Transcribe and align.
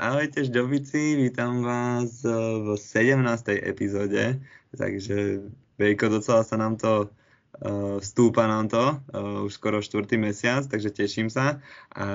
Ahojte 0.00 0.48
ždobici, 0.48 1.12
vítam 1.12 1.60
vás 1.60 2.24
eh, 2.24 2.32
v 2.32 2.72
17. 2.72 3.20
epizóde, 3.68 4.40
takže 4.72 5.44
Vejko, 5.76 6.08
docela 6.08 6.40
sa 6.40 6.56
nám 6.56 6.80
to 6.80 7.12
uh, 7.60 8.00
stúpa 8.00 8.48
nám 8.48 8.72
to, 8.72 8.96
uh, 8.96 9.44
už 9.44 9.60
skoro 9.60 9.84
štvrtý 9.84 10.16
mesiac, 10.16 10.64
takže 10.64 10.88
teším 10.96 11.28
sa 11.28 11.60
a 11.92 12.06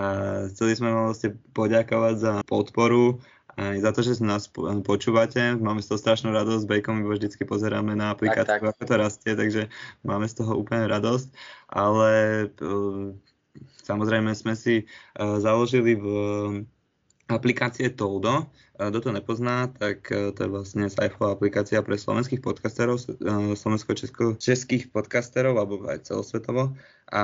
chceli 0.49 0.73
sme 0.73 0.89
vám 0.89 1.13
vlastne 1.13 1.37
poďakovať 1.53 2.15
za 2.17 2.33
podporu 2.49 3.21
aj 3.53 3.77
za 3.77 3.93
to, 3.93 4.01
že 4.01 4.17
nás 4.25 4.49
počúvate. 4.81 5.53
Máme 5.53 5.85
z 5.85 5.93
toho 5.93 6.01
strašnú 6.01 6.33
radosť, 6.33 6.65
s 6.65 6.69
Bejkom 6.69 7.05
vždycky 7.05 7.45
pozeráme 7.45 7.93
na 7.93 8.17
aplikáciu, 8.17 8.49
tak, 8.49 8.65
tak. 8.65 8.73
ako 8.73 8.81
to 8.81 8.95
rastie, 8.97 9.31
takže 9.37 9.61
máme 10.01 10.25
z 10.25 10.41
toho 10.41 10.57
úplne 10.57 10.89
radosť, 10.89 11.29
ale 11.69 12.13
uh, 12.49 13.13
samozrejme 13.85 14.33
sme 14.33 14.57
si 14.57 14.89
založili 15.13 15.93
v 15.93 16.05
aplikácie 17.25 17.89
Toldo. 17.89 18.45
Kto 18.75 18.99
to 18.99 19.15
nepozná, 19.15 19.71
tak 19.71 20.11
e, 20.11 20.35
to 20.35 20.39
je 20.43 20.49
vlastne 20.51 20.91
sci 20.91 21.07
aplikácia 21.07 21.79
pre 21.79 21.95
slovenských 21.95 22.43
podcasterov, 22.43 22.99
e, 23.07 23.55
slovensko-českých 23.55 24.91
podcasterov, 24.91 25.55
alebo 25.55 25.87
aj 25.87 26.11
celosvetovo. 26.11 26.75
A 27.07 27.23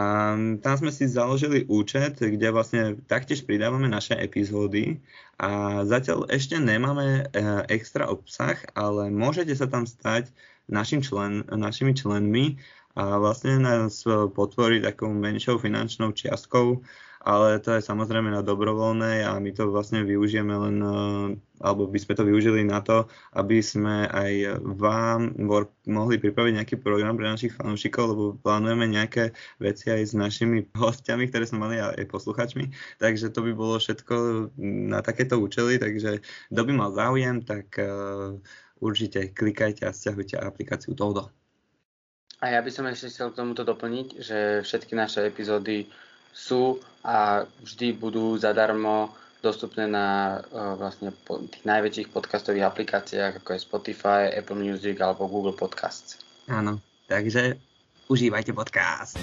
tam 0.63 0.75
sme 0.79 0.95
si 0.95 1.11
založili 1.11 1.67
účet, 1.67 2.23
kde 2.23 2.55
vlastne 2.55 2.95
taktiež 3.03 3.43
pridávame 3.43 3.91
naše 3.91 4.15
epizódy 4.15 5.03
a 5.35 5.83
zatiaľ 5.83 6.31
ešte 6.31 6.55
nemáme 6.55 7.27
e, 7.27 7.43
extra 7.67 8.07
obsah, 8.07 8.55
ale 8.71 9.11
môžete 9.11 9.51
sa 9.51 9.67
tam 9.67 9.83
stať 9.83 10.31
našim 10.71 11.03
člen, 11.03 11.43
našimi 11.51 11.91
členmi 11.91 12.55
a 12.95 13.20
vlastne 13.20 13.59
nás 13.59 14.07
podporiť 14.07 14.87
takou 14.87 15.11
menšou 15.11 15.59
finančnou 15.59 16.15
čiastkou 16.15 16.79
ale 17.21 17.61
to 17.61 17.77
je 17.77 17.85
samozrejme 17.85 18.34
na 18.34 18.41
dobrovoľnej 18.41 19.21
a 19.29 19.38
my 19.38 19.53
to 19.53 19.70
vlastne 19.70 20.02
využijeme 20.02 20.49
len, 20.49 20.77
eh, 20.81 21.27
alebo 21.62 21.85
by 21.85 21.99
sme 22.02 22.17
to 22.17 22.25
využili 22.25 22.66
na 22.66 22.81
to, 22.81 23.05
aby 23.38 23.62
sme 23.62 24.09
aj 24.09 24.62
vám 24.65 25.37
mohli 25.85 26.18
pripraviť 26.18 26.54
nejaký 26.57 26.76
program 26.82 27.13
pre 27.13 27.29
našich 27.29 27.54
fanúšikov, 27.54 28.04
lebo 28.18 28.23
plánujeme 28.41 28.90
nejaké 28.90 29.37
veci 29.62 29.93
aj 29.93 30.01
s 30.10 30.13
našimi 30.18 30.65
hostiami, 30.73 31.29
ktoré 31.29 31.45
sme 31.45 31.62
mali 31.62 31.77
aj 31.77 32.10
posluchačmi, 32.10 32.73
takže 32.98 33.29
to 33.29 33.45
by 33.45 33.54
bolo 33.54 33.77
všetko 33.77 34.49
na 34.90 35.05
takéto 35.05 35.38
účely, 35.38 35.77
takže 35.77 36.26
kto 36.49 36.62
by 36.65 36.71
mal 36.73 36.90
záujem, 36.98 37.45
tak 37.45 37.77
uh, 37.77 38.34
určite 38.82 39.29
klikajte 39.29 39.85
a 39.85 39.93
stiahujte 39.93 40.41
aplikáciu 40.41 40.98
Todo. 40.98 41.29
A 42.41 42.57
ja 42.57 42.60
by 42.65 42.73
som 42.73 42.90
ešte 42.90 43.13
chcel 43.13 43.29
k 43.29 43.38
tomuto 43.38 43.62
doplniť, 43.62 44.07
že 44.17 44.38
všetky 44.65 44.98
naše 44.98 45.21
epizódy 45.29 45.85
sú 46.32 46.79
a 47.04 47.43
vždy 47.62 47.98
budú 47.98 48.37
zadarmo 48.37 49.13
dostupné 49.41 49.90
na 49.90 50.40
uh, 50.54 50.77
vlastne 50.77 51.10
po, 51.26 51.41
tých 51.49 51.65
najväčších 51.65 52.13
podcastových 52.13 52.70
aplikáciách, 52.70 53.41
ako 53.41 53.57
je 53.57 53.65
Spotify, 53.65 54.21
Apple 54.29 54.57
Music 54.57 55.01
alebo 55.01 55.26
Google 55.26 55.57
Podcasts. 55.57 56.21
Áno, 56.46 56.77
takže 57.10 57.57
užívajte 58.05 58.54
podcast. 58.54 59.18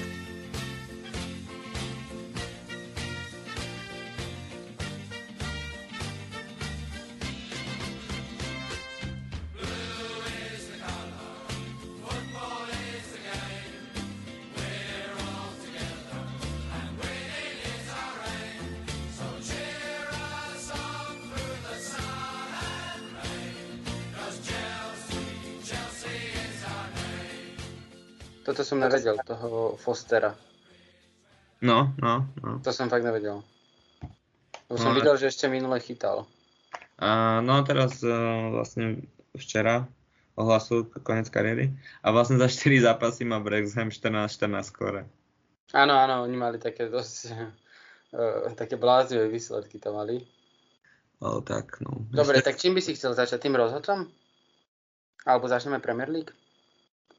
Toto 28.49 28.65
som 28.65 28.81
nevedel, 28.81 29.21
toho 29.29 29.77
Fostera. 29.77 30.33
No, 31.61 31.93
no, 32.01 32.25
no. 32.41 32.65
To 32.65 32.73
som 32.73 32.89
fakt 32.89 33.05
nevedel. 33.05 33.45
Už 34.73 34.81
no, 34.81 34.85
som 34.89 34.93
videl, 34.97 35.21
že 35.21 35.29
ešte 35.29 35.53
minule 35.53 35.77
chytal. 35.85 36.25
A, 36.97 37.45
no 37.45 37.61
teraz 37.69 38.01
uh, 38.01 38.49
vlastne 38.57 39.05
včera 39.37 39.85
ohlasil 40.33 40.89
konec 41.05 41.29
kariéry 41.29 41.77
a 42.01 42.09
vlastne 42.09 42.41
za 42.41 42.49
4 42.49 42.89
zápasy 42.89 43.29
má 43.29 43.37
Brexham 43.37 43.93
14-14 43.93 44.65
skore. 44.65 45.05
Áno, 45.77 45.93
áno, 45.93 46.25
oni 46.25 46.37
mali 46.41 46.57
také 46.57 46.89
dosť 46.89 47.37
uh, 48.17 48.49
také 48.57 48.81
blázivé 48.81 49.29
výsledky 49.29 49.77
to 49.77 49.93
mali. 49.93 50.25
Ale 51.21 51.45
tak, 51.45 51.85
no. 51.85 52.01
Dobre, 52.09 52.41
tak 52.41 52.57
čím 52.57 52.73
by 52.73 52.81
si 52.81 52.97
chcel 52.97 53.13
začať? 53.13 53.45
Tým 53.45 53.61
rozhodcom? 53.61 54.09
Alebo 55.29 55.45
začneme 55.53 55.85
Premier 55.85 56.09
League? 56.09 56.33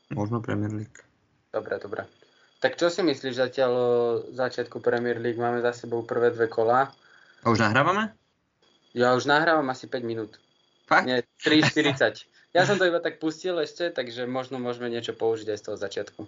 Možno 0.10 0.42
Premier 0.42 0.74
League. 0.74 1.09
Dobre, 1.50 1.82
dobre. 1.82 2.06
Tak 2.60 2.76
čo 2.76 2.92
si 2.92 3.00
myslíš 3.02 3.40
zatiaľ 3.40 3.72
o 3.72 3.88
začiatku 4.36 4.84
Premier 4.84 5.16
League? 5.16 5.40
Máme 5.40 5.64
za 5.64 5.72
sebou 5.72 6.04
prvé 6.04 6.30
dve 6.36 6.52
kola. 6.52 6.92
A 7.42 7.46
už 7.48 7.64
nahrávame? 7.64 8.12
Ja 8.92 9.16
už 9.16 9.26
nahrávam 9.26 9.66
asi 9.72 9.88
5 9.88 10.04
minút. 10.04 10.38
Fakt? 10.90 11.08
Nie, 11.08 11.24
3.40. 11.40 12.28
Ja 12.52 12.66
som 12.66 12.82
to 12.82 12.90
iba 12.90 12.98
tak 13.00 13.22
pustil 13.22 13.56
ešte, 13.62 13.94
takže 13.94 14.26
možno 14.26 14.58
môžeme 14.58 14.90
niečo 14.90 15.14
použiť 15.14 15.54
aj 15.54 15.60
z 15.62 15.66
toho 15.70 15.78
začiatku. 15.78 16.22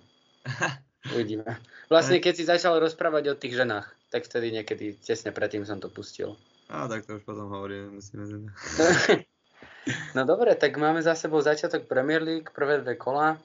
Uvidíme. 1.18 1.44
Vlastne, 1.90 2.22
keď 2.22 2.34
si 2.38 2.46
začal 2.46 2.78
rozprávať 2.78 3.34
o 3.34 3.36
tých 3.36 3.58
ženách, 3.58 3.90
tak 4.14 4.30
vtedy 4.30 4.53
niekedy 4.53 4.96
tesne 5.02 5.34
predtým 5.34 5.66
som 5.66 5.82
to 5.82 5.90
pustil. 5.90 6.38
A 6.70 6.86
tak 6.86 7.03
to 7.09 7.18
už 7.18 7.26
potom 7.26 7.50
hovorím, 7.50 7.98
musíme. 8.00 8.24
no 10.16 10.22
dobre, 10.24 10.53
tak 10.56 10.78
máme 10.78 11.02
za 11.02 11.18
sebou 11.18 11.42
začiatok 11.42 11.90
Premier 11.90 12.22
League, 12.22 12.53
prvé 12.53 12.80
dve 12.80 12.96
kola. 12.96 13.42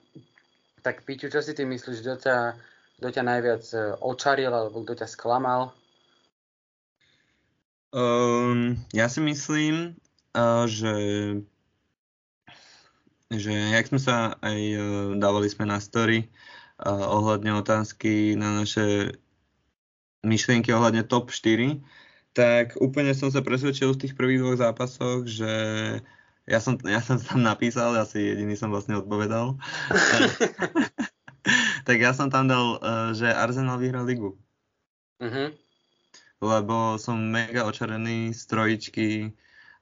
Tak 0.87 1.03
Piťu, 1.03 1.27
čo 1.27 1.43
si 1.43 1.51
ty 1.51 1.67
myslíš, 1.67 1.99
kto 1.99 2.15
ťa, 2.15 2.39
kto 3.03 3.09
ťa 3.11 3.23
najviac 3.27 3.65
e, 3.75 3.99
očaril 4.07 4.55
alebo 4.55 4.87
kto 4.87 5.03
ťa 5.03 5.11
sklamal? 5.11 5.75
Um, 7.91 8.79
ja 8.95 9.11
si 9.11 9.19
myslím, 9.19 9.99
uh, 10.39 10.63
že 10.71 10.95
že 13.35 13.51
jak 13.51 13.91
sme 13.91 13.99
sa 13.99 14.39
aj 14.39 14.61
uh, 14.79 14.85
dávali 15.19 15.51
sme 15.51 15.67
na 15.67 15.83
story 15.83 16.31
uh, 16.79 17.03
ohľadne 17.19 17.59
otázky 17.59 18.39
na 18.39 18.63
naše 18.63 19.19
myšlienky 20.23 20.71
ohľadne 20.71 21.03
top 21.03 21.35
4, 21.35 21.83
tak 22.31 22.79
úplne 22.79 23.11
som 23.11 23.27
sa 23.35 23.43
presvedčil 23.43 23.91
v 23.91 24.01
tých 24.07 24.15
prvých 24.15 24.39
dvoch 24.39 24.59
zápasoch, 24.63 25.27
že 25.27 25.51
ja 26.47 26.63
som, 26.63 26.79
ja 26.87 27.03
som 27.03 27.19
tam 27.19 27.43
napísal, 27.43 27.99
asi 27.99 28.23
jediný 28.23 28.55
som 28.55 28.71
vlastne 28.71 28.95
odpovedal. 28.95 29.59
tak 31.87 31.99
ja 31.99 32.15
som 32.15 32.31
tam 32.31 32.47
dal, 32.47 32.79
eh, 32.79 33.11
že 33.19 33.27
Arsenal 33.35 33.83
vyhrá 33.83 34.07
ligu. 34.07 34.39
Uh-huh. 35.19 35.51
Lebo 36.39 37.01
som 37.03 37.19
mega 37.19 37.67
očarený 37.67 38.37
z 38.37 38.43
trojičky 38.47 39.09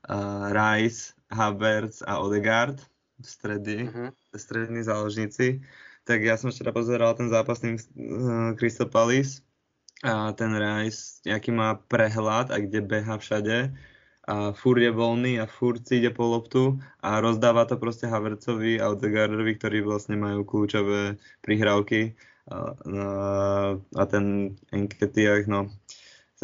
uh, 0.06 0.46
Rice, 0.54 1.18
Havertz 1.26 2.06
a 2.06 2.22
Odegaard 2.22 2.78
v 3.18 3.26
stredy, 3.26 3.76
uh-huh. 3.90 4.14
strední 4.30 4.86
záložníci. 4.86 5.66
Tak 6.06 6.22
ja 6.22 6.38
som 6.38 6.54
včera 6.54 6.70
pozeral 6.70 7.18
ten 7.18 7.26
zápas 7.26 7.58
tým 7.58 7.74
uh, 7.74 8.54
Crystal 8.54 8.86
Palace 8.86 9.42
a 10.06 10.30
ten 10.38 10.54
Rice, 10.54 11.18
aký 11.26 11.50
má 11.50 11.74
prehľad 11.90 12.54
a 12.54 12.62
kde 12.62 12.78
beha 12.78 13.18
všade 13.18 13.74
a 14.24 14.56
furt 14.56 14.80
je 14.80 14.88
voľný 14.88 15.36
a 15.40 15.44
furt 15.44 15.84
si 15.84 16.00
ide 16.00 16.08
po 16.08 16.24
loptu 16.24 16.80
a 17.04 17.20
rozdáva 17.20 17.68
to 17.68 17.76
proste 17.76 18.08
Havercovi 18.08 18.80
a 18.80 18.88
Odegaardovi, 18.92 19.52
ktorí 19.60 19.84
vlastne 19.84 20.16
majú 20.16 20.48
kľúčové 20.48 21.20
prihrávky 21.44 22.16
a, 22.48 22.72
a, 22.72 23.06
a 23.76 24.02
ten 24.08 24.56
Enketiach, 24.72 25.44
no 25.44 25.68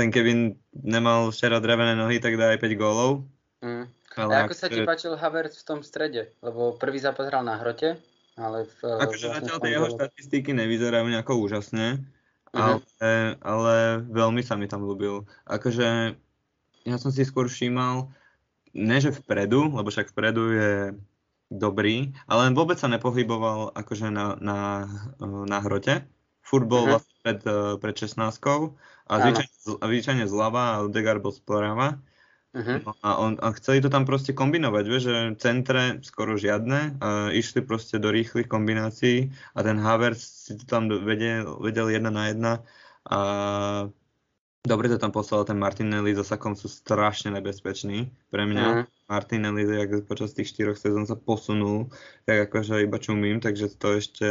ten 0.00 0.08
Kevin 0.08 0.56
nemal 0.72 1.28
včera 1.28 1.60
drevené 1.60 1.92
nohy, 1.92 2.24
tak 2.24 2.40
dá 2.40 2.56
aj 2.56 2.64
5 2.64 2.80
gólov. 2.80 3.28
Mm. 3.60 3.84
Ale 4.16 4.32
a 4.32 4.38
ako 4.48 4.54
sa 4.56 4.72
ti 4.72 4.80
páčil 4.80 5.12
Havertz 5.12 5.60
v 5.60 5.66
tom 5.68 5.80
strede? 5.84 6.32
Lebo 6.40 6.74
prvý 6.74 6.98
zápas 6.98 7.28
hral 7.28 7.44
na 7.44 7.60
hrote, 7.60 8.00
ale 8.34 8.64
v... 8.64 8.78
Akože 8.96 9.28
vlastne 9.28 9.44
zatiaľ 9.44 9.58
tie 9.60 9.72
jeho 9.76 9.88
štatistiky 9.92 10.50
nevyzerajú 10.56 11.06
nejako 11.06 11.32
úžasne, 11.44 12.00
mm-hmm. 12.00 12.58
ale, 12.58 13.12
ale 13.44 13.74
veľmi 14.08 14.42
sa 14.42 14.56
mi 14.56 14.66
tam 14.66 14.88
ľúbil. 14.88 15.28
Akože 15.46 16.18
ja 16.84 16.96
som 16.96 17.10
si 17.12 17.26
skôr 17.26 17.46
všímal, 17.50 18.08
ne 18.74 18.96
že 19.02 19.10
vpredu, 19.12 19.72
lebo 19.74 19.90
však 19.90 20.14
vpredu 20.14 20.44
je 20.54 20.72
dobrý, 21.50 22.14
ale 22.30 22.54
vôbec 22.54 22.78
sa 22.78 22.86
nepohyboval 22.86 23.74
akože 23.74 24.08
na, 24.14 24.38
na, 24.38 24.86
na 25.20 25.58
hrote. 25.60 26.06
Furt 26.46 26.66
bol 26.66 26.86
uh-huh. 26.86 26.98
vlastne 26.98 27.14
pred, 27.26 27.40
pred 27.82 27.94
16 27.94 28.16
a 29.10 29.12
zvyčajne, 29.82 30.24
zľava 30.30 30.78
a 30.78 30.80
Odegar 30.86 31.18
bol 31.18 31.34
správa. 31.34 31.98
Uh-huh. 32.50 32.82
No 32.82 32.90
a, 33.02 33.18
on, 33.18 33.38
a 33.38 33.54
chceli 33.54 33.78
to 33.78 33.90
tam 33.90 34.02
proste 34.02 34.34
kombinovať, 34.34 34.84
vieš, 34.86 35.02
že 35.06 35.38
centre 35.38 36.02
skoro 36.02 36.34
žiadne, 36.34 36.98
a 36.98 37.30
išli 37.30 37.62
proste 37.62 38.02
do 38.02 38.10
rýchlych 38.10 38.50
kombinácií 38.50 39.30
a 39.54 39.62
ten 39.62 39.78
Havertz 39.78 40.50
si 40.50 40.58
to 40.58 40.66
tam 40.66 40.90
vedel, 40.90 41.62
vedel 41.62 41.94
jedna 41.94 42.10
na 42.10 42.24
jedna 42.26 42.52
a 43.06 43.18
Dobre 44.60 44.92
to 44.92 45.00
tam 45.00 45.08
poslal, 45.08 45.48
ten 45.48 45.56
Martinelli 45.56 46.12
so 46.12 46.20
Sakom 46.20 46.52
sú 46.52 46.68
strašne 46.68 47.32
nebezpeční. 47.32 48.12
Pre 48.28 48.44
mňa 48.44 48.66
Mhm. 48.68 48.84
Martinelli, 49.08 49.64
jak 49.66 50.04
počas 50.04 50.36
tých 50.36 50.52
štyroch 50.52 50.76
sezón 50.76 51.08
sa 51.08 51.16
posunul, 51.16 51.88
tak 52.28 52.46
akože 52.46 52.84
iba 52.84 53.00
čumím, 53.00 53.40
takže 53.40 53.72
to 53.74 53.96
ešte... 53.96 54.28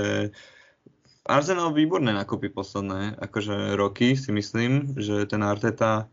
Arsenal 1.30 1.74
výborné 1.78 2.10
nakopy 2.10 2.50
posledné, 2.50 3.22
akože 3.22 3.78
roky 3.78 4.18
si 4.18 4.34
myslím, 4.34 4.98
že 4.98 5.30
ten 5.30 5.46
Arteta 5.46 6.10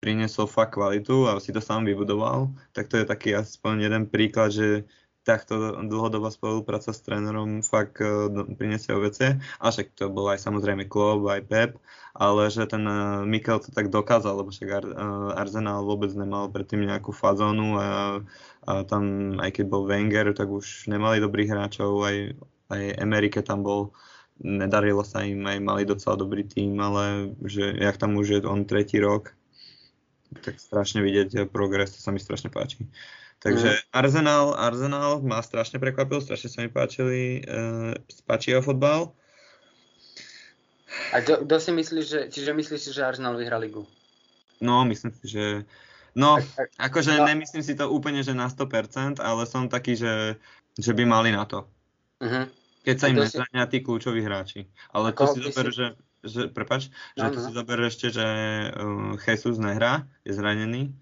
priniesol 0.00 0.48
fakt 0.48 0.72
kvalitu 0.74 1.28
a 1.28 1.36
si 1.36 1.52
to 1.52 1.60
sám 1.60 1.84
vybudoval, 1.84 2.48
tak 2.72 2.88
to 2.88 2.96
je 2.96 3.04
taký 3.04 3.36
aspoň 3.36 3.86
jeden 3.86 4.04
príklad, 4.08 4.50
že 4.50 4.88
takto 5.22 5.78
dlhodobá 5.86 6.34
spolupráca 6.34 6.90
s 6.90 7.00
trénerom 7.02 7.62
fakt 7.62 8.02
uh, 8.02 8.26
priniesie 8.58 8.90
ovocie. 8.94 9.38
A 9.62 9.70
však 9.70 9.94
to 9.94 10.10
bol 10.10 10.26
aj 10.26 10.42
samozrejme 10.42 10.90
Klopp, 10.90 11.30
aj 11.30 11.42
Pep, 11.46 11.70
ale 12.14 12.50
že 12.50 12.66
ten 12.66 12.82
uh, 12.82 13.22
Mikel 13.22 13.62
to 13.62 13.70
tak 13.70 13.88
dokázal, 13.88 14.42
lebo 14.42 14.50
však 14.50 14.68
Ar, 14.70 14.86
uh, 14.86 15.30
Arsenal 15.38 15.86
vôbec 15.86 16.10
nemal 16.12 16.50
predtým 16.50 16.82
nejakú 16.82 17.14
fazónu 17.14 17.78
a, 17.78 18.18
a 18.66 18.72
tam, 18.82 19.34
aj 19.38 19.62
keď 19.62 19.64
bol 19.70 19.86
Wenger, 19.86 20.34
tak 20.34 20.50
už 20.50 20.90
nemali 20.90 21.22
dobrých 21.22 21.54
hráčov, 21.54 22.02
aj, 22.02 22.16
aj 22.74 22.82
Amerike 22.98 23.40
tam 23.46 23.62
bol, 23.62 23.94
nedarilo 24.42 25.06
sa 25.06 25.22
im, 25.22 25.46
aj 25.46 25.58
mali 25.62 25.82
docela 25.86 26.18
dobrý 26.18 26.42
tým, 26.42 26.74
ale 26.82 27.30
že 27.46 27.78
jak 27.78 27.94
tam 27.94 28.18
už 28.18 28.26
je 28.26 28.38
on 28.42 28.66
tretí 28.66 28.98
rok, 28.98 29.30
tak 30.42 30.58
strašne 30.58 31.04
vidieť 31.04 31.52
progres, 31.52 31.94
to 31.94 32.00
sa 32.00 32.10
mi 32.10 32.18
strašne 32.18 32.48
páči. 32.48 32.88
Takže 33.42 33.70
mm. 33.74 33.82
Arsenal, 33.90 34.54
Arsenal 34.54 35.18
ma 35.18 35.42
strašne 35.42 35.82
prekvapil, 35.82 36.22
strašne 36.22 36.48
sa 36.48 36.62
mi 36.62 36.70
páčili, 36.70 37.42
uh, 37.42 37.90
páči 38.22 38.54
jeho 38.54 38.62
fotbal. 38.62 39.10
A 41.10 41.24
kto 41.24 41.56
si 41.58 41.70
myslíš, 41.74 42.06
že, 42.06 42.20
čiže 42.30 42.54
myslíš 42.54 42.80
si, 42.80 42.90
že 42.94 43.02
Arsenal 43.02 43.34
vyhrá 43.34 43.58
ligu? 43.58 43.82
No, 44.62 44.86
myslím 44.86 45.10
si, 45.10 45.26
že... 45.26 45.44
No, 46.14 46.38
Ak- 46.38 46.70
ak- 46.70 46.76
akože 46.92 47.18
no. 47.18 47.26
nemyslím 47.26 47.64
si 47.64 47.74
to 47.74 47.88
úplne, 47.90 48.22
že 48.22 48.36
na 48.36 48.46
100%, 48.46 49.18
ale 49.18 49.42
som 49.48 49.66
taký, 49.66 49.96
že, 49.98 50.36
že 50.78 50.92
by 50.92 51.02
mali 51.08 51.32
na 51.32 51.42
to. 51.48 51.64
Uh-huh. 52.20 52.46
Keď 52.84 52.96
sa 53.00 53.06
im 53.10 53.16
kto 53.18 53.22
si- 53.24 53.26
nezrania 53.40 53.64
tí 53.66 53.78
kľúčoví 53.82 54.20
hráči. 54.22 54.68
Ale 54.92 55.16
to 55.16 55.24
si 55.32 55.40
zober, 55.42 55.66
si- 55.72 55.76
že, 55.80 55.86
že 56.22 56.40
prepač, 56.52 56.92
že 57.18 57.24
No, 57.26 57.32
to 57.32 57.40
no. 57.40 57.44
si 57.48 57.50
zober 57.56 57.78
ešte, 57.88 58.06
že 58.12 58.26
uh, 58.70 59.16
Jesus 59.18 59.56
nehrá, 59.58 60.06
je 60.22 60.36
zranený 60.36 60.92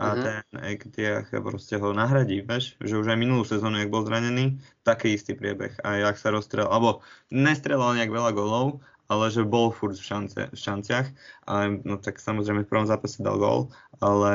a 0.00 0.16
Mhm. 0.16 0.22
ten 0.24 0.44
Ektiach 0.64 1.28
proste 1.44 1.76
ho 1.76 1.92
nahradí, 1.92 2.40
vieš, 2.40 2.80
že 2.80 2.96
už 2.96 3.12
aj 3.12 3.20
minulú 3.20 3.44
sezónu, 3.44 3.76
jak 3.76 3.92
bol 3.92 4.00
zranený, 4.08 4.56
taký 4.80 5.12
istý 5.12 5.36
priebeh 5.36 5.76
a 5.84 6.00
jak 6.00 6.16
sa 6.16 6.32
rozstrel, 6.32 6.64
alebo 6.72 7.04
nestrelal 7.28 7.92
nejak 7.92 8.08
veľa 8.08 8.32
golov, 8.32 8.80
ale 9.12 9.28
že 9.28 9.44
bol 9.44 9.68
furt 9.68 10.00
v, 10.00 10.06
šance, 10.06 10.40
v 10.48 10.56
šanciach 10.56 11.12
a 11.44 11.68
no 11.84 12.00
tak 12.00 12.16
samozrejme 12.16 12.64
v 12.64 12.70
prvom 12.70 12.88
zápase 12.88 13.20
dal 13.20 13.36
gól, 13.36 13.68
ale 14.00 14.32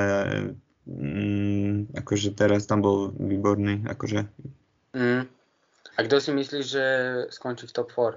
mm, 0.86 1.98
akože 1.98 2.38
teraz 2.38 2.70
tam 2.70 2.86
bol 2.86 3.10
výborný, 3.18 3.90
akože 3.90 4.30
Mm. 4.96 5.28
A 5.96 6.00
kto 6.08 6.24
si 6.24 6.32
myslíš, 6.32 6.66
že 6.72 6.86
skončí 7.36 7.68
v 7.68 7.76
top 7.76 7.92
4? 7.92 8.16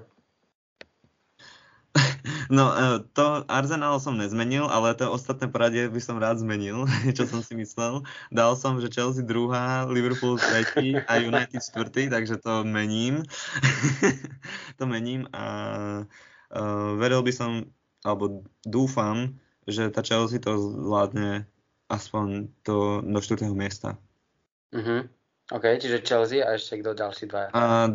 No, 2.49 2.73
e, 2.73 3.05
to 3.13 3.45
Arsenal 3.45 4.01
som 4.01 4.17
nezmenil, 4.17 4.65
ale 4.65 4.97
to 4.97 5.05
ostatné 5.05 5.45
poradie 5.45 5.85
by 5.85 6.01
som 6.01 6.17
rád 6.17 6.41
zmenil, 6.41 6.89
čo 7.17 7.29
som 7.29 7.45
si 7.45 7.53
myslel. 7.53 8.01
Dal 8.33 8.57
som, 8.57 8.81
že 8.81 8.89
Chelsea 8.89 9.21
druhá, 9.21 9.85
Liverpool 9.85 10.41
tretí 10.41 10.97
a 10.97 11.21
United 11.21 11.61
štvrtý, 11.61 12.09
takže 12.09 12.41
to 12.41 12.65
mením. 12.65 13.21
to 14.81 14.83
mením 14.89 15.29
a 15.29 15.45
uh, 16.49 16.97
veril 16.97 17.21
by 17.21 17.29
som, 17.29 17.69
alebo 18.01 18.41
dúfam, 18.65 19.37
že 19.69 19.93
tá 19.93 20.01
Chelsea 20.01 20.41
to 20.41 20.57
zvládne 20.57 21.45
aspoň 21.85 22.49
do, 22.65 23.05
do 23.05 23.19
štvrtého 23.21 23.53
miesta. 23.53 23.93
Uh-huh. 24.73 25.05
OK, 25.53 25.65
čiže 25.77 26.01
Chelsea 26.01 26.41
a 26.41 26.57
ešte 26.57 26.81
kto 26.81 26.97
ďalší 26.97 27.29
dvaja. 27.29 27.49
A, 27.53 27.93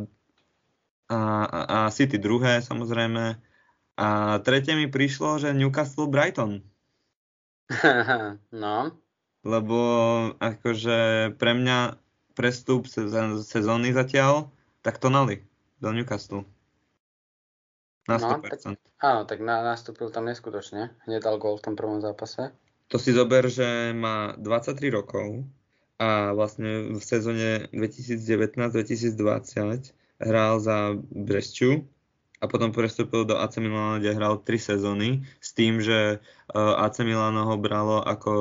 a, 1.11 1.19
a, 1.43 1.61
a 1.67 1.79
City 1.91 2.23
druhé, 2.23 2.63
samozrejme. 2.63 3.54
A 3.95 4.41
tretie 4.43 4.75
mi 4.75 4.91
prišlo, 4.91 5.39
že 5.39 5.55
Newcastle 5.55 6.11
Brighton. 6.11 6.67
no, 8.51 8.91
lebo 9.45 9.79
akože 10.41 10.97
pre 11.37 11.53
mňa 11.55 11.97
prestup 12.35 12.91
sezó- 12.91 13.39
sezóny 13.41 13.95
zatiaľ, 13.95 14.51
tak 14.83 14.99
Tonali 14.99 15.47
do 15.79 15.95
Newcastle. 15.95 16.43
Na 18.05 18.21
No, 18.21 18.37
100%. 18.37 18.77
áno, 19.01 19.25
tak 19.25 19.41
na, 19.41 19.65
nastúpil 19.65 20.13
tam 20.13 20.29
neskutočne. 20.29 20.93
Hneď 21.09 21.25
dal 21.25 21.41
gól 21.41 21.57
v 21.57 21.65
tom 21.71 21.75
prvom 21.77 22.01
zápase. 22.05 22.53
To 22.93 23.01
si 23.01 23.17
zober, 23.17 23.49
že 23.49 23.97
má 23.97 24.37
23 24.37 24.93
rokov 24.93 25.41
a 25.97 26.37
vlastne 26.37 26.93
v 26.93 27.01
sezóne 27.01 27.65
2019-2020 27.73 29.17
hral 30.21 30.53
za 30.61 30.93
Bresciu 31.09 31.89
a 32.43 32.45
potom 32.51 32.75
prestúpil 32.75 33.25
do 33.25 33.39
AC 33.39 33.63
Milano, 33.63 34.03
kde 34.03 34.17
hral 34.17 34.43
3 34.43 34.77
sezóny 34.77 35.23
s 35.39 35.55
tým, 35.55 35.79
že 35.79 36.19
uh, 36.51 36.83
AC 36.83 37.01
Milano 37.07 37.47
ho 37.47 37.57
bralo 37.57 38.03
ako 38.03 38.33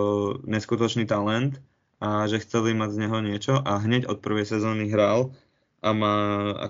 neskutočný 0.44 1.06
talent 1.06 1.62
a 2.04 2.28
že 2.28 2.44
chceli 2.44 2.76
mať 2.76 2.90
z 2.98 3.02
neho 3.08 3.18
niečo 3.24 3.54
a 3.64 3.80
hneď 3.80 4.12
od 4.12 4.20
prvej 4.20 4.44
sezóny 4.44 4.92
hral 4.92 5.32
a 5.84 5.92
má 5.92 6.16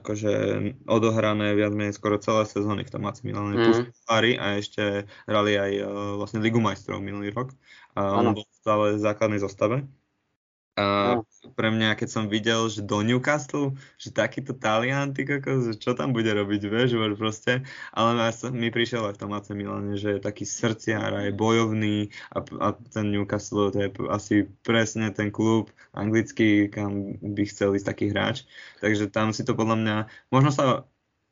akože 0.01 0.33
odohrané 0.89 1.53
viac 1.53 1.69
menej 1.69 1.93
skoro 1.93 2.17
celé 2.17 2.49
sezóny 2.49 2.81
v 2.81 2.91
tom 2.93 3.05
AC 3.05 3.21
Milane. 3.21 3.61
Mm. 3.61 3.93
A 4.41 4.45
ešte 4.57 5.05
hrali 5.29 5.53
aj 5.57 5.71
uh, 5.81 5.87
vlastne 6.17 6.41
Ligu 6.41 6.57
majstrov 6.57 6.97
minulý 7.01 7.29
rok. 7.29 7.53
A 7.93 8.17
on 8.17 8.33
Áno. 8.33 8.41
bol 8.41 8.45
stále 8.57 8.97
v 8.97 9.03
základnej 9.05 9.37
zostave. 9.37 9.85
A 10.73 11.21
Áno. 11.21 11.21
pre 11.53 11.69
mňa, 11.69 11.93
keď 11.93 12.09
som 12.09 12.25
videl, 12.25 12.65
že 12.65 12.81
do 12.81 13.05
Newcastle, 13.05 13.77
že 14.01 14.09
takýto 14.09 14.57
Talian, 14.57 15.13
ty 15.13 15.21
kokos, 15.21 15.77
čo 15.77 15.93
tam 15.93 16.17
bude 16.17 16.33
robiť, 16.33 16.65
vieš, 16.65 16.97
proste, 17.13 17.61
ale 17.93 18.33
mi 18.49 18.73
prišiel 18.73 19.05
aj 19.05 19.13
v 19.13 19.21
tom 19.21 19.37
AC 19.37 19.53
Milane, 19.53 19.93
že 20.01 20.17
je 20.17 20.25
taký 20.25 20.49
srdciar 20.49 21.13
a 21.13 21.29
je 21.29 21.31
bojovný 21.37 22.09
a, 22.33 22.41
a 22.41 22.67
ten 22.89 23.13
Newcastle, 23.13 23.69
to 23.69 23.77
je 23.85 23.89
asi 24.09 24.35
presne 24.65 25.13
ten 25.13 25.29
klub 25.29 25.69
anglický, 25.93 26.73
kam 26.73 27.21
by 27.21 27.45
chcel 27.45 27.77
ísť 27.77 27.93
taký 27.93 28.05
hráč, 28.09 28.49
takže 28.81 29.13
tam 29.13 29.29
si 29.29 29.45
to 29.45 29.53
podľa 29.53 29.77
mňa, 29.77 29.95
možno 30.33 30.49
sa 30.49 30.89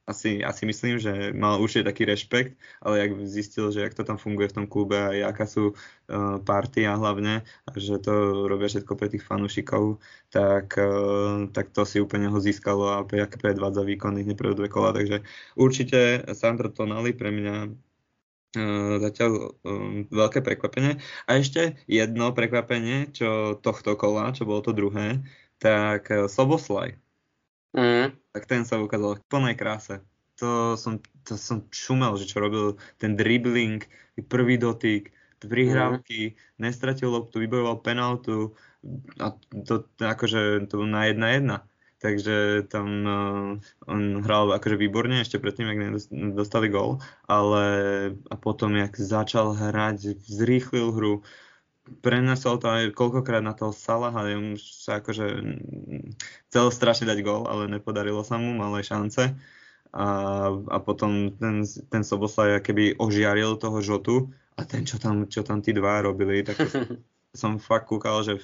asi, 0.07 0.41
asi 0.43 0.65
myslím, 0.65 0.99
že 0.99 1.31
mal 1.31 1.61
určite 1.61 1.85
taký 1.85 2.03
rešpekt, 2.09 2.57
ale 2.81 2.99
jak 2.99 3.11
zistil, 3.27 3.71
že 3.71 3.81
jak 3.81 3.93
to 3.93 4.03
tam 4.03 4.17
funguje 4.17 4.49
v 4.49 4.55
tom 4.61 4.65
klube 4.67 4.97
a 4.97 5.13
aká 5.29 5.45
sú 5.45 5.71
uh, 5.71 6.37
party 6.41 6.89
a 6.89 6.97
hlavne, 6.97 7.45
a 7.45 7.69
že 7.77 8.01
to 8.01 8.45
robia 8.49 8.67
všetko 8.67 8.93
pre 8.97 9.07
tých 9.13 9.23
fanúšikov, 9.23 10.01
tak, 10.33 10.73
uh, 10.77 11.47
tak 11.53 11.69
to 11.69 11.85
si 11.85 12.01
úplne 12.01 12.27
ho 12.27 12.39
získalo 12.41 12.89
a 12.91 13.05
jak 13.05 13.37
predvádza 13.37 13.85
výkony 13.85 14.25
hneď 14.25 14.37
prvé 14.37 14.53
dve 14.57 14.69
kola, 14.69 14.91
takže 14.91 15.21
určite 15.53 16.25
Sandro 16.33 16.73
Tonali 16.73 17.13
pre 17.13 17.29
mňa 17.29 17.55
uh, 17.69 18.95
zatiaľ 18.99 19.31
um, 19.63 20.09
veľké 20.09 20.41
prekvapenie. 20.41 20.97
A 21.29 21.37
ešte 21.37 21.77
jedno 21.85 22.33
prekvapenie, 22.33 23.13
čo 23.13 23.55
tohto 23.61 23.93
kola, 23.95 24.33
čo 24.33 24.49
bolo 24.49 24.65
to 24.65 24.73
druhé, 24.73 25.21
tak 25.61 26.09
uh, 26.09 26.25
Soboslaj 26.25 26.97
Mm. 27.71 28.20
Tak 28.31 28.47
ten 28.47 28.63
sa 28.63 28.79
ukázal 28.79 29.19
v 29.19 29.25
plnej 29.27 29.55
kráse. 29.55 29.99
To 30.39 30.73
som, 30.73 30.97
to 31.27 31.37
som 31.37 31.67
čumel, 31.69 32.17
že 32.17 32.25
čo 32.25 32.41
robil 32.41 32.79
ten 32.97 33.13
dribbling, 33.13 33.85
prvý 34.25 34.57
dotyk, 34.57 35.13
prihrávky, 35.41 36.37
nestratil 36.61 37.13
loptu, 37.13 37.41
vybojoval 37.41 37.81
penaltu 37.81 38.53
a 39.17 39.33
to, 39.65 39.85
akože 39.97 40.69
to 40.69 40.85
na 40.85 41.09
jedna 41.09 41.27
jedna. 41.33 41.57
Takže 42.01 42.65
tam 42.65 42.87
uh, 43.05 43.49
on 43.85 44.25
hral 44.25 44.49
akože 44.57 44.73
výborne 44.73 45.21
ešte 45.21 45.37
predtým, 45.37 45.69
jak 45.69 45.79
dostali 46.33 46.65
gól, 46.65 46.97
ale 47.29 47.65
a 48.25 48.35
potom, 48.41 48.73
jak 48.73 48.97
začal 48.97 49.53
hrať, 49.53 50.17
zrýchlil 50.25 50.97
hru, 50.97 51.21
prenesol 52.01 52.61
to 52.61 52.69
aj 52.69 52.93
koľkokrát 52.93 53.41
na 53.41 53.57
toho 53.57 53.73
Salaha, 53.73 54.29
už 54.37 54.61
sa 54.61 55.01
akože 55.01 55.25
mm, 55.41 56.09
chcel 56.49 56.65
strašne 56.69 57.09
dať 57.09 57.19
gól, 57.25 57.49
ale 57.49 57.67
nepodarilo 57.67 58.21
sa 58.21 58.37
mu, 58.37 58.53
mal 58.53 58.71
aj 58.77 58.85
šance. 58.85 59.23
A, 59.91 60.07
a 60.55 60.77
potom 60.79 61.35
ten, 61.35 61.67
ten 61.67 62.03
Soboslaj 62.05 62.63
keby 62.63 62.95
ožiaril 62.95 63.59
toho 63.59 63.83
Žotu 63.83 64.31
a 64.55 64.63
ten, 64.63 64.87
čo 64.87 64.95
tam, 64.95 65.27
čo 65.27 65.43
tam 65.43 65.59
tí 65.59 65.75
dva 65.75 65.99
robili, 65.99 66.47
tak 66.47 66.55
som 67.41 67.59
fakt 67.59 67.91
kúkal, 67.91 68.23
že 68.23 68.39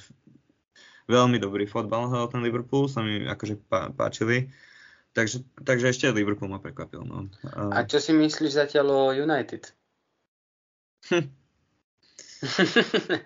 veľmi 1.07 1.39
dobrý 1.39 1.63
fotbal 1.63 2.11
hral 2.11 2.27
ten 2.27 2.43
Liverpool, 2.43 2.91
sa 2.91 2.99
mi 2.99 3.23
akože 3.23 3.55
pá, 3.71 3.95
páčili. 3.95 4.51
Takže, 5.15 5.41
takže 5.63 5.89
ešte 5.89 6.13
Liverpool 6.13 6.51
ma 6.51 6.59
prekvapil. 6.59 7.01
No. 7.01 7.31
A 7.73 7.87
čo 7.87 7.97
si 7.97 8.11
myslíš 8.11 8.53
zatiaľ 8.53 8.87
o 8.91 9.01
United? 9.15 9.71
Hm. 11.09 11.31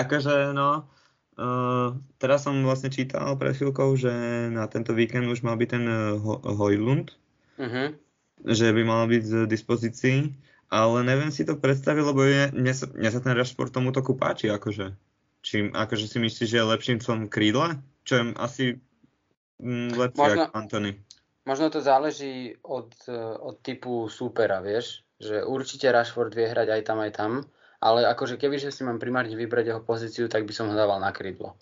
Akože 0.00 0.54
no, 0.54 0.88
uh, 1.36 1.96
teraz 2.22 2.44
som 2.46 2.56
vlastne 2.64 2.88
čítal 2.88 3.36
pred 3.36 3.56
chvíľkou, 3.56 3.96
že 3.98 4.12
na 4.52 4.68
tento 4.70 4.94
víkend 4.94 5.28
už 5.28 5.42
mal 5.42 5.58
byť 5.58 5.68
ten 5.68 5.84
uh, 5.84 6.16
Ho- 6.18 6.42
Hojlund, 6.44 7.14
Mhm. 7.58 7.98
že 8.46 8.70
by 8.70 8.82
mal 8.86 9.10
byť 9.10 9.22
z 9.26 9.34
dispozícii 9.50 10.18
ale 10.68 11.00
neviem 11.04 11.32
si 11.32 11.48
to 11.48 11.56
predstaviť, 11.56 12.04
lebo 12.04 12.20
je, 12.28 12.52
mne, 12.52 12.74
sa, 12.76 12.86
mne 12.92 13.08
sa 13.08 13.20
ten 13.24 13.32
Rashford 13.32 13.72
tomu 13.72 13.88
toku 13.88 14.12
páči, 14.12 14.52
akože. 14.52 14.92
Či 15.40 15.72
akože 15.72 16.04
si 16.04 16.18
myslíš, 16.20 16.48
že 16.48 16.58
je 16.60 16.70
lepším 16.76 16.98
som 17.00 17.24
krídla? 17.24 17.80
Čo 18.04 18.12
je 18.20 18.22
asi 18.36 18.64
mm, 19.64 19.96
lepšie 19.96 20.20
možno, 20.20 20.42
ako 20.44 20.52
Anthony. 20.52 20.90
Možno 21.48 21.72
to 21.72 21.80
záleží 21.80 22.60
od, 22.60 22.92
od 23.40 23.56
typu 23.64 24.12
súpera, 24.12 24.60
vieš? 24.60 25.07
Že 25.18 25.46
určite 25.50 25.90
Rashford 25.90 26.30
vie 26.30 26.46
hrať 26.46 26.68
aj 26.78 26.82
tam, 26.86 26.98
aj 27.02 27.12
tam, 27.14 27.32
ale 27.78 28.06
akože 28.06 28.38
keby 28.38 28.58
že 28.58 28.74
si 28.74 28.82
mám 28.82 29.02
primárne 29.02 29.34
vybrať 29.34 29.74
jeho 29.74 29.82
pozíciu, 29.82 30.26
tak 30.30 30.46
by 30.46 30.52
som 30.54 30.70
ho 30.70 30.74
dával 30.74 30.98
na 31.02 31.10
krídlo. 31.10 31.58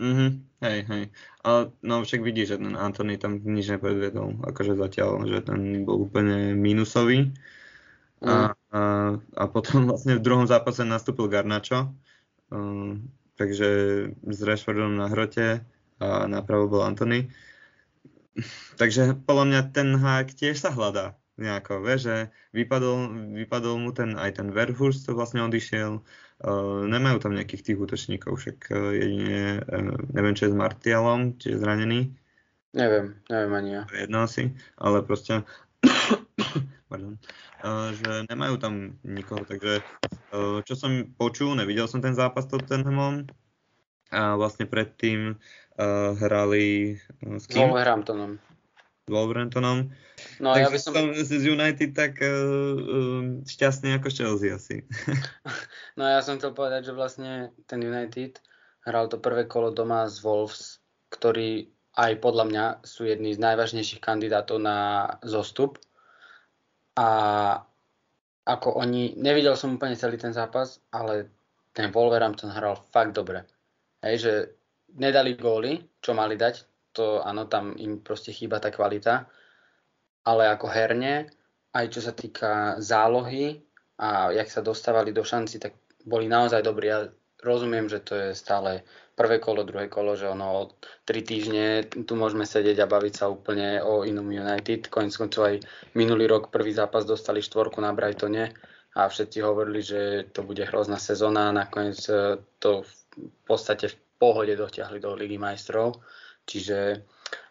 Mhm, 0.00 0.28
hej, 0.64 0.78
hej. 0.88 1.04
Ale 1.44 1.76
no 1.84 2.00
však 2.00 2.24
vidíš, 2.24 2.56
že 2.56 2.60
ten 2.62 2.72
Anthony 2.72 3.20
tam 3.20 3.36
nič 3.36 3.68
nepredvedol, 3.68 4.40
akože 4.48 4.72
zatiaľ, 4.80 5.28
že 5.28 5.44
ten 5.44 5.84
bol 5.84 6.08
úplne 6.08 6.56
minusový. 6.56 7.36
A, 8.24 8.32
mm. 8.32 8.52
a, 8.72 8.80
a 9.16 9.42
potom 9.52 9.84
vlastne 9.88 10.16
v 10.16 10.24
druhom 10.24 10.48
zápase 10.48 10.88
nastúpil 10.88 11.28
Garnačo, 11.28 11.92
uh, 12.52 12.96
takže 13.36 13.68
s 14.24 14.38
Rashfordom 14.40 14.96
na 14.96 15.12
hrote 15.12 15.60
a 16.00 16.24
napravo 16.24 16.68
bol 16.68 16.82
Anthony. 16.84 17.28
Takže 18.80 19.20
podľa 19.28 19.44
mňa 19.52 19.60
ten 19.68 19.88
hák 20.00 20.32
tiež 20.32 20.56
sa 20.56 20.72
hľadá 20.72 21.19
nejako, 21.40 21.80
vie, 21.82 21.96
že 21.96 22.16
vypadol, 22.52 23.10
vypadol 23.40 23.74
mu 23.80 23.90
ten, 23.96 24.14
aj 24.14 24.38
ten 24.38 24.52
Verhurst, 24.52 25.08
to 25.08 25.16
vlastne 25.16 25.42
odišiel, 25.42 26.04
Uh, 26.40 26.88
nemajú 26.88 27.20
tam 27.20 27.36
nejakých 27.36 27.60
tých 27.68 27.76
útočníkov, 27.76 28.40
však 28.40 28.72
uh, 28.72 28.96
jedine, 28.96 29.60
uh, 29.60 29.92
neviem, 30.16 30.32
čo 30.32 30.48
je 30.48 30.56
s 30.56 30.56
Martialom, 30.56 31.36
či 31.36 31.52
je 31.52 31.60
zranený. 31.60 32.16
Neviem, 32.72 33.20
neviem 33.28 33.52
ani 33.52 33.70
ja. 33.76 33.82
Jedno 33.92 34.24
asi, 34.24 34.48
ale 34.80 35.04
proste, 35.04 35.44
pardon, 36.88 37.20
uh, 37.60 37.92
že 37.92 38.24
nemajú 38.32 38.56
tam 38.56 38.96
nikoho, 39.04 39.44
takže 39.44 39.84
uh, 40.32 40.64
čo 40.64 40.72
som 40.80 41.12
počul, 41.12 41.52
nevidel 41.60 41.84
som 41.92 42.00
ten 42.00 42.16
zápas 42.16 42.48
s 42.48 42.56
Tottenhamom, 42.56 43.28
a 44.08 44.34
vlastne 44.40 44.64
predtým 44.64 45.36
uh, 45.36 46.10
hrali 46.18 46.96
s 47.20 47.44
kým? 47.52 47.68
Wolverhamptonom. 47.68 48.40
Wolverhamptonom. 49.06 49.92
No, 50.40 50.56
tak 50.56 50.66
ja 50.66 50.70
by 50.72 50.78
som 50.80 50.94
z 51.12 51.42
United 51.44 51.92
tak 51.92 52.20
uh, 52.20 52.28
uh, 52.28 53.22
šťastný 53.44 53.96
ako 54.00 54.08
Chelsea 54.08 54.52
asi. 54.52 54.84
no 55.98 56.08
ja 56.08 56.20
som 56.24 56.40
chcel 56.40 56.56
povedať, 56.56 56.90
že 56.90 56.96
vlastne 56.96 57.52
ten 57.68 57.80
United 57.80 58.40
hral 58.84 59.12
to 59.12 59.20
prvé 59.20 59.44
kolo 59.44 59.70
doma 59.70 60.08
z 60.08 60.24
Wolves, 60.24 60.80
ktorí 61.12 61.68
aj 61.98 62.22
podľa 62.22 62.44
mňa 62.48 62.64
sú 62.86 63.04
jedni 63.04 63.34
z 63.34 63.42
najvážnejších 63.42 64.00
kandidátov 64.00 64.62
na 64.62 65.10
zostup. 65.26 65.76
A 66.96 67.08
ako 68.46 68.80
oni, 68.80 69.14
nevidel 69.20 69.54
som 69.54 69.76
úplne 69.76 69.98
celý 69.98 70.16
ten 70.16 70.32
zápas, 70.32 70.80
ale 70.90 71.28
ten 71.76 71.92
Wolverhampton 71.92 72.50
hral 72.50 72.80
fakt 72.90 73.14
dobre. 73.14 73.46
Hej, 74.00 74.16
že 74.18 74.32
nedali 74.96 75.36
góly, 75.36 75.86
čo 76.02 76.16
mali 76.16 76.34
dať, 76.34 76.66
to 76.90 77.22
áno, 77.22 77.46
tam 77.46 77.78
im 77.78 78.02
proste 78.02 78.34
chýba 78.34 78.58
tá 78.58 78.74
kvalita, 78.74 79.30
ale 80.24 80.50
ako 80.52 80.66
herne, 80.68 81.28
aj 81.72 81.86
čo 81.92 82.00
sa 82.02 82.12
týka 82.12 82.76
zálohy 82.82 83.62
a 84.00 84.34
jak 84.34 84.48
sa 84.50 84.60
dostávali 84.64 85.14
do 85.14 85.22
šanci, 85.22 85.60
tak 85.62 85.76
boli 86.04 86.26
naozaj 86.26 86.64
dobrí. 86.64 86.90
Ja 86.90 87.06
rozumiem, 87.44 87.88
že 87.88 88.00
to 88.00 88.12
je 88.16 88.28
stále 88.36 88.84
prvé 89.16 89.36
kolo, 89.36 89.68
druhé 89.68 89.92
kolo, 89.92 90.16
že 90.16 90.28
ono 90.28 90.72
tri 91.04 91.20
týždne 91.20 91.84
tu 92.08 92.16
môžeme 92.16 92.48
sedieť 92.48 92.84
a 92.84 92.90
baviť 92.90 93.14
sa 93.16 93.28
úplne 93.28 93.84
o 93.84 94.04
inom 94.08 94.28
United. 94.28 94.88
Koniec 94.88 95.16
koncov 95.16 95.42
aj 95.44 95.56
minulý 95.92 96.24
rok 96.24 96.48
prvý 96.48 96.72
zápas 96.72 97.04
dostali 97.04 97.44
štvorku 97.44 97.80
na 97.84 97.92
Brightone 97.92 98.56
a 98.96 99.06
všetci 99.06 99.38
hovorili, 99.44 99.80
že 99.84 100.00
to 100.32 100.42
bude 100.42 100.64
hrozná 100.64 100.96
sezóna 100.96 101.52
a 101.52 101.56
nakoniec 101.56 102.00
e, 102.08 102.40
to 102.58 102.82
v 102.82 102.92
podstate 103.44 103.92
v 103.92 103.96
pohode 104.16 104.56
dotiahli 104.56 104.98
do 104.98 105.12
Ligy 105.12 105.36
majstrov. 105.36 106.00
Čiže, 106.48 107.04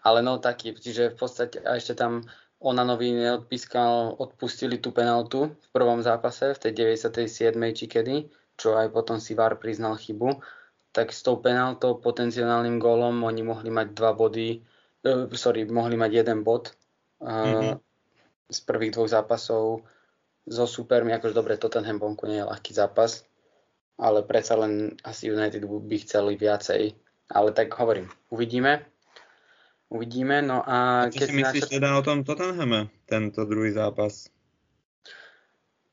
ale 0.04 0.20
no 0.26 0.42
taký, 0.42 0.76
čiže 0.76 1.14
v 1.14 1.18
podstate 1.18 1.64
a 1.64 1.78
ešte 1.78 1.96
tam 1.96 2.26
Onanovi 2.60 3.16
neodpískal, 3.16 4.20
odpustili 4.20 4.84
tú 4.84 4.92
penaltu 4.92 5.56
v 5.56 5.68
prvom 5.72 6.04
zápase, 6.04 6.52
v 6.56 6.60
tej 6.60 6.72
97. 7.00 7.56
či 7.72 7.86
kedy, 7.88 8.16
čo 8.60 8.76
aj 8.76 8.92
potom 8.92 9.16
si 9.18 9.32
VAR 9.32 9.56
priznal 9.56 9.96
chybu, 9.96 10.44
tak 10.92 11.16
s 11.16 11.24
tou 11.24 11.40
penaltou, 11.40 11.96
potenciálnym 11.96 12.78
gólom 12.84 13.24
oni 13.24 13.48
mohli 13.48 13.72
mať 13.72 13.96
dva 13.96 14.12
body, 14.12 14.60
uh, 15.08 15.32
sorry, 15.32 15.64
mohli 15.64 15.96
mať 15.96 16.12
jeden 16.12 16.44
bod 16.44 16.76
uh, 17.24 17.28
mm-hmm. 17.28 17.76
z 18.52 18.60
prvých 18.68 18.92
dvoch 19.00 19.08
zápasov 19.08 19.88
so 20.50 20.66
supermi, 20.68 21.16
akože 21.16 21.38
dobre, 21.38 21.56
Tottenham 21.56 22.02
vonku 22.02 22.28
nie 22.28 22.44
je 22.44 22.50
ľahký 22.50 22.76
zápas, 22.76 23.24
ale 23.96 24.26
predsa 24.28 24.60
len 24.60 25.00
asi 25.08 25.32
United 25.32 25.64
by 25.64 25.98
chceli 26.04 26.36
viacej 26.36 26.98
ale 27.30 27.52
tak 27.52 27.74
hovorím, 27.78 28.10
uvidíme. 28.30 28.86
Uvidíme, 29.90 30.46
no 30.46 30.62
a... 30.62 31.10
a 31.10 31.10
čo 31.10 31.26
keď 31.26 31.28
si 31.28 31.36
myslíš 31.42 31.64
načr... 31.66 31.74
teda 31.82 31.90
o 31.98 32.02
tom 32.06 32.22
Tottenhame, 32.22 32.94
tento 33.10 33.42
druhý 33.50 33.74
zápas? 33.74 34.30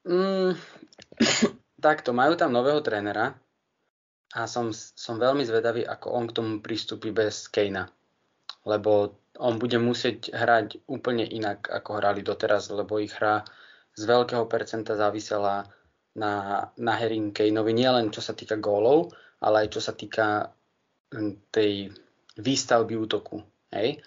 Mm, 0.04 0.52
takto, 1.86 2.12
majú 2.12 2.36
tam 2.36 2.52
nového 2.52 2.84
trénera 2.84 3.32
a 4.36 4.44
som, 4.44 4.68
som 4.72 5.16
veľmi 5.16 5.48
zvedavý, 5.48 5.88
ako 5.88 6.12
on 6.12 6.24
k 6.28 6.36
tomu 6.36 6.52
pristúpi 6.60 7.08
bez 7.08 7.48
Kejna. 7.48 7.88
Lebo 8.68 9.16
on 9.40 9.56
bude 9.56 9.80
musieť 9.80 10.28
hrať 10.28 10.84
úplne 10.90 11.24
inak, 11.24 11.64
ako 11.72 11.96
hrali 11.96 12.20
doteraz, 12.20 12.68
lebo 12.68 13.00
ich 13.00 13.16
hra 13.16 13.48
z 13.96 14.02
veľkého 14.04 14.44
percenta 14.44 14.92
závisela 14.92 15.72
na, 16.12 16.68
na 16.76 16.92
Harry 16.96 17.20
Kaneovi, 17.32 17.72
nielen 17.72 18.12
čo 18.12 18.20
sa 18.20 18.36
týka 18.36 18.60
gólov, 18.60 19.16
ale 19.40 19.64
aj 19.64 19.68
čo 19.72 19.80
sa 19.80 19.96
týka 19.96 20.52
tej 21.48 21.92
výstavby 22.36 22.92
útoku. 22.96 23.40
Hej? 23.72 24.02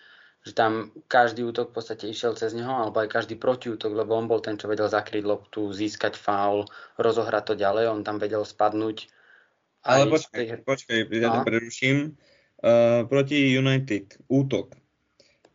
Že 0.47 0.51
tam 0.55 0.71
každý 1.11 1.43
útok 1.43 1.71
v 1.71 1.75
podstate 1.75 2.07
išiel 2.07 2.35
cez 2.39 2.55
neho, 2.55 2.71
alebo 2.71 3.03
aj 3.03 3.11
každý 3.11 3.35
protiútok, 3.35 3.91
lebo 3.91 4.15
on 4.15 4.31
bol 4.31 4.39
ten, 4.39 4.55
čo 4.55 4.71
vedel 4.71 4.87
zakryť 4.87 5.23
loptu, 5.27 5.75
získať 5.75 6.15
faul, 6.15 6.67
rozohrať 6.95 7.43
to 7.51 7.53
ďalej, 7.59 7.91
on 7.91 8.01
tam 8.07 8.19
vedel 8.19 8.47
spadnúť. 8.47 9.11
Ale 9.83 10.11
počkaj, 10.11 10.43
tej... 10.43 10.63
počkaj, 10.63 10.97
ja 11.11 11.29
to 11.39 11.41
preruším. 11.47 11.97
Uh, 12.59 13.07
proti 13.07 13.55
United 13.55 14.19
útok. 14.27 14.75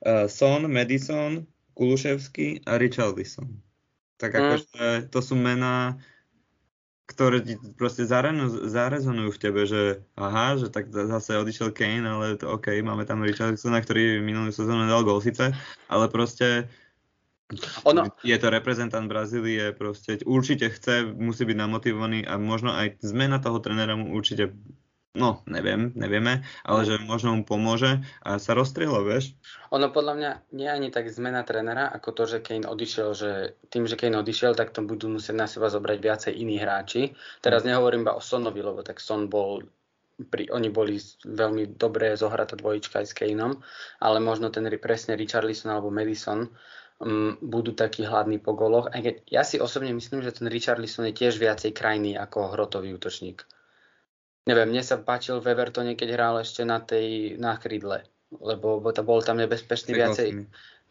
Uh, 0.01 0.25
Son, 0.25 0.65
Madison, 0.73 1.45
Kuluševský 1.77 2.65
a 2.65 2.81
Richarlison. 2.81 3.61
Tak 4.17 4.33
mm. 4.33 4.41
akože 4.41 4.85
to 5.13 5.21
sú 5.21 5.37
mená, 5.37 6.01
ktoré 7.05 7.45
ti 7.45 7.61
proste 7.77 8.09
zarezonujú 8.09 9.31
v 9.37 9.43
tebe, 9.43 9.69
že 9.69 10.01
aha, 10.17 10.57
že 10.57 10.73
tak 10.73 10.89
zase 10.89 11.37
odišiel 11.37 11.69
Kane, 11.71 12.09
ale 12.09 12.41
to 12.41 12.49
OK, 12.49 12.73
máme 12.81 13.05
tam 13.05 13.21
Richardsona, 13.21 13.85
ktorý 13.85 14.25
minulú 14.25 14.49
sezónu 14.49 14.89
dal 14.89 15.05
gol 15.05 15.21
síce, 15.21 15.53
ale 15.93 16.05
proste 16.09 16.65
ono... 17.85 18.09
je 18.25 18.37
to 18.41 18.49
reprezentant 18.49 19.05
Brazílie, 19.05 19.77
proste 19.77 20.17
určite 20.25 20.73
chce, 20.73 21.13
musí 21.13 21.45
byť 21.45 21.57
namotivovaný 21.61 22.25
a 22.25 22.41
možno 22.41 22.73
aj 22.73 22.97
zmena 23.05 23.37
toho 23.37 23.61
trénera 23.61 24.01
mu 24.01 24.17
určite 24.17 24.57
no, 25.15 25.47
neviem, 25.47 25.95
nevieme, 25.95 26.43
ale 26.67 26.81
že 26.83 26.99
možno 26.99 27.39
mu 27.39 27.43
pomôže 27.47 28.03
a 28.27 28.43
sa 28.43 28.53
rozstrielo, 28.53 29.07
vieš? 29.07 29.39
Ono 29.71 29.89
podľa 29.95 30.15
mňa 30.19 30.31
nie 30.59 30.67
ani 30.67 30.91
tak 30.91 31.07
zmena 31.11 31.47
trénera, 31.47 31.87
ako 31.89 32.11
to, 32.13 32.23
že 32.27 32.43
Kane 32.43 32.67
odišiel, 32.67 33.09
že 33.15 33.31
tým, 33.71 33.87
že 33.87 33.95
Kane 33.95 34.19
odišiel, 34.19 34.59
tak 34.59 34.75
to 34.75 34.83
budú 34.83 35.07
musieť 35.07 35.35
na 35.39 35.47
seba 35.47 35.71
zobrať 35.71 35.99
viacej 36.03 36.33
iní 36.35 36.59
hráči. 36.59 37.15
Teraz 37.39 37.63
mm. 37.63 37.71
nehovorím 37.71 38.03
iba 38.05 38.19
o 38.19 38.23
Sonovi, 38.23 38.61
lebo 38.61 38.83
tak 38.83 38.99
Son 38.99 39.31
bol 39.31 39.63
pri, 40.15 40.47
oni 40.51 40.71
boli 40.71 40.99
veľmi 41.27 41.75
dobré 41.75 42.15
zohratá 42.15 42.55
dvojička 42.55 43.03
aj 43.03 43.07
s 43.11 43.17
Kaneom, 43.19 43.59
ale 43.99 44.19
možno 44.23 44.51
ten 44.51 44.67
presne 44.79 45.19
Richarlison 45.19 45.75
alebo 45.75 45.91
Madison 45.91 46.47
um, 47.03 47.35
budú 47.43 47.75
takí 47.75 48.07
hladní 48.07 48.39
po 48.39 48.55
goloch. 48.55 48.91
Aj 48.95 49.03
keď 49.03 49.27
ja 49.27 49.43
si 49.43 49.59
osobne 49.59 49.91
myslím, 49.91 50.23
že 50.23 50.35
ten 50.35 50.47
Richarlison 50.47 51.11
je 51.11 51.19
tiež 51.19 51.39
viacej 51.43 51.75
krajný 51.75 52.15
ako 52.15 52.55
hrotový 52.55 52.95
útočník. 52.95 53.43
Neviem, 54.45 54.77
mne 54.77 54.85
sa 54.85 55.01
páčil 55.01 55.41
v 55.41 55.57
Evertone, 55.57 55.97
keď 55.97 56.09
hral 56.21 56.35
ešte 56.45 56.69
na 56.69 56.77
tej 56.77 57.41
na 57.41 57.57
krídle, 57.57 58.05
lebo 58.29 58.85
to 58.93 59.01
bol 59.01 59.25
tam 59.25 59.41
nebezpečný 59.41 59.97
viacej. 59.97 60.29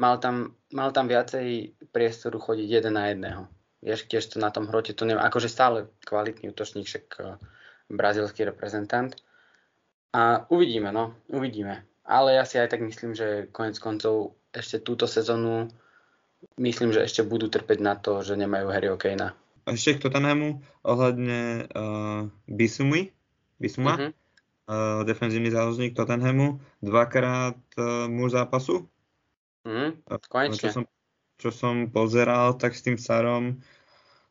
Mal 0.01 0.17
tam, 0.17 0.57
mal 0.73 0.89
tam 0.89 1.05
viacej 1.05 1.77
priestoru 1.93 2.41
chodiť 2.41 2.65
jeden 2.65 2.97
na 2.97 3.13
jedného. 3.13 3.45
Vieš, 3.85 4.09
tiež 4.09 4.25
to 4.25 4.37
na 4.41 4.49
tom 4.49 4.65
hrote, 4.65 4.97
to 4.97 5.05
neviem, 5.05 5.21
akože 5.21 5.51
stále 5.51 5.85
kvalitný 6.01 6.49
útočník, 6.49 6.89
však 6.89 7.05
uh, 7.21 7.37
brazilský 7.93 8.47
reprezentant. 8.47 9.13
A 10.17 10.49
uvidíme, 10.49 10.89
no, 10.89 11.13
uvidíme. 11.29 11.85
Ale 12.07 12.41
ja 12.41 12.47
si 12.47 12.57
aj 12.57 12.73
tak 12.73 12.81
myslím, 12.81 13.13
že 13.13 13.53
konec 13.53 13.77
koncov 13.77 14.33
ešte 14.49 14.81
túto 14.81 15.05
sezónu 15.05 15.69
myslím, 16.57 16.89
že 16.89 17.05
ešte 17.05 17.21
budú 17.21 17.47
trpeť 17.53 17.79
na 17.79 17.93
to, 17.99 18.25
že 18.25 18.33
nemajú 18.33 18.67
Harry 18.73 18.89
Kane'a. 18.89 19.35
Ešte 19.69 19.99
k 19.99 20.09
Tottenhamu 20.09 20.59
ohľadne 20.83 21.69
uh, 21.71 22.27
Bisumi, 22.49 23.13
Bisuma, 23.63 23.95
uh-huh. 23.95 24.11
uh, 24.67 25.01
defenzívny 25.07 25.47
záložník 25.47 25.95
Tottenhamu, 25.95 26.59
dvakrát 26.83 27.55
uh, 27.79 28.11
muž 28.11 28.35
zápasu. 28.35 28.91
Uh-huh. 29.63 29.95
Konečne. 30.27 30.59
Čo 30.59 30.67
som, 30.67 30.83
čo 31.39 31.49
som 31.55 31.75
pozeral, 31.87 32.59
tak 32.59 32.75
s 32.75 32.83
tým 32.83 32.99
Sarom 32.99 33.63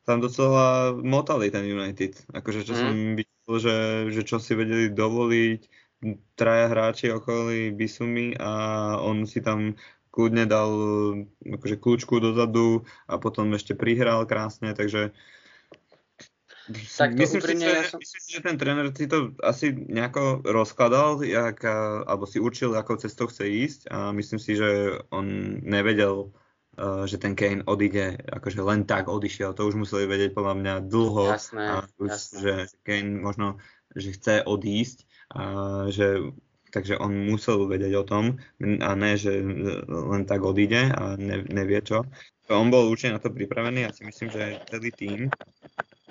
tam 0.05 0.21
docela 0.21 0.93
motali 0.93 1.49
ten 1.49 1.65
United. 1.65 2.29
Akože 2.29 2.61
čo 2.61 2.75
mm. 2.75 2.79
som 2.79 2.93
videl, 3.17 3.53
že, 3.57 3.77
že 4.13 4.21
čo 4.21 4.37
si 4.37 4.53
vedeli 4.53 4.91
dovoliť, 4.93 5.61
traja 6.35 6.67
hráči 6.67 7.07
okolí 7.15 7.71
Bisumi 7.71 8.35
a 8.35 8.51
on 8.99 9.23
si 9.23 9.39
tam 9.39 9.79
kľudne 10.11 10.45
dal 10.45 10.69
akože 11.41 11.79
kľúčku 11.79 12.19
dozadu 12.19 12.83
a 13.09 13.17
potom 13.17 13.49
ešte 13.55 13.73
prihral 13.73 14.27
krásne, 14.27 14.75
takže 14.75 15.15
tak 16.71 17.11
myslím, 17.19 17.41
si, 17.43 17.53
že, 17.59 17.67
ja 17.67 17.83
som... 17.83 17.99
myslím 17.99 18.21
si, 18.23 18.29
že 18.35 18.41
ten 18.43 18.55
tréner 18.55 18.87
si 18.95 19.05
to 19.11 19.35
asi 19.43 19.75
nejako 19.75 20.47
rozkladal, 20.47 21.19
jak, 21.19 21.59
alebo 22.07 22.23
si 22.23 22.39
určil, 22.39 22.71
ako 22.71 23.03
cestou 23.03 23.27
chce 23.27 23.43
ísť 23.43 23.79
a 23.91 24.15
myslím 24.15 24.39
si, 24.39 24.55
že 24.55 25.01
on 25.11 25.59
nevedel, 25.59 26.31
že 27.05 27.21
ten 27.21 27.35
Kane 27.35 27.61
odíde, 27.67 28.17
akože 28.31 28.63
len 28.63 28.87
tak 28.87 29.11
odišiel. 29.11 29.53
To 29.53 29.69
už 29.69 29.77
museli 29.77 30.09
vedieť 30.09 30.33
podľa 30.33 30.55
mňa 30.57 30.73
dlho. 30.87 31.25
Jasné, 31.29 31.63
a 31.69 31.75
už, 32.01 32.09
jasné. 32.09 32.37
Že 32.39 32.53
Kane 32.81 33.11
možno, 33.21 33.47
že 33.93 34.09
chce 34.15 34.41
odísť 34.41 35.05
a 35.35 35.43
že 35.93 36.33
takže 36.73 36.97
on 36.97 37.29
musel 37.29 37.69
vedieť 37.69 37.93
o 38.01 38.03
tom 38.03 38.41
a 38.81 38.89
ne, 38.97 39.13
že 39.13 39.45
len 39.85 40.25
tak 40.25 40.41
odíde 40.41 40.89
a 40.89 41.13
ne, 41.21 41.45
nevie 41.45 41.77
čo. 41.85 42.01
On 42.49 42.67
bol 42.73 42.89
určite 42.89 43.13
na 43.13 43.21
to 43.21 43.29
pripravený 43.29 43.85
a 43.85 43.93
si 43.93 44.01
myslím, 44.01 44.33
že 44.33 44.57
celý 44.73 44.89
tým. 44.89 45.19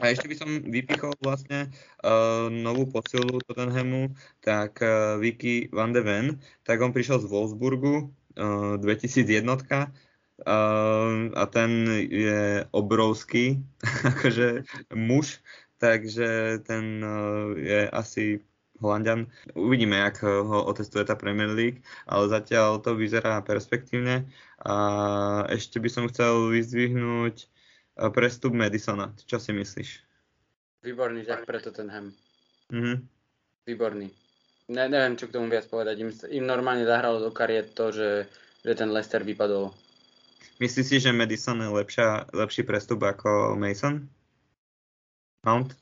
A 0.03 0.11
ešte 0.11 0.27
by 0.27 0.35
som 0.35 0.51
vypichol 0.67 1.15
vlastne 1.23 1.71
uh, 2.03 2.51
novú 2.51 2.91
posilu 2.91 3.39
Tottenhamu, 3.47 4.11
tak 4.43 4.83
uh, 4.83 5.15
Vicky 5.23 5.71
van 5.71 5.95
de 5.95 6.03
Ven, 6.03 6.43
tak 6.67 6.83
on 6.83 6.91
prišiel 6.91 7.23
z 7.23 7.31
Wolfsburgu, 7.31 8.11
uh, 8.35 8.75
2001 8.83 9.47
uh, 9.47 9.87
a 11.39 11.45
ten 11.47 11.71
je 12.11 12.67
obrovský, 12.75 13.63
akože 14.11 14.67
muž, 14.91 15.39
takže 15.79 16.59
ten 16.67 16.99
uh, 16.99 17.55
je 17.55 17.87
asi 17.87 18.43
Holandian. 18.83 19.31
Uvidíme, 19.55 20.03
jak 20.03 20.27
ho 20.27 20.67
otestuje 20.67 21.07
tá 21.07 21.15
Premier 21.15 21.55
League, 21.55 21.87
ale 22.11 22.27
zatiaľ 22.27 22.83
to 22.83 22.99
vyzerá 22.99 23.39
perspektívne. 23.47 24.27
A 24.67 24.75
ešte 25.47 25.79
by 25.79 25.87
som 25.87 26.11
chcel 26.11 26.51
vyzdvihnúť 26.51 27.52
prestup 27.97 28.53
Madisona. 28.57 29.13
Čo 29.25 29.41
si 29.43 29.53
myslíš? 29.53 29.91
Výborný 30.83 31.23
tak 31.23 31.47
pre 31.47 31.63
Tottenham. 31.63 32.11
Mm-hmm. 32.73 32.97
Výborný. 33.69 34.09
Ne, 34.73 34.85
neviem, 34.89 35.15
čo 35.19 35.29
k 35.29 35.35
tomu 35.37 35.53
viac 35.53 35.69
povedať. 35.69 36.01
Im, 36.03 36.11
im 36.33 36.45
normálne 36.47 36.89
zahralo 36.89 37.21
do 37.21 37.31
kariet 37.31 37.77
to, 37.77 37.93
že, 37.93 38.27
že 38.65 38.73
ten 38.75 38.91
Leicester 38.91 39.23
vypadol. 39.23 39.71
Myslíš 40.59 40.87
si, 40.87 40.97
že 41.03 41.15
Madison 41.15 41.59
je 41.59 41.71
lepšia, 41.71 42.31
lepší 42.33 42.63
prestup 42.63 43.03
ako 43.03 43.59
Mason? 43.59 44.07
Mount? 45.43 45.75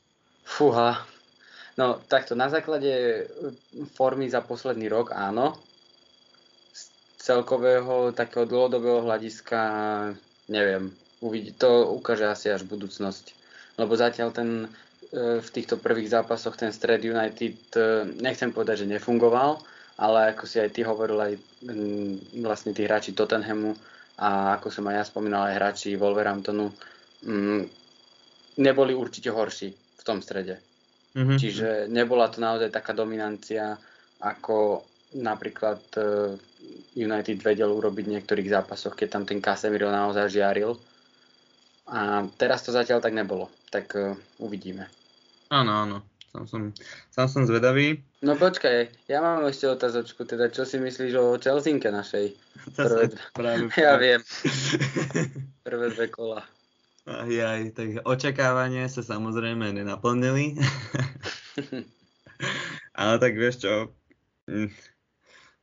Fúha, 0.44 1.04
No 1.80 1.96
takto, 1.96 2.36
na 2.36 2.52
základe 2.52 3.24
formy 3.96 4.28
za 4.28 4.44
posledný 4.44 4.92
rok 4.92 5.16
áno. 5.16 5.56
Z 6.76 6.92
celkového 7.16 8.12
takého 8.12 8.44
dlhodobého 8.44 9.00
hľadiska 9.00 9.60
neviem. 10.52 10.92
Uvidí, 11.20 11.52
to 11.52 11.92
ukáže 11.92 12.24
asi 12.24 12.48
až 12.48 12.64
budúcnosť. 12.64 13.36
Lebo 13.76 13.92
zatiaľ 13.96 14.32
ten 14.32 14.48
e, 14.64 15.40
v 15.40 15.48
týchto 15.52 15.76
prvých 15.76 16.12
zápasoch 16.12 16.56
ten 16.56 16.72
Stred 16.72 17.04
United, 17.04 17.56
e, 17.76 18.08
nechcem 18.20 18.52
povedať, 18.52 18.84
že 18.84 18.92
nefungoval, 18.92 19.60
ale 20.00 20.32
ako 20.32 20.48
si 20.48 20.56
aj 20.60 20.72
ty 20.72 20.80
hovoril, 20.80 21.20
aj 21.20 21.32
vlastne 22.40 22.72
tí 22.72 22.88
hráči 22.88 23.12
Tottenhamu 23.12 23.76
a 24.16 24.56
ako 24.56 24.72
som 24.72 24.88
aj 24.88 24.96
ja 24.96 25.04
spomínal, 25.04 25.52
aj 25.52 25.56
hráči 25.60 26.00
Wolverhamptonu, 26.00 26.72
neboli 28.56 28.92
určite 28.96 29.28
horší 29.28 29.72
v 29.72 30.02
tom 30.04 30.24
strede. 30.24 30.60
Mm-hmm. 31.16 31.38
Čiže 31.40 31.68
nebola 31.90 32.30
to 32.32 32.40
naozaj 32.40 32.70
taká 32.70 32.94
dominancia, 32.94 33.76
ako 34.22 34.86
napríklad 35.20 35.80
uh, 35.98 36.36
United 36.94 37.42
vedel 37.42 37.72
urobiť 37.72 38.04
v 38.06 38.14
niektorých 38.18 38.48
zápasoch, 38.48 38.94
keď 38.94 39.08
tam 39.10 39.24
ten 39.26 39.42
Casemiro 39.42 39.90
naozaj 39.90 40.30
žiaril. 40.30 40.78
A 41.90 42.22
teraz 42.38 42.62
to 42.62 42.70
zatiaľ 42.70 43.02
tak 43.02 43.18
nebolo. 43.18 43.50
Tak 43.74 43.86
uh, 43.98 44.14
uvidíme. 44.38 44.86
Áno, 45.50 45.72
áno. 45.74 45.98
Sám 46.30 46.46
som, 46.46 46.62
sám 47.10 47.26
som 47.26 47.42
zvedavý. 47.42 48.06
No 48.22 48.38
počkaj, 48.38 49.10
ja 49.10 49.18
mám 49.18 49.42
ešte 49.50 49.66
otázočku, 49.66 50.22
teda 50.22 50.46
čo 50.46 50.62
si 50.62 50.78
myslíš 50.78 51.12
o 51.18 51.34
Chelsinke 51.42 51.90
našej? 51.90 52.38
Prvé, 52.78 53.10
práve, 53.38 53.66
ja 53.82 53.98
viem. 53.98 54.22
Prvé 55.66 55.86
dve 55.90 56.06
kola. 56.06 56.46
Aj, 57.10 57.60
tak 57.74 58.06
očakávania 58.06 58.86
sa 58.86 59.02
samozrejme 59.02 59.74
nenaplnili. 59.74 60.54
ale 62.94 63.14
tak 63.18 63.34
vieš 63.34 63.66
čo, 63.66 63.72
hm, 64.46 64.70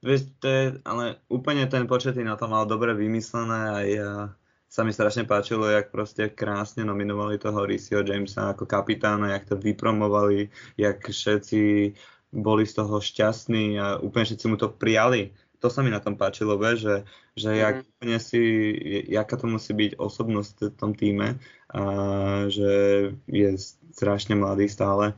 vieš, 0.03 0.35
to 0.43 0.47
je, 0.51 0.63
ale 0.83 1.23
úplne 1.31 1.63
ten 1.71 1.87
počet 1.87 2.19
na 2.19 2.35
to 2.35 2.51
mal 2.51 2.67
dobre 2.67 2.91
vymyslené 2.91 3.61
a 3.71 3.77
ja, 3.87 4.11
sa 4.77 4.85
mi 4.85 4.93
strašne 4.93 5.25
páčilo, 5.25 5.65
jak 5.65 5.89
proste 5.89 6.29
krásne 6.29 6.85
nominovali 6.85 7.41
toho 7.41 7.65
Rysio 7.65 8.05
Jamesa 8.05 8.53
ako 8.53 8.69
kapitána, 8.69 9.33
jak 9.33 9.49
to 9.49 9.55
vypromovali, 9.57 10.53
jak 10.77 11.01
všetci 11.01 11.97
boli 12.29 12.69
z 12.69 12.73
toho 12.77 13.01
šťastní 13.01 13.81
a 13.81 13.97
úplne 13.97 14.29
všetci 14.29 14.45
mu 14.45 14.61
to 14.61 14.69
prijali 14.69 15.33
to 15.57 15.67
sa 15.73 15.81
mi 15.81 15.89
na 15.89 15.97
tom 15.97 16.13
páčilo, 16.13 16.57
ve, 16.57 16.77
že, 16.77 17.01
že 17.33 17.49
mm. 17.49 17.57
jak 17.57 17.75
úplne 17.81 18.17
si, 18.21 18.41
jaká 19.09 19.35
to 19.37 19.47
musí 19.49 19.73
byť 19.73 19.91
osobnosť 19.97 20.55
v 20.73 20.77
tom 20.77 20.91
týme, 20.93 21.41
a 21.73 21.81
že 22.47 22.71
je 23.27 23.49
strašne 23.91 24.37
mladý 24.37 24.69
stále 24.69 25.17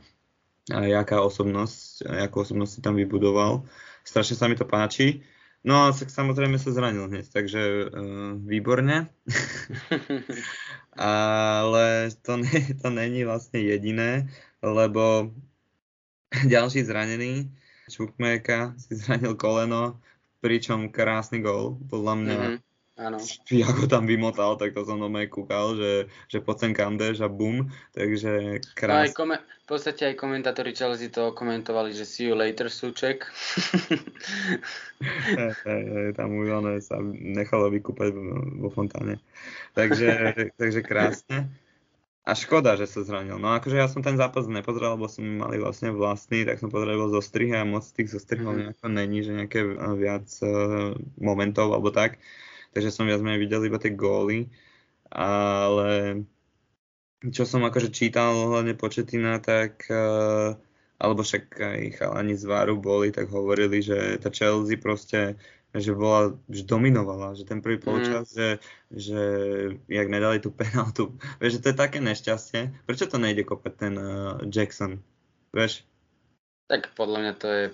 a 0.72 0.80
jaká 0.86 1.20
osobnosť, 1.20 2.08
jakú 2.08 2.42
osobnosť 2.42 2.72
si 2.72 2.80
tam 2.80 2.94
vybudoval. 2.96 3.66
Strašne 4.02 4.34
sa 4.38 4.48
mi 4.48 4.56
to 4.56 4.64
páči. 4.64 5.20
No 5.60 5.88
a 5.88 5.92
samozrejme 5.92 6.56
sa 6.56 6.72
zranil 6.72 7.04
hneď, 7.04 7.28
takže 7.28 7.60
uh, 7.92 8.32
výborne. 8.40 9.12
Ale 10.96 12.10
to, 12.24 12.40
ne, 12.40 12.60
to 12.80 12.88
není 12.88 13.28
vlastne 13.28 13.60
jediné, 13.60 14.32
lebo 14.64 15.30
ďalší 16.48 16.84
zranený, 16.88 17.52
Čukmeka 17.90 18.78
si 18.78 18.94
zranil 18.96 19.34
koleno, 19.34 19.98
pričom 20.40 20.88
krásny 20.88 21.42
gol, 21.42 21.76
podľa 21.90 22.14
mňa. 22.16 22.38
Mm-hmm. 22.38 22.69
Áno. 23.00 23.16
Ako 23.48 23.88
tam 23.88 24.04
vymotal, 24.04 24.60
tak 24.60 24.76
to 24.76 24.84
som 24.84 25.00
normálne 25.00 25.32
kúkal, 25.32 25.72
že, 25.72 25.92
že 26.28 26.44
poď 26.44 26.56
sem 26.60 26.72
Kandeš 26.76 27.24
a 27.24 27.32
bum, 27.32 27.72
takže 27.96 28.60
krásne. 28.76 28.92
No 28.92 29.04
aj 29.08 29.16
kome- 29.16 29.40
v 29.40 29.66
podstate 29.66 30.12
aj 30.12 30.20
komentátori 30.20 30.76
Chelsea 30.76 31.08
to 31.08 31.32
komentovali, 31.32 31.96
že 31.96 32.04
see 32.04 32.28
you 32.28 32.36
later, 32.36 32.68
Suček. 32.68 33.24
hey, 35.32 35.52
hey, 35.64 35.82
hey, 35.88 36.08
tam 36.12 36.36
už 36.36 36.52
sa 36.84 37.00
nechalo 37.16 37.72
vykúpať 37.72 38.12
vo 38.60 38.68
fontáne. 38.68 39.16
Takže, 39.72 40.36
takže 40.60 40.84
krásne. 40.84 41.48
A 42.28 42.36
škoda, 42.36 42.76
že 42.76 42.84
sa 42.84 43.00
zranil. 43.00 43.40
No 43.40 43.56
akože 43.56 43.80
ja 43.80 43.88
som 43.88 44.04
ten 44.04 44.20
zápas 44.20 44.44
nepozeral, 44.44 45.00
lebo 45.00 45.08
som 45.08 45.24
mali 45.24 45.56
vlastne 45.56 45.88
vlastný, 45.88 46.44
tak 46.44 46.60
som 46.60 46.68
pozeral 46.68 47.08
zo 47.08 47.24
strihy 47.24 47.56
a 47.56 47.64
moc 47.64 47.80
tých 47.96 48.12
zostrihov 48.12 48.54
mm. 48.54 48.60
nejako 48.60 48.86
není, 48.92 49.24
že 49.24 49.32
nejaké 49.32 49.64
eh, 49.64 49.94
viac 49.96 50.28
uh, 50.44 50.92
momentov 51.16 51.72
alebo 51.72 51.88
tak. 51.88 52.20
Takže 52.70 52.90
som 52.94 53.06
viac 53.06 53.22
menej 53.22 53.42
videl 53.42 53.66
iba 53.66 53.78
tie 53.78 53.94
góly. 53.94 54.50
Ale 55.10 56.22
čo 57.20 57.42
som 57.44 57.66
akože 57.66 57.90
čítal 57.90 58.32
hlavne 58.32 58.78
početina, 58.78 59.42
tak 59.42 59.84
uh, 59.90 60.54
alebo 61.00 61.24
však 61.24 61.44
aj 61.56 61.80
chalani 61.96 62.36
z 62.36 62.44
Váru 62.44 62.76
boli, 62.76 63.10
tak 63.10 63.32
hovorili, 63.32 63.80
že 63.80 64.20
tá 64.20 64.28
Chelsea 64.28 64.76
proste 64.76 65.40
že 65.70 65.94
bola, 65.94 66.34
že 66.50 66.66
dominovala, 66.66 67.38
že 67.38 67.46
ten 67.46 67.62
prvý 67.62 67.78
mm. 67.78 67.84
polčas, 67.86 68.34
mm. 68.34 68.34
že, 68.34 68.48
že 68.90 69.22
jak 69.86 70.10
nedali 70.10 70.42
tú 70.42 70.50
penaltu, 70.50 71.14
vieš, 71.38 71.58
že 71.58 71.62
to 71.62 71.68
je 71.70 71.76
také 71.78 71.98
nešťastie. 72.02 72.60
Prečo 72.90 73.06
to 73.06 73.22
nejde 73.22 73.46
kopať 73.46 73.72
ten 73.78 73.94
uh, 73.94 74.42
Jackson, 74.50 74.98
vieš? 75.54 75.86
Tak 76.66 76.90
podľa 76.98 77.18
mňa 77.22 77.34
to 77.38 77.46
je... 77.46 77.64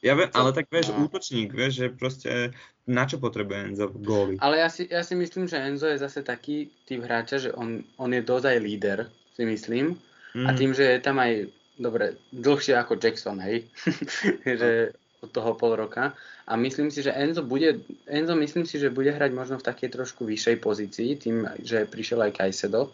Ja 0.00 0.16
viem, 0.16 0.32
ale 0.32 0.56
tak 0.56 0.72
vieš, 0.72 0.96
no. 0.96 1.04
útočník, 1.04 1.52
vieš, 1.52 1.84
že 1.84 1.86
proste 1.92 2.56
na 2.88 3.04
čo 3.04 3.20
potrebuje 3.20 3.76
Enzo 3.76 3.92
góly? 3.92 4.40
Ale 4.40 4.64
ja 4.64 4.72
si, 4.72 4.88
ja 4.88 5.04
si 5.04 5.12
myslím, 5.12 5.44
že 5.44 5.60
Enzo 5.60 5.92
je 5.92 6.00
zase 6.00 6.24
taký 6.24 6.72
typ 6.88 7.04
hráča, 7.04 7.36
že 7.36 7.50
on, 7.52 7.84
on 8.00 8.10
je 8.16 8.24
dosť 8.24 8.46
aj 8.48 8.58
líder, 8.64 8.98
si 9.36 9.44
myslím. 9.44 10.00
Mm. 10.32 10.46
A 10.48 10.50
tým, 10.56 10.72
že 10.72 10.96
je 10.96 11.00
tam 11.04 11.20
aj, 11.20 11.52
dobre, 11.76 12.16
dlhšie 12.32 12.80
ako 12.80 12.96
Jackson, 12.96 13.44
hej, 13.44 13.68
že 14.60 14.96
od 15.20 15.30
toho 15.36 15.52
pol 15.52 15.76
roka. 15.76 16.16
A 16.48 16.56
myslím 16.56 16.88
si, 16.88 17.04
že 17.04 17.12
Enzo 17.12 17.44
bude, 17.44 17.84
Enzo 18.08 18.32
myslím 18.34 18.64
si, 18.64 18.80
že 18.80 18.88
bude 18.88 19.12
hrať 19.12 19.30
možno 19.36 19.60
v 19.60 19.68
takej 19.68 19.92
trošku 19.92 20.24
vyššej 20.24 20.56
pozícii, 20.64 21.10
tým, 21.20 21.44
že 21.60 21.84
prišiel 21.84 22.24
aj 22.24 22.40
Kajsedo. 22.40 22.88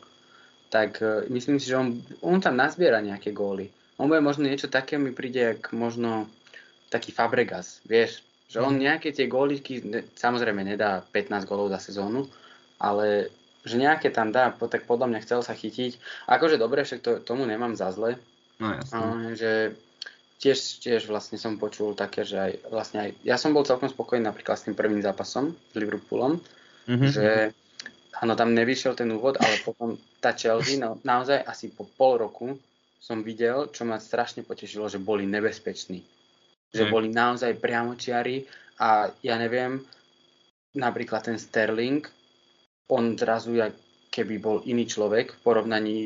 Tak 0.74 0.98
uh, 0.98 1.22
myslím 1.30 1.62
si, 1.62 1.70
že 1.70 1.78
on, 1.78 2.02
on 2.20 2.42
tam 2.42 2.58
nazbiera 2.58 2.98
nejaké 2.98 3.30
góly. 3.30 3.70
On 3.96 4.10
bude 4.10 4.20
možno 4.20 4.44
niečo 4.44 4.68
také, 4.68 4.98
mi 4.98 5.14
príde, 5.14 5.56
jak 5.56 5.70
možno 5.72 6.28
taký 6.88 7.10
Fabregas, 7.10 7.82
vieš, 7.84 8.22
že 8.46 8.62
on 8.62 8.78
mhm. 8.78 8.82
nejaké 8.82 9.10
tie 9.10 9.26
góliky, 9.26 9.82
ne, 9.82 10.06
samozrejme 10.14 10.62
nedá 10.62 11.02
15 11.02 11.48
gólov 11.48 11.74
za 11.74 11.82
sezónu, 11.82 12.30
ale 12.78 13.30
že 13.66 13.82
nejaké 13.82 14.14
tam 14.14 14.30
dá, 14.30 14.54
tak 14.54 14.86
podľa 14.86 15.10
mňa 15.10 15.20
chcel 15.26 15.42
sa 15.42 15.50
chytiť. 15.50 15.98
Akože 16.30 16.54
dobre, 16.54 16.86
však 16.86 17.02
to, 17.02 17.10
tomu 17.18 17.50
nemám 17.50 17.74
za 17.74 17.90
zle. 17.90 18.14
No 18.62 18.78
jasne. 18.78 19.34
Že 19.34 19.52
tiež, 20.38 20.58
tiež 20.78 21.10
vlastne 21.10 21.34
som 21.34 21.58
počul 21.58 21.98
také, 21.98 22.22
že 22.22 22.38
aj 22.38 22.52
vlastne 22.70 22.98
aj, 23.02 23.10
ja 23.26 23.34
som 23.34 23.50
bol 23.50 23.66
celkom 23.66 23.90
spokojný 23.90 24.22
napríklad 24.22 24.54
s 24.54 24.70
tým 24.70 24.78
prvým 24.78 25.02
zápasom 25.02 25.50
s 25.50 25.74
Liverpoolom, 25.74 26.38
mm-hmm. 26.86 27.10
že 27.10 27.50
áno, 28.22 28.38
tam 28.38 28.54
nevyšiel 28.54 28.94
ten 28.94 29.10
úvod, 29.10 29.34
ale 29.42 29.58
potom 29.66 29.98
tá 30.22 30.30
Chelsea, 30.36 30.78
no, 30.78 31.02
naozaj 31.02 31.42
asi 31.42 31.74
po 31.74 31.88
pol 31.88 32.22
roku 32.22 32.54
som 33.02 33.26
videl, 33.26 33.66
čo 33.74 33.82
ma 33.82 33.98
strašne 33.98 34.46
potešilo, 34.46 34.86
že 34.86 35.02
boli 35.02 35.26
nebezpeční. 35.26 36.15
Že 36.74 36.92
boli 36.92 37.08
naozaj 37.08 37.56
priamočiari 37.62 38.44
a 38.82 39.08
ja 39.24 39.34
neviem, 39.40 39.80
napríklad 40.76 41.24
ten 41.24 41.38
Sterling, 41.40 42.04
on 42.92 43.16
zrazu, 43.16 43.56
keby 44.12 44.34
bol 44.38 44.56
iný 44.68 44.86
človek 44.86 45.34
v 45.34 45.38
porovnaní, 45.42 45.96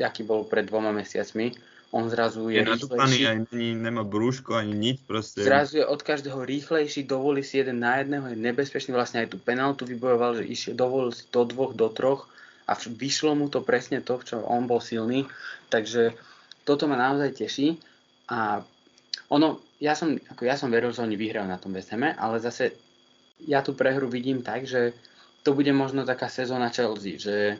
aký 0.00 0.24
bol 0.24 0.48
pred 0.48 0.66
dvoma 0.66 0.90
mesiacmi, 0.90 1.52
on 1.94 2.10
zrazu 2.10 2.50
je, 2.50 2.60
je 2.60 2.66
nadúpaný, 2.66 3.18
aj 3.30 3.36
ani 3.54 3.78
nemá 3.78 4.02
brúško, 4.02 4.58
ani 4.58 4.74
nič 4.74 5.06
proste. 5.06 5.46
Zrazu 5.46 5.80
je 5.80 5.86
od 5.86 6.02
každého 6.02 6.42
rýchlejší, 6.42 7.06
dovolí 7.06 7.46
si 7.46 7.62
jeden 7.62 7.78
na 7.78 8.02
jedného, 8.02 8.26
je 8.26 8.36
nebezpečný, 8.36 8.90
vlastne 8.90 9.22
aj 9.22 9.30
tú 9.30 9.38
penaltu 9.38 9.86
vybojoval, 9.86 10.42
že 10.42 10.50
išiel, 10.50 10.74
dovolil 10.74 11.14
si 11.14 11.24
do 11.30 11.46
dvoch, 11.46 11.72
do 11.78 11.86
troch 11.94 12.26
a 12.66 12.74
vyšlo 12.74 13.38
mu 13.38 13.46
to 13.46 13.62
presne 13.62 14.02
to, 14.02 14.18
v 14.18 14.26
čom 14.26 14.40
on 14.42 14.66
bol 14.66 14.82
silný, 14.82 15.30
takže 15.70 16.18
toto 16.66 16.90
ma 16.90 16.98
naozaj 16.98 17.38
teší 17.38 17.78
a 18.26 18.66
ono, 19.28 19.58
ja 19.82 19.98
som, 19.98 20.14
ako 20.14 20.42
ja 20.46 20.54
som 20.54 20.70
veril, 20.70 20.94
že 20.94 21.02
oni 21.02 21.18
vyhrajú 21.18 21.46
na 21.46 21.58
tom 21.58 21.74
West 21.74 21.90
ale 21.92 22.36
zase 22.38 22.78
ja 23.42 23.60
tú 23.60 23.76
prehru 23.76 24.08
vidím 24.08 24.40
tak, 24.40 24.64
že 24.64 24.96
to 25.44 25.52
bude 25.52 25.70
možno 25.74 26.06
taká 26.06 26.26
sezóna 26.30 26.72
Chelsea, 26.72 27.20
že 27.20 27.36
e, 27.52 27.56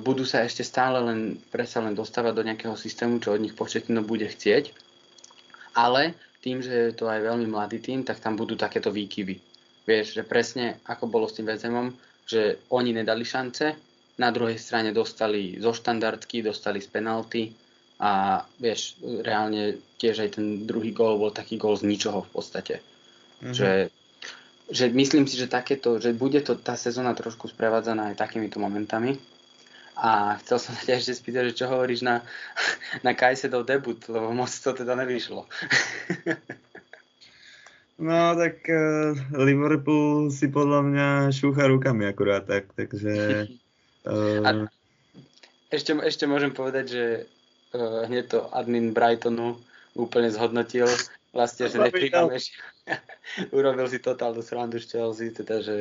budú 0.00 0.26
sa 0.26 0.44
ešte 0.44 0.66
stále 0.66 1.00
len, 1.00 1.40
predsa 1.52 1.80
len 1.80 1.94
dostávať 1.94 2.32
do 2.34 2.46
nejakého 2.46 2.76
systému, 2.76 3.22
čo 3.22 3.32
od 3.32 3.40
nich 3.40 3.56
početno 3.56 4.02
bude 4.02 4.26
chcieť. 4.28 4.74
Ale 5.72 6.12
tým, 6.44 6.60
že 6.60 6.90
je 6.90 6.94
to 6.98 7.08
aj 7.08 7.22
veľmi 7.22 7.48
mladý 7.48 7.80
tým, 7.80 8.04
tak 8.04 8.20
tam 8.20 8.36
budú 8.36 8.58
takéto 8.58 8.92
výkyvy. 8.92 9.40
Vieš, 9.88 10.20
že 10.20 10.22
presne 10.26 10.82
ako 10.84 11.08
bolo 11.08 11.30
s 11.30 11.38
tým 11.38 11.48
Vezemom, 11.48 11.94
že 12.26 12.60
oni 12.68 12.92
nedali 12.92 13.24
šance, 13.24 13.72
na 14.20 14.28
druhej 14.28 14.60
strane 14.60 14.92
dostali 14.92 15.56
zo 15.56 15.72
štandardky, 15.72 16.44
dostali 16.44 16.84
z 16.84 16.88
penalty 16.92 17.48
a 18.02 18.42
vieš, 18.58 18.98
reálne 19.00 19.78
tiež 20.02 20.26
aj 20.26 20.42
ten 20.42 20.66
druhý 20.66 20.90
gól 20.90 21.22
bol 21.22 21.30
taký 21.30 21.54
gól 21.54 21.78
z 21.78 21.86
ničoho 21.86 22.26
v 22.26 22.30
podstate. 22.34 22.74
Mm-hmm. 23.38 23.54
Že 23.54 23.70
že 24.72 24.88
myslím 24.88 25.28
si, 25.28 25.36
že 25.36 25.52
takéto, 25.52 26.00
že 26.00 26.16
bude 26.16 26.40
to 26.40 26.56
tá 26.56 26.80
sezóna 26.80 27.12
trošku 27.12 27.52
sprevádzaná 27.52 28.12
aj 28.12 28.16
takýmito 28.16 28.56
momentami. 28.56 29.20
A 30.00 30.40
chcel 30.40 30.56
som 30.56 30.72
sa 30.72 30.82
ťa 30.88 30.96
ešte 30.96 31.20
spýtať, 31.20 31.52
že 31.52 31.58
čo 31.62 31.66
hovoríš 31.68 32.00
na, 32.00 32.24
na 33.06 33.12
Kajsedov 33.12 33.68
debut, 33.68 34.00
lebo 34.08 34.32
moc 34.32 34.48
to 34.48 34.72
teda 34.72 34.96
nevyšlo. 34.96 35.44
No 38.02 38.34
tak 38.34 38.66
uh, 38.66 39.14
Liverpool 39.30 40.26
si 40.34 40.50
podľa 40.50 40.80
mňa 40.90 41.06
šúcha 41.30 41.70
rukami 41.70 42.10
akurát 42.10 42.42
tak, 42.42 42.74
takže... 42.74 43.46
Uh... 44.02 44.42
A 44.48 44.50
ešte, 45.70 45.94
ešte 46.02 46.26
môžem 46.26 46.50
povedať, 46.50 46.84
že 46.90 47.04
hneď 47.80 48.24
to 48.28 48.38
admin 48.52 48.92
Brightonu 48.92 49.56
úplne 49.96 50.28
zhodnotil, 50.32 50.88
vlastne, 51.32 51.68
že 51.68 51.80
nepríjmame, 51.80 52.36
urobil 53.56 53.86
si 53.88 53.98
totálnu 54.00 54.44
srandu 54.44 54.80
z 54.80 54.88
Chelsea, 54.92 55.32
teda, 55.32 55.64
že 55.64 55.76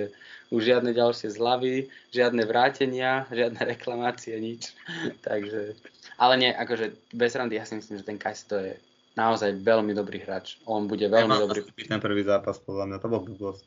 už 0.52 0.62
žiadne 0.68 0.92
ďalšie 0.92 1.32
zlavy, 1.32 1.92
žiadne 2.12 2.44
vrátenia, 2.48 3.26
žiadne 3.40 3.60
reklamácie, 3.64 4.36
nič. 4.40 4.76
Takže, 5.28 5.76
ale 6.20 6.34
nie, 6.40 6.52
akože 6.52 7.16
bez 7.16 7.36
randy, 7.36 7.60
ja 7.60 7.68
si 7.68 7.80
myslím, 7.80 8.00
že 8.00 8.08
ten 8.08 8.20
Kajs 8.20 8.42
to 8.48 8.56
je 8.60 8.74
naozaj 9.20 9.60
veľmi 9.60 9.92
dobrý 9.92 10.24
hráč. 10.24 10.56
On 10.64 10.88
bude 10.88 11.04
veľmi 11.04 11.28
Nemal 11.28 11.48
dobrý. 11.48 11.68
ten 11.76 12.00
prvý 12.00 12.24
zápas, 12.24 12.60
podľa 12.64 12.88
mňa, 12.88 12.98
to 13.04 13.08
bol 13.12 13.22
blbosť. 13.24 13.64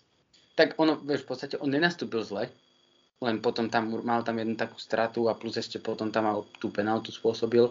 Tak 0.55 0.79
ono, 0.81 0.97
vieš, 1.03 1.27
v 1.27 1.29
podstate 1.35 1.57
on 1.61 1.69
nenastúpil 1.69 2.23
zle, 2.25 2.49
len 3.21 3.37
potom 3.45 3.69
tam 3.69 3.93
mal 4.07 4.23
tam 4.23 4.41
jednu 4.41 4.57
takú 4.57 4.79
stratu 4.81 5.27
a 5.29 5.37
plus 5.37 5.59
ešte 5.59 5.83
potom 5.83 6.09
tam 6.15 6.25
mal 6.31 6.39
tú 6.63 6.71
penaltu 6.71 7.11
spôsobil 7.11 7.69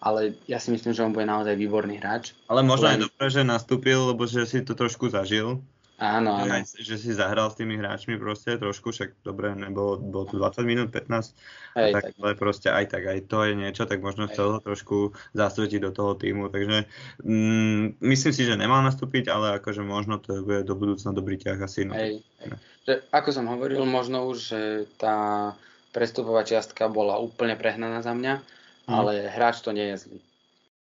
ale 0.00 0.40
ja 0.48 0.56
si 0.56 0.72
myslím, 0.72 0.96
že 0.96 1.04
on 1.04 1.12
bude 1.12 1.28
naozaj 1.28 1.52
výborný 1.60 2.00
hráč. 2.00 2.32
Ale 2.48 2.64
možno 2.64 2.88
Len... 2.88 2.96
aj 2.96 3.00
dobré, 3.06 3.26
že 3.28 3.42
nastúpil, 3.44 4.00
lebo 4.00 4.24
že 4.24 4.48
si 4.48 4.64
to 4.64 4.72
trošku 4.72 5.12
zažil. 5.12 5.60
Áno, 6.00 6.32
áno. 6.32 6.48
Že, 6.48 6.80
že 6.80 6.96
si 6.96 7.12
zahral 7.12 7.52
s 7.52 7.60
tými 7.60 7.76
hráčmi 7.76 8.16
proste 8.16 8.56
trošku, 8.56 8.88
však 8.88 9.20
dobre, 9.20 9.52
nebolo, 9.52 10.00
bolo 10.00 10.24
tu 10.32 10.40
20 10.40 10.64
minút, 10.64 10.88
15, 10.88 11.36
Hej, 11.76 11.92
tak, 11.92 12.02
tak, 12.08 12.12
ale 12.16 12.32
proste 12.40 12.72
aj 12.72 12.88
tak, 12.88 13.04
aj 13.04 13.28
to 13.28 13.44
je 13.44 13.52
niečo, 13.52 13.84
tak 13.84 14.00
možno 14.00 14.24
Hej. 14.24 14.32
chcel 14.32 14.56
ho 14.56 14.58
trošku 14.64 15.12
zasvetiť 15.36 15.84
do 15.84 15.92
toho 15.92 16.16
týmu, 16.16 16.48
takže 16.48 16.88
mm, 17.20 18.00
myslím 18.00 18.32
si, 18.32 18.42
že 18.48 18.56
nemal 18.56 18.80
nastúpiť, 18.80 19.28
ale 19.28 19.60
akože 19.60 19.84
možno 19.84 20.16
to 20.16 20.40
bude 20.40 20.64
do 20.64 20.72
budúcna 20.72 21.12
dobrý 21.12 21.36
ťah 21.36 21.60
asi. 21.60 21.84
No. 21.84 21.92
Hej, 21.92 22.24
hej. 22.40 22.48
Že, 22.88 22.92
ako 23.12 23.28
som 23.36 23.44
hovoril, 23.52 23.84
možno 23.84 24.24
už, 24.24 24.56
tá 24.96 25.52
prestupová 25.92 26.48
čiastka 26.48 26.88
bola 26.88 27.20
úplne 27.20 27.60
prehnaná 27.60 28.00
za 28.00 28.16
mňa. 28.16 28.40
Ale 28.90 29.30
hráč 29.30 29.62
to 29.62 29.70
nie 29.70 29.94
je 29.94 29.96
zlý. 30.06 30.18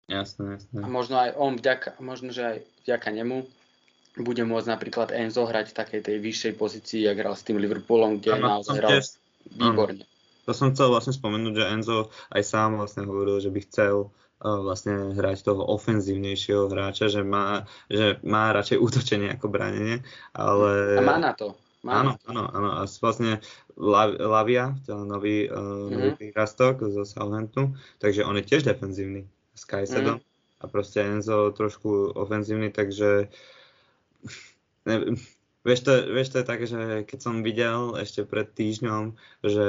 Jasné, 0.07 0.61
jasné. 0.61 0.79
A 0.79 0.87
možno 0.87 1.19
aj 1.19 1.35
on 1.35 1.59
vďaka, 1.59 1.99
možno, 1.99 2.31
že 2.31 2.43
aj 2.45 2.59
vďaka 2.87 3.09
nemu 3.11 3.43
bude 4.17 4.43
môcť 4.49 4.69
napríklad 4.71 5.09
Enzo 5.13 5.45
hrať 5.45 5.75
v 5.75 5.79
takej 5.83 6.01
tej 6.07 6.17
vyššej 6.23 6.53
pozícii, 6.57 7.05
jak 7.05 7.19
hral 7.21 7.37
s 7.37 7.45
tým 7.45 7.61
Liverpoolom, 7.61 8.23
kde 8.23 8.39
ano, 8.39 8.61
naozaj 8.61 8.75
hral 8.81 8.91
tiež, 8.97 9.07
výborne. 9.51 10.05
To 10.47 10.55
som 10.55 10.71
chcel 10.73 10.95
vlastne 10.95 11.13
spomenúť, 11.13 11.55
že 11.59 11.71
Enzo 11.75 11.99
aj 12.31 12.43
sám 12.47 12.79
vlastne 12.79 13.03
hovoril, 13.05 13.43
že 13.43 13.51
by 13.51 13.61
chcel 13.67 14.09
uh, 14.09 14.59
vlastne 14.63 15.13
hrať 15.13 15.43
toho 15.43 15.67
ofenzívnejšieho 15.75 16.71
hráča, 16.71 17.11
že 17.11 17.27
má, 17.27 17.67
že 17.91 18.23
má 18.23 18.55
radšej 18.55 18.79
útočenie 18.79 19.29
ako 19.35 19.51
bránenie, 19.51 20.07
ale... 20.33 20.97
A 20.97 21.03
má 21.03 21.19
na 21.19 21.35
to. 21.35 21.59
Áno, 21.93 22.13
áno, 22.27 22.43
áno. 22.51 22.69
A 22.79 22.89
vlastne 22.89 23.39
Lavia, 23.77 24.73
teda 24.89 25.05
nový, 25.05 25.47
uh, 25.47 25.93
nový 25.93 26.33
mm-hmm. 26.33 26.33
zo 26.91 27.03
Southamptonu, 27.05 27.77
takže 28.01 28.25
on 28.25 28.41
je 28.41 28.45
tiež 28.49 28.65
defenzívny 28.65 29.29
s 29.53 29.63
Kajsedom 29.69 30.19
mm-hmm. 30.19 30.63
a 30.63 30.65
proste 30.67 31.05
Enzo 31.05 31.53
trošku 31.53 32.17
ofenzívny, 32.17 32.73
takže 32.73 33.29
neviem, 34.89 35.21
Vieš 35.67 35.81
to, 35.83 35.93
vieš, 36.15 36.31
to 36.31 36.39
je 36.39 36.47
také, 36.47 36.65
že 36.71 36.81
keď 37.11 37.19
som 37.19 37.43
videl 37.43 37.99
ešte 37.99 38.23
pred 38.23 38.47
týždňom, 38.47 39.19
že 39.43 39.67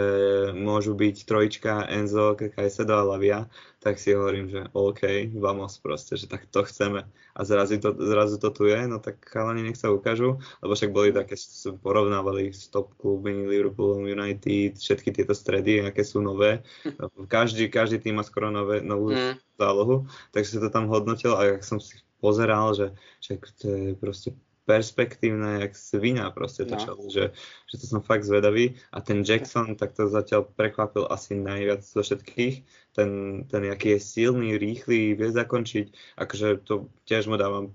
môžu 0.54 0.94
byť 0.94 1.26
trojička 1.26 1.90
Enzo, 1.90 2.38
Kajsedo 2.38 2.94
a 2.94 3.02
Lavia, 3.02 3.50
tak 3.82 3.98
si 3.98 4.14
hovorím, 4.14 4.46
že 4.46 4.70
OK, 4.78 5.34
vamos 5.42 5.82
proste, 5.82 6.14
že 6.14 6.30
tak 6.30 6.46
to 6.54 6.62
chceme. 6.70 7.02
A 7.34 7.40
zrazu 7.42 7.82
to, 7.82 7.98
zrazu 7.98 8.38
to 8.38 8.54
tu 8.54 8.70
je, 8.70 8.78
no 8.86 9.02
tak 9.02 9.26
chalani 9.26 9.66
nech 9.66 9.78
sa 9.82 9.90
ukážu, 9.90 10.38
lebo 10.62 10.78
však 10.78 10.94
boli 10.94 11.10
také, 11.10 11.34
porovnávali 11.82 12.54
s 12.54 12.70
top 12.70 12.94
klubmi, 13.02 13.50
Liverpoolom, 13.50 14.06
United, 14.06 14.78
všetky 14.78 15.10
tieto 15.10 15.34
stredy, 15.34 15.82
aké 15.82 16.06
sú 16.06 16.22
nové. 16.22 16.62
Každý, 17.26 17.74
každý 17.74 17.98
tým 17.98 18.22
má 18.22 18.24
skoro 18.26 18.54
nové, 18.54 18.86
novú 18.86 19.18
mm. 19.18 19.58
zálohu, 19.58 20.06
takže 20.30 20.58
sa 20.58 20.62
to 20.62 20.70
tam 20.70 20.86
hodnotil 20.94 21.34
a 21.34 21.58
jak 21.58 21.66
som 21.66 21.82
si 21.82 21.98
pozeral, 22.22 22.74
že, 22.74 22.94
že 23.18 23.42
to 23.58 23.66
je 23.66 23.84
proste 23.98 24.34
perspektívne, 24.68 25.64
jak 25.64 25.80
svina 25.80 26.28
proste 26.36 26.68
to 26.68 26.76
no. 26.76 26.84
čalo, 26.84 27.02
že, 27.08 27.32
že 27.72 27.76
to 27.80 27.86
som 27.88 28.04
fakt 28.04 28.28
zvedavý. 28.28 28.76
A 28.92 29.00
ten 29.00 29.24
Jackson, 29.24 29.80
tak 29.80 29.96
to 29.96 30.12
zatiaľ 30.12 30.44
prekvapil 30.44 31.08
asi 31.08 31.40
najviac 31.40 31.88
zo 31.88 32.04
všetkých, 32.04 32.56
ten, 32.92 33.10
ten 33.48 33.62
aký 33.72 33.96
je 33.96 34.00
silný, 34.04 34.60
rýchly, 34.60 35.16
vie 35.16 35.30
zakončiť, 35.32 36.20
akože 36.20 36.68
to 36.68 36.92
tiež 37.08 37.32
mu 37.32 37.40
dávam 37.40 37.72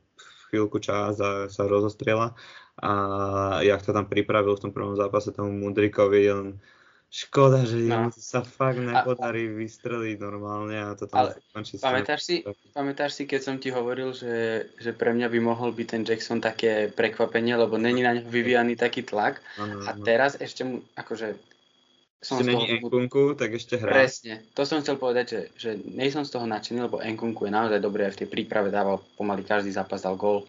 chvíľku 0.53 0.85
čas 0.85 1.17
a 1.17 1.49
sa 1.49 1.65
rozostriela. 1.65 2.37
A 2.77 2.93
jak 3.65 3.81
to 3.81 3.97
tam 3.97 4.05
pripravil 4.05 4.53
v 4.61 4.69
tom 4.69 4.73
prvom 4.77 4.93
zápase 4.93 5.33
tomu 5.33 5.49
Mudrikovi, 5.57 6.29
on 6.29 6.61
Škoda, 7.13 7.69
že 7.69 7.77
no. 7.93 8.09
sa 8.09 8.41
fakt 8.41 8.81
nepodarí 8.81 9.45
a, 9.45 9.53
vystreliť 9.61 10.17
normálne 10.17 10.81
a 10.81 10.97
to 10.97 11.05
tam 11.05 11.29
ale 11.29 11.37
skončí. 11.53 11.77
Pamätáš 11.77 12.21
si, 12.25 12.37
pamätáš 12.73 13.21
si, 13.21 13.29
keď 13.29 13.41
som 13.45 13.57
ti 13.61 13.69
hovoril, 13.69 14.17
že, 14.17 14.65
že 14.81 14.97
pre 14.97 15.13
mňa 15.13 15.29
by 15.29 15.39
mohol 15.45 15.77
byť 15.77 15.87
ten 15.93 16.09
Jackson 16.09 16.41
také 16.41 16.89
prekvapenie, 16.89 17.53
lebo 17.53 17.77
není 17.77 18.01
na 18.01 18.17
ňo 18.17 18.25
vyvíjaný 18.33 18.81
taký 18.81 19.05
tlak 19.05 19.45
ano, 19.61 19.85
a 19.85 19.93
teraz 20.01 20.41
ešte 20.41 20.65
mu, 20.65 20.81
akože 20.97 21.37
som 22.25 22.41
z 22.41 22.49
toho... 22.49 22.65
Enkunku, 22.81 23.37
tak 23.37 23.61
ešte 23.61 23.77
hrá. 23.77 23.93
Presne, 23.93 24.49
to 24.57 24.65
som 24.65 24.81
chcel 24.81 24.97
povedať, 24.97 25.27
že, 25.29 25.41
že 25.61 25.71
nejsom 25.85 26.25
z 26.25 26.33
toho 26.33 26.49
nadšený, 26.49 26.89
lebo 26.89 27.05
Enkunku 27.05 27.45
je 27.45 27.53
naozaj 27.53 27.77
dobrý 27.77 28.09
aj 28.09 28.17
v 28.17 28.21
tej 28.25 28.29
príprave, 28.33 28.73
dával 28.73 29.05
pomaly 29.21 29.45
každý 29.45 29.69
zápas 29.69 30.01
dal 30.01 30.17
gól, 30.17 30.49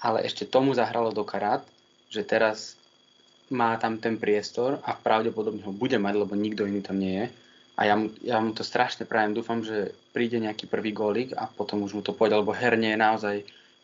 ale 0.00 0.24
ešte 0.24 0.48
tomu 0.48 0.72
zahralo 0.72 1.12
do 1.12 1.28
karát, 1.28 1.60
že 2.08 2.24
teraz 2.24 2.79
má 3.50 3.74
tam 3.76 3.98
ten 3.98 4.16
priestor 4.16 4.78
a 4.86 4.94
pravdepodobne 4.94 5.62
ho 5.66 5.74
bude 5.74 5.98
mať, 5.98 6.14
lebo 6.14 6.38
nikto 6.38 6.66
iný 6.66 6.80
tam 6.80 7.02
nie 7.02 7.14
je. 7.22 7.26
A 7.80 7.88
ja 7.88 7.94
mu, 7.96 8.12
ja 8.20 8.38
mu 8.38 8.52
to 8.54 8.62
strašne 8.62 9.08
prajem, 9.08 9.34
dúfam, 9.34 9.64
že 9.64 9.96
príde 10.12 10.36
nejaký 10.38 10.68
prvý 10.68 10.92
gólik 10.92 11.32
a 11.34 11.48
potom 11.48 11.82
už 11.82 11.96
mu 11.96 12.02
to 12.04 12.12
pôjde, 12.12 12.38
lebo 12.38 12.52
herne 12.52 12.92
je 12.92 12.98
naozaj, 12.98 13.36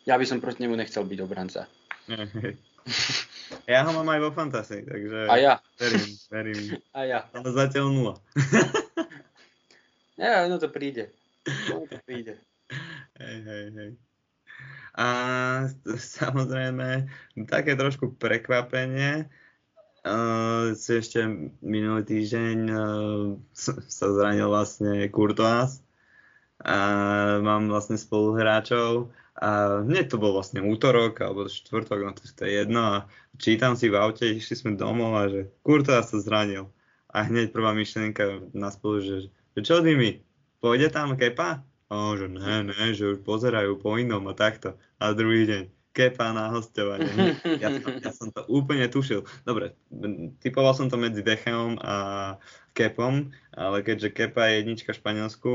ja 0.05 0.15
by 0.15 0.25
som 0.29 0.39
proti 0.39 0.63
nemu 0.63 0.77
nechcel 0.77 1.03
byť 1.03 1.19
obranca. 1.25 1.67
Ja 3.67 3.83
ho 3.87 3.91
mám 3.95 4.07
aj 4.11 4.21
vo 4.23 4.31
Fantasy, 4.31 4.87
takže 4.87 5.27
A 5.27 5.35
ja. 5.39 5.55
verím, 5.79 6.07
verím. 6.31 6.63
A 6.97 7.01
ja. 7.07 7.21
Ale 7.35 7.51
zatiaľ 7.51 7.87
nula. 7.91 8.15
Ja, 10.17 10.49
no 10.49 10.57
to 10.57 10.73
príde. 10.73 11.13
No 11.69 11.85
to 11.85 12.01
príde. 12.09 12.41
Hej, 13.21 13.37
hej, 13.45 13.65
hej. 13.69 13.91
A 14.97 15.07
samozrejme, 15.85 17.05
také 17.45 17.77
trošku 17.77 18.17
prekvapenie, 18.17 19.29
uh, 20.07 20.73
si 20.79 21.03
ešte 21.03 21.27
minulý 21.61 22.07
týždeň 22.07 22.57
uh, 22.71 23.35
sa 23.53 24.07
zranil 24.15 24.47
vlastne 24.47 25.11
Courtois 25.11 25.83
a 26.63 26.79
mám 27.43 27.69
vlastne 27.69 27.99
spoluhráčov 27.99 29.13
a 29.37 29.83
hneď 29.85 30.09
to 30.09 30.17
bol 30.17 30.33
vlastne 30.33 30.65
útorok 30.65 31.21
alebo 31.21 31.45
štvrtok, 31.45 31.99
no 32.01 32.17
to, 32.17 32.25
je 32.25 32.53
jedno 32.65 32.81
a 32.81 32.97
čítam 33.37 33.77
si 33.77 33.93
v 33.93 34.01
aute, 34.01 34.25
išli 34.25 34.57
sme 34.57 34.81
domov 34.81 35.13
a 35.13 35.29
že 35.29 35.53
Kurta 35.61 36.01
sa 36.01 36.17
zranil. 36.17 36.73
A 37.13 37.25
hneď 37.25 37.53
prvá 37.53 37.73
myšlienka 37.73 38.53
na 38.53 38.69
spolu, 38.73 39.01
že, 39.01 39.17
že 39.57 39.61
čo 39.65 39.81
s 39.81 39.85
nimi? 39.85 40.21
Pôjde 40.61 40.93
tam 40.93 41.17
Kepa? 41.17 41.65
O, 41.89 42.17
že 42.19 42.29
ne, 42.29 42.67
ne, 42.73 42.93
že 42.93 43.17
už 43.17 43.25
pozerajú 43.25 43.79
po 43.79 43.97
inom 43.97 44.25
a 44.29 44.35
takto. 44.37 44.75
A 45.01 45.15
druhý 45.17 45.47
deň, 45.49 45.63
Kepa 45.97 46.29
na 46.37 46.53
hostovanie. 46.53 47.41
Ja 47.57 47.73
som, 47.73 47.93
ja 48.05 48.13
som 48.13 48.29
to 48.29 48.45
úplne 48.53 48.85
tušil. 48.93 49.25
Dobre, 49.49 49.73
typoval 50.45 50.77
som 50.77 50.93
to 50.93 51.01
medzi 51.01 51.25
Decheom 51.25 51.81
a 51.81 52.37
Kepom, 52.77 53.33
ale 53.57 53.81
keďže 53.81 54.13
Kepa 54.13 54.53
je 54.53 54.55
jednička 54.61 54.93
v 54.93 55.01
Španielsku, 55.01 55.53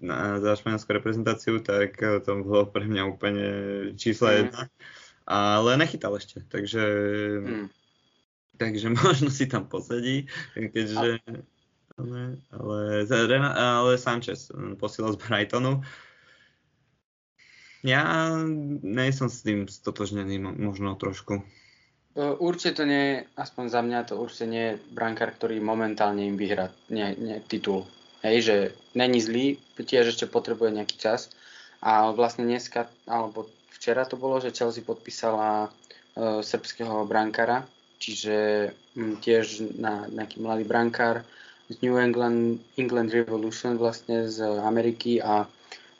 na, 0.00 0.40
za 0.40 0.56
španielskú 0.56 0.96
reprezentáciu, 0.96 1.60
tak 1.60 2.00
eh, 2.00 2.24
to 2.24 2.40
bolo 2.40 2.64
pre 2.64 2.88
mňa 2.88 3.02
úplne 3.04 3.46
číslo 4.00 4.32
mm. 4.32 4.36
jedna. 4.40 4.62
Ale 5.28 5.76
nechytal 5.76 6.16
ešte, 6.16 6.40
takže, 6.48 6.84
mm. 7.44 7.66
takže 8.56 8.86
možno 9.04 9.28
si 9.28 9.44
tam 9.44 9.68
posedí, 9.68 10.24
keďže... 10.56 11.20
Ale, 12.00 12.40
ale, 12.48 13.04
ale 13.44 13.92
Sanchez 14.00 14.48
posielal 14.80 15.12
z 15.12 15.20
Brightonu. 15.20 15.84
Ja 17.80 18.36
nejsem 18.84 19.32
s 19.32 19.40
tým 19.40 19.64
stotožnený 19.64 20.36
možno 20.40 20.96
trošku. 21.00 21.40
Určite 22.18 22.82
to 22.82 22.84
nie, 22.84 23.24
aspoň 23.38 23.64
za 23.70 23.80
mňa 23.80 24.00
to 24.10 24.18
určite 24.18 24.46
nie 24.50 24.64
je 24.74 24.80
brankár, 24.92 25.32
ktorý 25.32 25.62
momentálne 25.62 26.26
im 26.26 26.36
vyhrá 26.36 26.68
nie, 26.90 27.14
nie, 27.16 27.38
titul. 27.46 27.86
Hej, 28.20 28.36
že 28.44 28.56
není 28.92 29.22
zlý, 29.22 29.56
tiež 29.80 30.12
ešte 30.12 30.28
potrebuje 30.28 30.76
nejaký 30.76 31.00
čas. 31.00 31.32
A 31.80 32.12
vlastne 32.12 32.44
dneska, 32.44 32.92
alebo 33.08 33.48
včera 33.72 34.04
to 34.04 34.20
bolo, 34.20 34.36
že 34.42 34.52
Chelsea 34.52 34.84
podpísala 34.84 35.70
uh, 35.70 36.44
srbského 36.44 37.08
brankara, 37.08 37.64
čiže 37.96 38.68
um, 38.92 39.16
tiež 39.16 39.72
na 39.80 40.04
nejaký 40.12 40.44
mladý 40.44 40.68
brankár 40.68 41.24
z 41.72 41.80
New 41.80 41.96
England, 41.96 42.60
England 42.76 43.14
Revolution 43.14 43.80
vlastne 43.80 44.28
z 44.28 44.44
Ameriky 44.60 45.22
a 45.24 45.48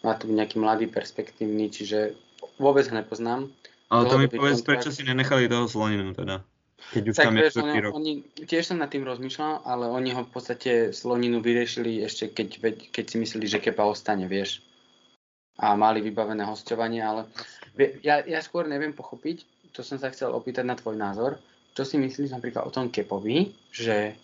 má 0.00 0.16
tu 0.16 0.28
nejaký 0.30 0.56
mladý 0.60 0.86
perspektívny, 0.88 1.68
čiže 1.68 2.16
vôbec 2.56 2.88
ho 2.88 2.94
nepoznám. 2.96 3.52
Ale 3.90 4.06
to 4.06 4.16
mi 4.22 4.28
povedz, 4.30 4.62
prečo 4.62 4.94
si 4.94 5.02
nenechali 5.02 5.50
toho 5.50 5.66
Sloninu 5.66 6.14
teda? 6.14 6.46
Keď 6.90 7.04
už 7.12 7.16
tak 7.16 7.26
tam 7.28 7.36
je 7.36 7.48
oni, 7.60 7.78
rok. 7.84 7.92
Oni, 7.92 8.12
tiež 8.40 8.72
som 8.72 8.80
nad 8.80 8.88
tým 8.88 9.04
rozmýšľal, 9.04 9.68
ale 9.68 9.84
oni 9.92 10.16
ho 10.16 10.24
v 10.24 10.32
podstate 10.32 10.72
Sloninu 10.96 11.44
vyriešili 11.44 12.00
ešte 12.00 12.32
keď, 12.32 12.48
keď 12.88 13.04
si 13.04 13.16
mysleli, 13.20 13.46
že 13.46 13.60
Kepa 13.60 13.84
ostane, 13.84 14.24
vieš. 14.24 14.64
A 15.60 15.76
mali 15.76 16.00
vybavené 16.00 16.40
hostovanie, 16.48 17.04
ale 17.04 17.28
ja, 18.00 18.24
ja 18.24 18.40
skôr 18.40 18.64
neviem 18.64 18.96
pochopiť, 18.96 19.44
to 19.76 19.84
som 19.84 20.00
sa 20.00 20.08
chcel 20.08 20.32
opýtať 20.32 20.64
na 20.64 20.74
tvoj 20.74 20.96
názor, 20.96 21.36
čo 21.76 21.84
si 21.84 22.00
myslíš 22.00 22.32
napríklad 22.32 22.64
o 22.64 22.72
tom 22.72 22.88
Kepovi, 22.88 23.52
že 23.70 24.16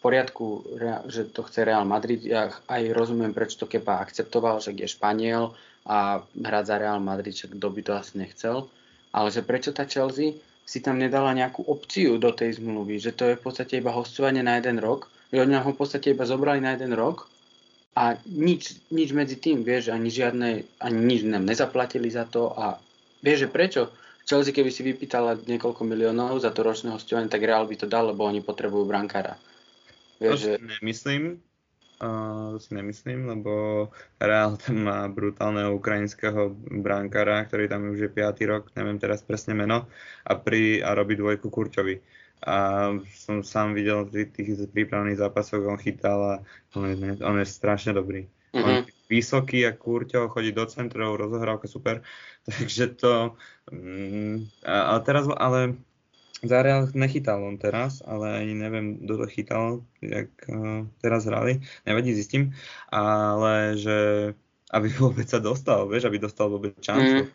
poriadku, 0.00 0.64
že 1.06 1.28
to 1.28 1.44
chce 1.44 1.64
Real 1.64 1.84
Madrid, 1.84 2.24
ja 2.24 2.48
aj 2.68 2.82
rozumiem, 2.96 3.36
prečo 3.36 3.60
to 3.60 3.66
Kepa 3.68 4.00
akceptoval, 4.00 4.64
že 4.64 4.72
je 4.72 4.88
Španiel 4.88 5.52
a 5.84 6.24
hrať 6.24 6.64
za 6.64 6.76
Real 6.80 7.00
Madrid, 7.00 7.36
že 7.36 7.52
kto 7.52 7.66
by 7.68 7.80
to 7.84 7.92
asi 7.96 8.12
nechcel, 8.16 8.68
ale 9.12 9.28
že 9.28 9.44
prečo 9.44 9.76
tá 9.76 9.84
Chelsea 9.84 10.40
si 10.64 10.78
tam 10.80 10.96
nedala 10.96 11.36
nejakú 11.36 11.66
opciu 11.66 12.16
do 12.16 12.32
tej 12.32 12.62
zmluvy, 12.62 12.96
že 12.96 13.12
to 13.12 13.28
je 13.28 13.38
v 13.38 13.42
podstate 13.42 13.82
iba 13.82 13.92
hostovanie 13.92 14.40
na 14.40 14.56
jeden 14.56 14.80
rok, 14.80 15.12
že 15.28 15.42
oni 15.42 15.58
ho 15.58 15.70
v 15.72 15.78
podstate 15.78 16.16
iba 16.16 16.24
zobrali 16.24 16.62
na 16.62 16.78
jeden 16.78 16.96
rok 16.96 17.28
a 17.98 18.16
nič, 18.24 18.78
nič 18.94 19.10
medzi 19.10 19.36
tým, 19.36 19.66
vieš, 19.66 19.90
ani 19.90 20.08
žiadne, 20.08 20.48
ani 20.78 20.98
nič 21.04 21.26
nám 21.26 21.44
nezaplatili 21.44 22.06
za 22.06 22.24
to 22.24 22.54
a 22.54 22.78
vieš, 23.20 23.46
že 23.46 23.48
prečo? 23.50 23.82
Chelsea 24.30 24.54
keby 24.54 24.70
si 24.70 24.86
vypýtala 24.86 25.42
niekoľko 25.42 25.82
miliónov 25.82 26.38
za 26.38 26.54
to 26.54 26.62
ročné 26.62 26.94
hostovanie, 26.94 27.26
tak 27.26 27.42
Real 27.42 27.66
by 27.66 27.74
to 27.74 27.90
dal, 27.90 28.14
lebo 28.14 28.22
oni 28.22 28.38
potrebujú 28.38 28.86
brankára. 28.86 29.34
Vieš, 30.20 30.30
to 30.30 30.36
že... 30.36 30.52
nemyslím, 30.60 31.40
Uh, 32.00 32.56
si 32.56 32.72
nemyslím, 32.72 33.28
lebo 33.28 33.52
Real 34.16 34.56
tam 34.56 34.88
má 34.88 35.04
brutálneho 35.04 35.76
ukrajinského 35.76 36.56
brankára, 36.80 37.44
ktorý 37.44 37.68
tam 37.68 37.92
už 37.92 38.08
je 38.08 38.10
5. 38.24 38.40
rok, 38.48 38.72
neviem 38.72 38.96
teraz 38.96 39.20
presne 39.20 39.52
meno, 39.52 39.84
a, 40.24 40.32
pri, 40.32 40.80
a 40.80 40.96
robí 40.96 41.20
dvojku 41.20 41.52
Kurťovi. 41.52 42.00
A 42.48 42.88
som 43.04 43.44
sám 43.44 43.76
videl 43.76 44.08
v 44.08 44.32
tých 44.32 44.64
prípravných 44.72 45.20
zápasoch, 45.20 45.60
on 45.60 45.76
chytal 45.76 46.20
a 46.24 46.34
on 46.72 46.88
je, 46.88 47.20
on 47.20 47.36
je 47.36 47.44
strašne 47.44 47.92
dobrý. 47.92 48.24
Mm-hmm. 48.24 48.64
On 48.64 48.70
je 48.80 48.82
vysoký 49.12 49.68
a 49.68 49.76
Kurťo, 49.76 50.32
chodí 50.32 50.56
do 50.56 50.64
centrov, 50.64 51.20
rozohrávka 51.20 51.68
super. 51.68 52.00
Takže 52.48 52.96
to... 52.96 53.36
Mm, 53.68 54.48
a, 54.64 54.96
a 54.96 55.04
teraz, 55.04 55.28
ale 55.36 55.76
za 56.40 56.58
Real 56.64 56.88
nechytal 56.96 57.44
on 57.44 57.60
teraz, 57.60 58.00
ale 58.04 58.40
ani 58.40 58.56
neviem, 58.56 59.04
kto 59.04 59.24
to 59.24 59.26
chytal, 59.28 59.64
jak 60.00 60.32
uh, 60.48 60.88
teraz 61.04 61.28
hrali, 61.28 61.60
nevadí, 61.84 62.16
zistím, 62.16 62.56
ale 62.88 63.76
že 63.76 63.98
aby 64.70 64.88
vôbec 65.02 65.26
sa 65.26 65.42
dostal, 65.42 65.86
vieš, 65.90 66.08
aby 66.08 66.18
dostal 66.22 66.48
vôbec 66.48 66.74
šancu, 66.78 67.26
mm. 67.26 67.30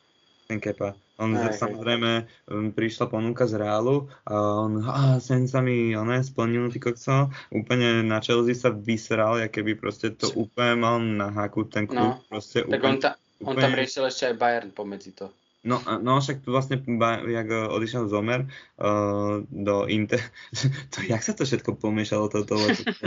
ten 0.49 0.59
Kepa. 0.59 0.95
On 1.15 1.31
aj, 1.31 1.55
samozrejme 1.55 2.27
um, 2.51 2.75
prišla 2.75 3.07
ponuka 3.07 3.47
z 3.47 3.55
Reálu 3.55 4.11
a 4.27 4.35
on, 4.67 4.83
a 4.83 5.15
sen 5.23 5.47
sa 5.47 5.63
mi 5.63 5.95
oné, 5.95 6.19
splnil 6.19 6.67
ty 6.75 6.83
kokso, 6.83 7.31
úplne 7.55 8.03
na 8.03 8.19
Chelsea 8.19 8.51
sa 8.51 8.67
vysral, 8.67 9.39
aké 9.39 9.63
keby 9.63 9.79
proste 9.79 10.11
to 10.11 10.27
úplne 10.35 10.75
mal 10.75 10.99
na 10.99 11.31
haku 11.31 11.63
ten 11.71 11.87
klub. 11.87 12.19
No, 12.19 12.27
proste 12.27 12.67
tak 12.67 12.83
úplne, 12.83 12.99
on, 12.99 12.99
ta, 12.99 13.11
on 13.39 13.55
úplne... 13.55 13.63
tam 13.63 13.73
riešil 13.79 14.03
ešte 14.11 14.23
aj 14.27 14.35
Bayern 14.35 14.71
pomedzi 14.75 15.15
to. 15.15 15.31
No, 15.65 15.81
no 15.81 16.21
však 16.21 16.45
tu 16.45 16.53
vlastne, 16.53 16.77
jak 17.25 17.47
eh, 17.49 17.65
odišiel 17.65 18.05
Zomer 18.05 18.45
uh, 18.77 19.41
do 19.49 19.89
Inter, 19.89 20.21
to 20.93 21.01
jak 21.01 21.25
sa 21.25 21.33
to 21.33 21.41
všetko 21.41 21.81
pomiešalo 21.81 22.29
toto? 22.29 22.53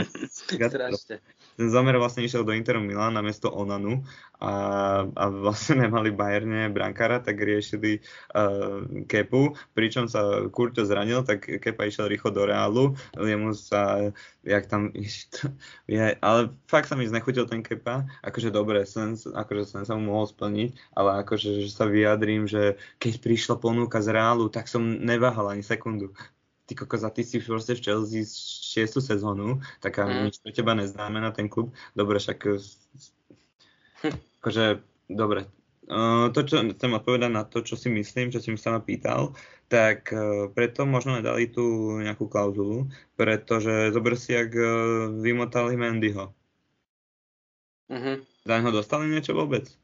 Strašne. 0.27 1.23
Ten 1.55 1.67
Zomer 1.71 1.95
vlastne 1.95 2.27
išiel 2.27 2.43
do 2.43 2.51
Interu 2.51 2.83
Milan 2.83 3.15
na 3.15 3.23
miesto 3.23 3.47
Onanu 3.47 4.03
a, 4.39 4.53
a 5.03 5.23
vlastne 5.27 5.83
nemali 5.83 6.15
Bayerne 6.15 6.71
brankára, 6.71 7.19
tak 7.19 7.43
riešili 7.43 7.99
uh, 8.31 8.87
Kepu, 9.03 9.51
pričom 9.75 10.07
sa 10.07 10.47
Kurto 10.47 10.87
zranil, 10.87 11.27
tak 11.27 11.43
Kepa 11.43 11.91
išiel 11.91 12.07
rýchlo 12.07 12.31
do 12.31 12.47
Reálu, 12.47 12.95
jemu 13.19 13.51
sa, 13.51 14.15
jak 14.47 14.71
tam, 14.71 14.95
je, 15.91 16.15
ale 16.23 16.41
fakt 16.71 16.87
sa 16.87 16.95
mi 16.95 17.03
znechutil 17.03 17.43
ten 17.51 17.59
Kepa, 17.59 18.07
akože 18.23 18.49
dobre, 18.49 18.87
sen, 18.87 19.19
akože 19.19 19.63
sen 19.67 19.83
sa 19.83 19.99
mu 19.99 20.07
mohol 20.15 20.31
splniť, 20.31 20.95
ale 20.95 21.19
akože 21.27 21.67
že 21.67 21.69
sa 21.75 21.83
vyjadrím, 21.83 22.47
že 22.47 22.79
keď 23.03 23.19
prišla 23.19 23.55
ponuka 23.59 23.99
z 23.99 24.15
Reálu, 24.15 24.47
tak 24.47 24.71
som 24.71 24.81
neváhal 24.81 25.51
ani 25.51 25.67
sekundu. 25.67 26.15
Ty 26.63 26.85
kokos, 26.85 27.01
a 27.01 27.09
ty 27.09 27.25
si 27.25 27.41
proste 27.41 27.73
v 27.73 27.81
Chelsea 27.81 28.21
6. 28.23 29.01
sezónu, 29.01 29.57
tak 29.81 29.97
mm. 29.97 30.29
nič 30.29 30.37
pre 30.37 30.53
teba 30.53 30.77
neznamená 30.77 31.33
ten 31.33 31.49
klub. 31.49 31.73
Dobre, 31.97 32.21
však 32.21 32.61
akože, 34.41 34.83
dobre. 35.09 35.47
Uh, 35.89 36.29
to, 36.29 36.45
čo 36.45 36.61
chcem 36.61 36.91
odpovedať 36.93 37.31
na 37.33 37.41
to, 37.41 37.65
čo 37.65 37.73
si 37.73 37.89
myslím, 37.89 38.29
čo 38.29 38.37
si 38.37 38.53
mi 38.53 38.61
sa 38.61 38.77
ma 38.77 38.81
pýtal, 38.83 39.33
tak 39.73 40.13
uh, 40.13 40.45
preto 40.53 40.85
možno 40.85 41.17
nedali 41.17 41.49
tu 41.49 41.97
nejakú 41.97 42.29
klauzulu, 42.29 42.85
pretože 43.17 43.89
zober 43.89 44.13
si, 44.13 44.37
ak 44.37 44.53
uh, 44.53 44.69
vymotali 45.17 45.73
Mendyho. 45.73 46.29
Uh-huh. 47.89 48.21
Za 48.45 48.53
neho 48.61 48.69
dostali 48.69 49.09
niečo 49.09 49.33
vôbec? 49.33 49.78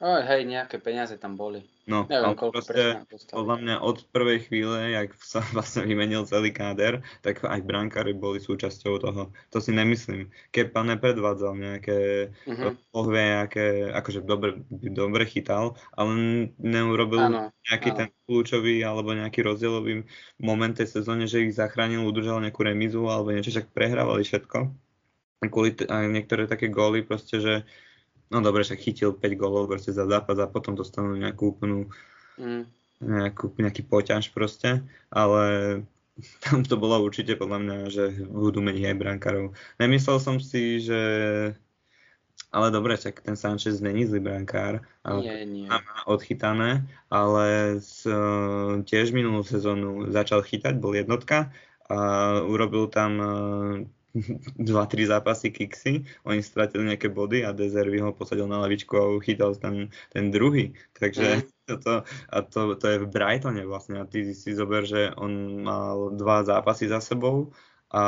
Oh, 0.00 0.16
hej, 0.16 0.48
nejaké 0.48 0.80
peniaze 0.80 1.12
tam 1.20 1.36
boli. 1.36 1.60
No, 1.84 2.08
Neviem, 2.08 2.32
koľko 2.32 2.56
proste, 2.56 3.04
podľa 3.36 3.56
mňa 3.60 3.74
od 3.84 4.00
prvej 4.08 4.48
chvíle, 4.48 4.96
jak 4.96 5.12
sa 5.20 5.44
vlastne 5.52 5.84
vymenil 5.84 6.24
celý 6.24 6.56
káder, 6.56 7.04
tak 7.20 7.44
aj 7.44 7.60
brankári 7.60 8.16
boli 8.16 8.40
súčasťou 8.40 8.96
toho. 8.96 9.28
To 9.52 9.58
si 9.60 9.76
nemyslím. 9.76 10.32
Kepa 10.56 10.88
nepredvádzal 10.88 11.52
nejaké 11.52 12.32
uh-huh. 12.48 12.80
pohvie, 12.96 13.44
nejaké, 13.44 13.92
akože 13.92 14.24
dobre, 14.24 14.64
dobre 14.72 15.28
chytal, 15.28 15.76
ale 15.92 16.48
neurobil 16.56 17.20
ano, 17.20 17.52
nejaký 17.68 17.92
ano. 17.92 17.98
ten 18.00 18.08
kľúčový 18.24 18.80
alebo 18.80 19.12
nejaký 19.12 19.44
rozdielový 19.44 20.08
moment 20.40 20.72
tej 20.72 20.88
sezóne, 20.88 21.28
že 21.28 21.44
ich 21.44 21.52
zachránil, 21.52 22.08
udržal 22.08 22.40
nejakú 22.40 22.64
remizu 22.64 23.04
alebo 23.04 23.36
niečo, 23.36 23.52
však 23.52 23.76
prehrávali 23.76 24.24
všetko. 24.24 24.58
Kvôli 25.44 25.76
t- 25.76 25.88
niektoré 25.88 26.48
také 26.48 26.72
góly 26.72 27.04
proste, 27.04 27.36
že 27.36 27.54
No 28.30 28.38
dobre, 28.38 28.62
však 28.62 28.78
chytil 28.78 29.10
5 29.10 29.34
gólov 29.34 29.66
proste 29.66 29.90
za 29.90 30.06
zápas 30.06 30.38
a 30.38 30.46
potom 30.46 30.78
dostanú 30.78 31.18
nejakú 31.18 31.50
úplnú... 31.50 31.90
Mm. 32.38 32.64
nejakú, 33.00 33.52
nejaký 33.58 33.84
poťaž 33.84 34.32
proste, 34.32 34.80
ale 35.12 35.44
tam 36.44 36.62
to 36.62 36.78
bolo 36.78 37.02
určite 37.02 37.36
podľa 37.36 37.58
mňa, 37.58 37.76
že 37.90 38.04
budú 38.30 38.62
meniť 38.62 38.84
aj 38.86 38.96
brankárov. 38.96 39.46
Nemyslel 39.82 40.18
som 40.22 40.36
si, 40.38 40.80
že 40.80 41.02
ale 42.50 42.74
dobre, 42.74 42.98
tak 42.98 43.22
ten 43.22 43.38
Sanchez 43.38 43.78
není 43.78 44.06
zlý 44.06 44.26
brankár. 44.26 44.82
Nie, 45.06 45.46
nie. 45.46 45.70
Má 45.70 45.78
odchytané, 46.10 46.82
ale 47.06 47.78
s, 47.78 48.02
tiež 48.90 49.14
minulú 49.14 49.46
sezónu 49.46 50.10
začal 50.10 50.42
chytať, 50.42 50.74
bol 50.82 50.98
jednotka 50.98 51.54
a 51.86 51.98
urobil 52.42 52.90
tam 52.90 53.12
2-3 54.14 55.06
zápasy 55.06 55.54
kiksy, 55.54 56.02
oni 56.26 56.42
stratili 56.42 56.90
nejaké 56.90 57.06
body 57.10 57.46
a 57.46 57.54
Dezervy 57.54 58.02
ho 58.02 58.10
posadil 58.10 58.50
na 58.50 58.58
lavičku 58.66 58.90
a 58.98 59.04
chytal 59.22 59.54
ten, 59.54 59.94
ten 60.10 60.34
druhý. 60.34 60.74
Takže 60.98 61.46
toto, 61.66 62.02
a 62.34 62.36
to, 62.42 62.74
to 62.74 62.86
je 62.90 62.98
v 62.98 63.10
Brightone 63.10 63.62
vlastne 63.66 64.02
a 64.02 64.08
ty 64.08 64.34
si 64.34 64.50
zober, 64.50 64.82
že 64.82 65.14
on 65.14 65.62
mal 65.62 66.10
dva 66.18 66.42
zápasy 66.42 66.90
za 66.90 66.98
sebou 66.98 67.54
a, 67.90 68.04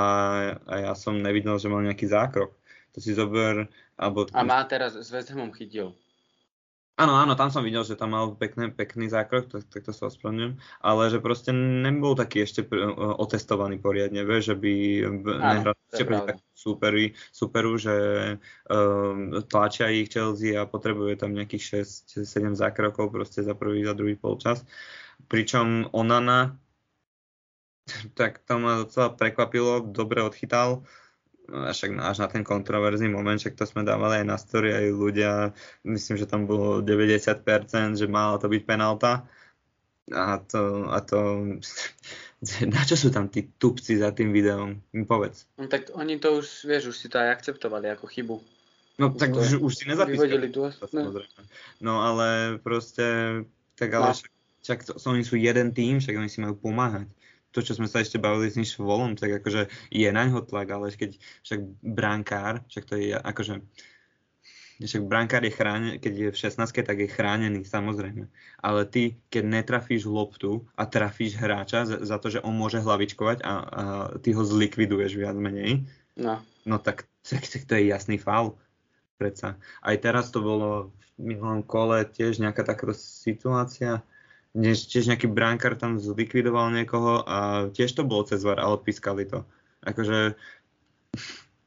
a 0.59 0.75
ja 0.91 0.93
som 0.99 1.19
nevidel, 1.19 1.59
že 1.59 1.71
mal 1.71 1.87
nejaký 1.87 2.11
zákrok. 2.11 2.55
To 2.93 2.99
si 3.01 3.15
zober... 3.15 3.71
Alebo... 3.97 4.27
A 4.35 4.43
má 4.43 4.63
teraz 4.67 4.99
s 4.99 5.09
West 5.15 5.31
Hamom 5.31 5.55
chytil. 5.55 5.95
Áno, 6.93 7.17
áno, 7.17 7.33
tam 7.33 7.49
som 7.49 7.65
videl, 7.65 7.81
že 7.89 7.97
tam 7.97 8.13
mal 8.13 8.37
pekný, 8.37 8.69
pekný 8.69 9.09
zákrok, 9.09 9.49
tak, 9.49 9.65
tak 9.73 9.81
to 9.81 9.97
sa 9.97 10.13
ospravedlňujem, 10.13 10.61
ale 10.85 11.03
že 11.09 11.25
proste 11.25 11.49
nebol 11.57 12.13
taký 12.13 12.45
ešte 12.45 12.69
otestovaný 13.17 13.81
poriadne, 13.81 14.21
vieš, 14.29 14.53
že 14.53 14.57
by 14.61 14.73
nehral 15.25 15.75
ešte 15.89 16.05
proti 16.05 16.33
superu, 16.53 17.05
superu, 17.33 17.73
že 17.81 17.97
um, 18.69 19.41
tlačia 19.49 19.89
ich 19.89 20.13
Chelsea 20.13 20.53
a 20.53 20.69
potrebuje 20.69 21.25
tam 21.25 21.33
nejakých 21.33 21.81
6-7 22.21 22.61
zákrokov 22.61 23.09
proste 23.09 23.41
za 23.41 23.57
prvý, 23.57 23.89
za 23.89 23.97
druhý 23.97 24.21
polčas. 24.21 24.61
Pričom 25.33 25.89
Onana, 25.97 26.61
tak 28.21 28.45
to 28.45 28.61
ma 28.61 28.85
docela 28.85 29.09
prekvapilo, 29.17 29.81
dobre 29.81 30.21
odchytal, 30.21 30.85
až, 31.51 31.91
až 31.91 32.17
na 32.23 32.29
ten 32.31 32.47
kontroverzný 32.47 33.11
moment, 33.11 33.39
však 33.39 33.59
to 33.59 33.67
sme 33.67 33.83
dávali 33.83 34.23
aj 34.23 34.27
na 34.27 34.39
story, 34.39 34.71
aj 34.71 34.87
ľudia, 34.95 35.33
myslím, 35.83 36.17
že 36.17 36.31
tam 36.31 36.47
bolo 36.47 36.79
90%, 36.85 37.99
že 37.99 38.07
mala 38.07 38.39
to 38.39 38.47
byť 38.47 38.63
penálta. 38.63 39.27
A 40.13 40.39
to, 40.43 40.91
a 40.91 40.99
to, 41.03 41.19
na 42.75 42.83
čo 42.83 42.95
sú 42.99 43.09
tam 43.11 43.31
tí 43.31 43.47
tupci 43.59 43.99
za 43.99 44.11
tým 44.11 44.35
videom? 44.35 44.79
Mi 44.95 45.07
povedz. 45.07 45.47
No, 45.59 45.67
tak 45.67 45.91
oni 45.95 46.19
to 46.19 46.43
už, 46.43 46.67
vieš, 46.67 46.95
už 46.95 46.97
si 46.99 47.07
to 47.11 47.23
aj 47.23 47.39
akceptovali 47.39 47.91
ako 47.91 48.07
chybu. 48.07 48.37
No 49.01 49.09
už 49.09 49.19
tak 49.19 49.33
to, 49.33 49.41
už, 49.41 49.63
už 49.63 49.73
si 49.73 49.85
nezapískali. 49.89 50.53
No. 50.93 51.11
no 51.81 51.95
ale 52.05 52.59
proste, 52.61 53.41
tak 53.79 53.95
ale 53.95 54.13
no. 54.13 54.15
však, 54.15 54.33
však 54.63 54.79
to, 54.85 54.93
oni 55.09 55.25
sú 55.25 55.35
jeden 55.41 55.73
tým, 55.73 55.99
však 55.99 56.19
oni 56.19 56.29
si 56.29 56.39
majú 56.45 56.59
pomáhať 56.61 57.09
to, 57.53 57.61
čo 57.61 57.77
sme 57.77 57.87
sa 57.87 58.01
ešte 58.01 58.17
bavili 58.17 58.49
s 58.49 58.57
tým 58.57 58.67
volom, 58.83 59.13
tak 59.15 59.45
akože 59.45 59.69
je 59.93 60.09
na 60.09 60.25
ňo 60.27 60.43
tlak, 60.43 60.69
ale 60.73 60.91
keď 60.97 61.21
však 61.45 61.61
brankár, 61.85 62.65
však 62.73 62.85
to 62.89 62.95
je 62.97 63.13
akože 63.13 63.61
však 64.83 65.07
brankár 65.07 65.47
je 65.47 65.55
chránený, 65.55 66.03
keď 66.03 66.13
je 66.13 66.29
v 66.35 66.41
16 66.43 66.83
tak 66.83 66.99
je 66.99 67.07
chránený, 67.07 67.63
samozrejme. 67.63 68.27
Ale 68.59 68.83
ty, 68.91 69.15
keď 69.31 69.45
netrafíš 69.47 70.11
loptu 70.11 70.67
a 70.75 70.91
trafíš 70.91 71.39
hráča 71.39 71.87
za, 71.87 72.03
za 72.03 72.17
to, 72.19 72.35
že 72.35 72.43
on 72.43 72.59
môže 72.59 72.83
hlavičkovať 72.83 73.47
a, 73.47 73.53
a 73.53 73.53
ty 74.19 74.35
ho 74.35 74.43
zlikviduješ 74.43 75.15
viac 75.15 75.39
menej, 75.39 75.87
no, 76.19 76.43
no 76.67 76.77
tak, 76.83 77.07
tak, 77.23 77.47
tak 77.47 77.63
to 77.69 77.79
je 77.79 77.95
jasný 77.95 78.19
faul. 78.19 78.59
Predsa. 79.23 79.55
Aj 79.87 79.97
teraz 80.03 80.35
to 80.35 80.43
bolo 80.43 80.91
v 81.15 81.31
minulom 81.31 81.63
kole 81.63 82.03
tiež 82.03 82.43
nejaká 82.43 82.67
takáto 82.67 82.97
situácia, 82.97 84.03
tiež 84.57 85.09
nejaký 85.09 85.33
bránkar 85.33 85.81
tam 85.81 85.97
zlikvidoval 85.97 86.73
niekoho 86.73 87.25
a 87.25 87.69
tiež 87.73 87.97
to 87.97 88.05
bolo 88.05 88.29
cez 88.29 88.45
VAR, 88.45 88.61
ale 88.61 88.77
pískali 88.77 89.25
to. 89.25 89.49
Akože 89.83 90.37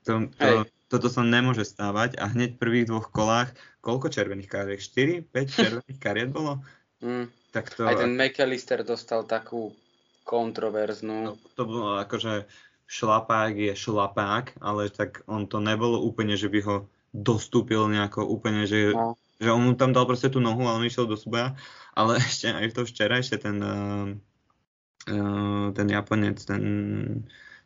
to, 0.06 0.30
to, 0.38 0.69
toto 0.88 1.08
sa 1.10 1.26
nemôže 1.26 1.65
stávať 1.65 2.21
a 2.21 2.30
hneď 2.30 2.56
v 2.56 2.62
prvých 2.62 2.86
dvoch 2.93 3.10
kolách, 3.10 3.52
koľko 3.82 4.13
červených 4.13 4.50
kariet? 4.50 4.86
4, 4.86 5.26
5 5.34 5.58
červených 5.58 6.00
kariet 6.00 6.30
bolo? 6.30 6.62
Mm. 7.02 7.28
Tak 7.50 7.74
to, 7.74 7.88
Aj 7.88 7.98
ten 7.98 8.13
McAllister 8.13 8.86
dostal 8.86 9.26
takú 9.26 9.74
kontroverznú. 10.28 11.34
To, 11.34 11.34
to 11.58 11.63
bolo 11.65 11.98
akože 12.04 12.45
šlapák 12.86 13.54
je 13.56 13.74
šlapák, 13.74 14.62
ale 14.62 14.93
tak 14.93 15.26
on 15.26 15.50
to 15.50 15.58
nebolo 15.58 16.02
úplne, 16.02 16.38
že 16.38 16.52
by 16.52 16.60
ho 16.65 16.76
dostúpil 17.15 17.88
nejako 17.89 18.28
úplne, 18.28 18.67
že, 18.67 18.93
no. 18.93 19.17
Že 19.39 19.50
on 19.52 19.62
mu 19.62 19.71
tam 19.76 19.91
dal 19.91 20.08
proste 20.08 20.32
tú 20.32 20.39
nohu 20.39 20.63
a 20.67 20.78
on 20.78 20.88
išiel 20.88 21.10
do 21.10 21.19
súboja 21.19 21.56
ale 21.95 22.19
ešte 22.30 22.52
aj 22.52 22.67
to 22.76 22.82
včera, 22.84 23.17
ešte 23.17 23.39
ten, 23.39 23.58
uh, 23.63 24.12
ten 25.71 25.88
Japonec, 25.88 26.38
ten 26.43 26.63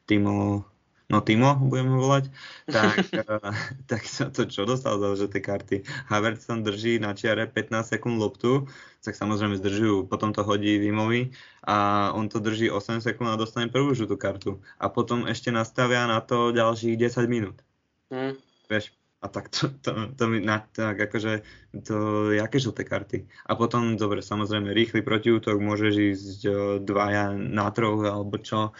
Timo, 0.05 0.65
no 1.09 1.17
Timo 1.25 1.57
budeme 1.57 1.97
volať, 1.97 2.29
tak, 2.75 3.09
uh, 3.25 3.53
tak 3.89 4.05
to, 4.05 4.29
to 4.29 4.41
čo 4.45 4.69
dostal 4.69 5.01
za 5.01 5.27
tie 5.27 5.41
karty. 5.41 5.75
Havertz 6.07 6.45
tam 6.45 6.61
drží 6.61 7.01
na 7.01 7.17
čiare 7.17 7.49
15 7.49 7.97
sekúnd 7.97 8.21
loptu, 8.21 8.69
tak 9.01 9.17
samozrejme 9.17 9.57
zdržujú, 9.57 10.05
potom 10.05 10.29
to 10.31 10.45
hodí 10.45 10.77
Vimovi 10.77 11.33
a 11.65 12.09
on 12.13 12.29
to 12.29 12.37
drží 12.37 12.69
8 12.69 13.01
sekúnd 13.01 13.33
a 13.33 13.41
dostane 13.41 13.73
prvú 13.73 13.97
žltú 13.97 14.15
kartu. 14.15 14.61
A 14.77 14.93
potom 14.93 15.25
ešte 15.25 15.49
nastavia 15.49 16.05
na 16.05 16.21
to 16.21 16.53
ďalších 16.53 16.95
10 16.95 17.25
minút. 17.25 17.57
Mm. 18.09 18.37
Vieš, 18.69 18.93
a 19.19 19.27
tak 19.27 19.51
to, 19.51 19.67
to, 19.83 20.15
to 20.15 20.23
mi 20.31 20.39
na, 20.39 20.63
tak 20.71 20.95
akože 20.95 21.43
to, 21.83 22.31
jaké 22.31 22.57
žlté 22.59 22.87
karty. 22.87 23.27
A 23.51 23.59
potom, 23.59 23.99
dobre, 23.99 24.23
samozrejme, 24.23 24.71
rýchly 24.71 25.03
protiútok, 25.03 25.59
môžeš 25.59 25.93
ísť 25.93 26.39
o, 26.47 26.51
dvaja 26.79 27.35
na 27.35 27.67
troch 27.75 27.99
alebo 28.07 28.39
čo, 28.39 28.71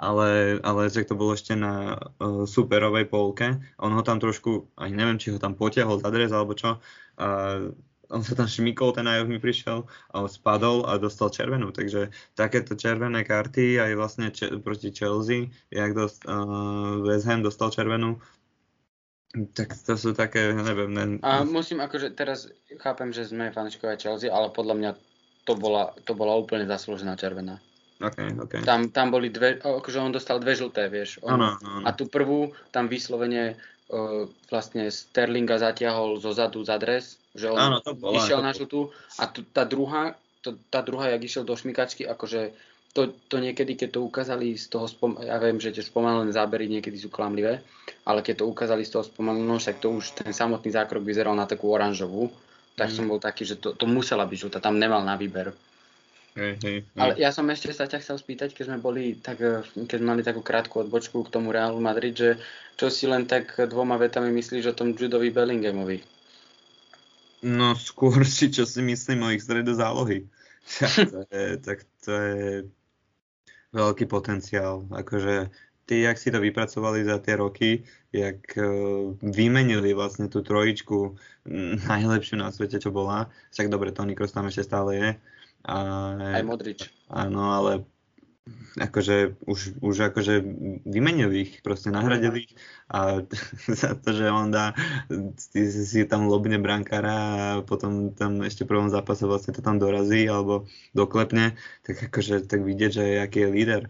ale, 0.00 0.62
ale 0.62 0.88
že 0.88 1.04
to 1.04 1.18
bolo 1.18 1.36
ešte 1.36 1.52
na 1.58 1.98
uh, 1.98 2.48
superovej 2.48 3.10
polke. 3.10 3.60
On 3.76 3.92
ho 3.92 4.00
tam 4.00 4.16
trošku, 4.16 4.72
aj 4.78 4.88
neviem, 4.94 5.20
či 5.20 5.34
ho 5.34 5.38
tam 5.42 5.52
potiahol 5.52 6.00
za 6.00 6.08
dres 6.08 6.32
alebo 6.32 6.56
čo, 6.56 6.80
a 7.20 7.26
on 8.10 8.26
sa 8.26 8.34
tam 8.34 8.50
šmikol, 8.50 8.90
ten 8.90 9.06
aj 9.06 9.22
mi 9.28 9.38
prišiel 9.38 9.86
a 10.10 10.26
spadol 10.26 10.82
a 10.88 10.98
dostal 10.98 11.30
červenú. 11.30 11.70
Takže 11.70 12.10
takéto 12.34 12.74
červené 12.74 13.22
karty 13.22 13.78
aj 13.78 13.92
vlastne 13.94 14.26
če- 14.34 14.58
proti 14.58 14.90
Chelsea, 14.90 15.54
jak 15.70 15.94
dost, 15.94 16.26
uh, 16.26 17.04
West 17.06 17.28
Ham 17.30 17.46
dostal 17.46 17.70
červenú, 17.70 18.18
tak 19.30 19.78
to 19.86 19.94
sú 19.94 20.10
také, 20.10 20.50
neviem. 20.50 20.90
Ne... 20.90 21.04
A 21.22 21.46
musím 21.46 21.78
akože, 21.78 22.10
teraz 22.18 22.50
chápem, 22.82 23.14
že 23.14 23.30
sme 23.30 23.54
fanúšikovia 23.54 23.94
Chelsea, 23.94 24.26
ale 24.26 24.50
podľa 24.50 24.74
mňa 24.74 24.90
to 25.46 25.54
bola, 25.54 25.94
to 26.02 26.12
bola 26.18 26.34
úplne 26.34 26.66
zaslúžená 26.66 27.14
červená. 27.14 27.62
Okay, 28.00 28.32
okay. 28.32 28.64
Tam, 28.64 28.88
tam 28.88 29.12
boli 29.12 29.28
dve, 29.28 29.60
akože 29.60 30.00
on 30.00 30.10
dostal 30.10 30.40
dve 30.40 30.56
žlté, 30.56 30.88
vieš. 30.88 31.20
On, 31.20 31.36
ano, 31.36 31.60
ano. 31.60 31.84
A 31.84 31.92
tú 31.92 32.08
prvú 32.08 32.56
tam 32.72 32.88
vyslovene 32.88 33.60
uh, 33.92 34.24
vlastne 34.48 34.88
Sterlinga 34.88 35.60
zatiahol 35.60 36.16
zo 36.16 36.32
zadu 36.32 36.64
za 36.64 36.80
dres, 36.80 37.20
že 37.36 37.52
on 37.52 37.60
ano, 37.60 37.78
to 37.84 37.92
bola, 37.92 38.16
išiel 38.16 38.40
to... 38.40 38.44
na 38.44 38.52
žltú 38.56 38.80
a 39.20 39.28
tu, 39.28 39.44
tá 39.44 39.68
druhá, 39.68 40.16
to, 40.40 40.56
tá 40.72 40.80
druhá, 40.80 41.12
jak 41.12 41.22
išiel 41.28 41.44
do 41.44 41.52
šmikačky, 41.52 42.08
akože 42.08 42.56
to, 42.90 43.14
to 43.30 43.38
niekedy, 43.38 43.78
keď 43.78 43.98
to 43.98 44.00
ukázali 44.02 44.58
z 44.58 44.66
toho, 44.66 44.90
spom- 44.90 45.22
ja 45.22 45.38
viem, 45.38 45.62
že 45.62 45.70
tie 45.70 45.86
spomalené 45.86 46.34
zábery 46.34 46.66
niekedy 46.66 46.98
sú 46.98 47.06
klamlivé, 47.06 47.62
ale 48.02 48.20
keď 48.26 48.42
to 48.42 48.50
ukázali 48.50 48.82
z 48.82 48.98
toho 48.98 49.04
spomaleného, 49.06 49.62
však 49.62 49.78
to 49.78 49.94
už 49.94 50.18
ten 50.18 50.34
samotný 50.34 50.74
zákrok 50.74 51.06
vyzeral 51.06 51.38
na 51.38 51.46
takú 51.46 51.70
oranžovú, 51.70 52.34
tak 52.74 52.90
mm. 52.90 52.94
som 52.98 53.06
bol 53.06 53.22
taký, 53.22 53.46
že 53.46 53.62
to, 53.62 53.78
to 53.78 53.86
musela 53.86 54.26
byť 54.26 54.38
žltá, 54.42 54.58
tam 54.58 54.82
nemal 54.82 55.06
na 55.06 55.14
výber. 55.14 55.54
Hey, 56.34 56.54
hey. 56.62 56.78
Ale 56.94 57.18
ja 57.18 57.34
som 57.34 57.46
ešte 57.50 57.74
sa 57.74 57.90
ťa 57.90 58.02
chcel 58.02 58.18
spýtať, 58.18 58.54
keď 58.54 58.64
sme 58.70 58.78
boli, 58.78 59.18
tak, 59.18 59.38
eh, 59.42 59.62
keď 59.86 60.00
mali 60.02 60.22
takú 60.22 60.42
krátku 60.42 60.82
odbočku 60.82 61.26
k 61.26 61.32
tomu 61.34 61.50
Realu 61.50 61.82
Madrid, 61.82 62.14
že 62.14 62.38
čo 62.74 62.90
si 62.90 63.06
len 63.06 63.26
tak 63.26 63.54
dvoma 63.70 63.98
vetami 63.98 64.30
myslíš 64.34 64.70
o 64.70 64.76
tom 64.78 64.94
Judovi 64.94 65.30
Bellinghamovi? 65.30 66.02
No 67.46 67.74
skôr 67.74 68.22
si, 68.26 68.50
čo 68.50 68.66
si 68.66 68.82
myslím 68.82 69.26
o 69.26 69.32
ich 69.34 69.42
stredu 69.42 69.74
zálohy. 69.74 70.26
tak 70.78 70.92
to 71.10 71.20
je, 71.34 71.46
tak 71.58 71.78
to 72.04 72.12
je 72.14 72.46
veľký 73.70 74.06
potenciál. 74.10 74.86
Akože 74.90 75.50
tí, 75.86 76.06
jak 76.06 76.18
si 76.18 76.30
to 76.30 76.38
vypracovali 76.38 77.02
za 77.02 77.18
tie 77.18 77.34
roky, 77.38 77.70
jak 78.14 78.42
uh, 78.58 79.14
vymenili 79.22 79.94
vlastne 79.94 80.30
tú 80.30 80.42
trojičku 80.42 81.18
najlepšiu 81.90 82.38
na 82.38 82.54
svete, 82.54 82.78
čo 82.78 82.94
bola. 82.94 83.30
Však 83.50 83.70
dobre, 83.70 83.90
Tony 83.90 84.14
Kroos 84.14 84.34
tam 84.34 84.46
ešte 84.46 84.66
stále 84.66 84.90
je. 84.94 85.08
A, 85.66 85.76
Aj 86.40 86.44
Modrič. 86.46 86.88
Áno, 87.10 87.52
ale 87.52 87.84
akože 88.78 89.42
už, 89.44 89.82
už 89.82 89.96
akože 90.10 90.40
vymenili 90.86 91.48
ich, 91.48 91.52
proste 91.60 91.90
nahradili 91.92 92.46
ich 92.48 92.52
a 92.88 93.22
za 93.80 93.94
to, 93.98 94.14
že 94.14 94.26
on 94.30 94.50
dá, 94.50 94.72
si, 95.36 95.66
si 95.68 96.00
tam 96.06 96.30
lobne 96.30 96.56
brankára 96.56 97.16
a 97.16 97.62
potom 97.66 98.14
tam 98.14 98.40
ešte 98.40 98.64
v 98.64 98.70
prvom 98.76 98.88
zápase 98.88 99.26
vlastne 99.26 99.52
to 99.52 99.62
tam 99.62 99.76
dorazí 99.76 100.24
alebo 100.26 100.70
doklepne, 100.96 101.58
tak 101.84 102.10
akože 102.10 102.46
tak 102.46 102.62
vidieť, 102.62 102.90
že 102.90 103.04
aký 103.22 103.46
je 103.46 103.50
líder. 103.50 103.82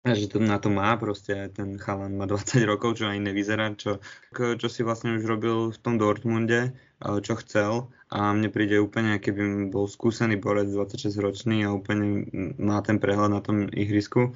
A 0.00 0.16
že 0.16 0.32
to 0.32 0.40
na 0.40 0.56
to 0.56 0.72
má 0.72 0.96
proste, 0.96 1.52
ten 1.52 1.76
chalan 1.76 2.16
má 2.16 2.24
20 2.24 2.64
rokov, 2.64 2.96
čo 2.96 3.04
ani 3.04 3.20
nevyzerá, 3.20 3.76
čo, 3.76 4.00
čo 4.32 4.68
si 4.72 4.80
vlastne 4.80 5.20
už 5.20 5.28
robil 5.28 5.76
v 5.76 5.78
tom 5.84 6.00
Dortmunde, 6.00 6.72
čo 7.00 7.34
chcel. 7.40 7.88
A 8.10 8.34
mne 8.34 8.50
príde 8.50 8.82
úplne, 8.82 9.22
keby 9.22 9.70
bol 9.70 9.86
skúsený 9.86 10.36
borec 10.36 10.68
26 10.68 11.14
ročný 11.22 11.62
a 11.62 11.72
úplne 11.74 12.26
má 12.58 12.82
ten 12.82 12.98
prehľad 12.98 13.30
na 13.30 13.40
tom 13.40 13.70
ihrisku, 13.70 14.34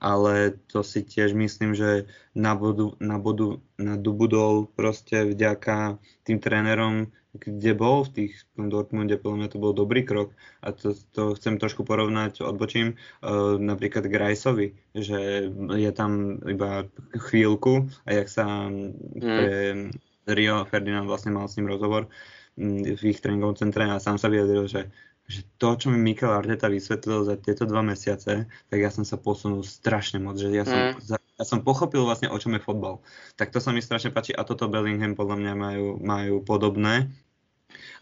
ale 0.00 0.56
to 0.72 0.80
si 0.80 1.04
tiež 1.04 1.36
myslím, 1.36 1.76
že 1.76 2.08
nabodu, 2.32 2.96
nabodu, 2.96 3.60
nadobudol 3.76 4.72
proste 4.72 5.28
vďaka 5.28 6.00
tým 6.24 6.40
trénerom, 6.40 7.12
kde 7.36 7.76
bol 7.76 8.02
v 8.08 8.10
tých 8.10 8.32
v 8.42 8.50
tom 8.56 8.66
Dortmunde, 8.72 9.20
podľa 9.20 9.36
mňa 9.36 9.48
to 9.52 9.62
bol 9.62 9.76
dobrý 9.76 10.02
krok. 10.02 10.34
A 10.64 10.72
to, 10.72 10.96
to 11.14 11.36
chcem 11.38 11.60
trošku 11.60 11.84
porovnať, 11.84 12.42
odbočím, 12.42 12.96
uh, 12.96 13.60
napríklad 13.60 14.08
k 14.08 14.18
Rajsovi, 14.18 14.66
že 14.96 15.46
je 15.54 15.90
tam 15.92 16.42
iba 16.42 16.88
chvíľku 17.14 17.92
a 18.08 18.10
jak 18.16 18.28
sa 18.32 18.66
mm. 18.66 20.09
Rio 20.32 20.64
Ferdinand 20.66 21.06
vlastne 21.06 21.34
mal 21.34 21.46
s 21.50 21.56
ním 21.58 21.70
rozhovor 21.70 22.08
mm, 22.56 22.96
v 22.96 23.02
ich 23.10 23.20
tréningovom 23.20 23.58
centre 23.58 23.86
a 23.86 24.02
sám 24.02 24.16
sa 24.16 24.30
vyjadril, 24.30 24.66
že 24.70 24.90
že 25.30 25.46
to, 25.62 25.78
čo 25.78 25.86
mi 25.94 25.98
Mikel 26.02 26.34
Arteta 26.34 26.66
vysvetlil 26.66 27.22
za 27.22 27.38
tieto 27.38 27.62
dva 27.62 27.86
mesiace, 27.86 28.50
tak 28.66 28.78
ja 28.82 28.90
som 28.90 29.06
sa 29.06 29.14
posunul 29.14 29.62
strašne 29.62 30.18
moc, 30.18 30.34
že 30.34 30.50
ja 30.50 30.66
som, 30.66 30.98
mm. 30.98 31.38
ja 31.38 31.44
som 31.46 31.62
pochopil 31.62 32.02
vlastne, 32.02 32.26
o 32.26 32.34
čom 32.34 32.58
je 32.58 32.66
fotbal. 32.66 32.98
Tak 33.38 33.54
to 33.54 33.62
sa 33.62 33.70
mi 33.70 33.78
strašne 33.78 34.10
páči 34.10 34.34
a 34.34 34.42
toto 34.42 34.66
Bellingham 34.66 35.14
podľa 35.14 35.36
mňa 35.38 35.52
majú, 35.54 35.86
majú 36.02 36.34
podobné. 36.42 37.14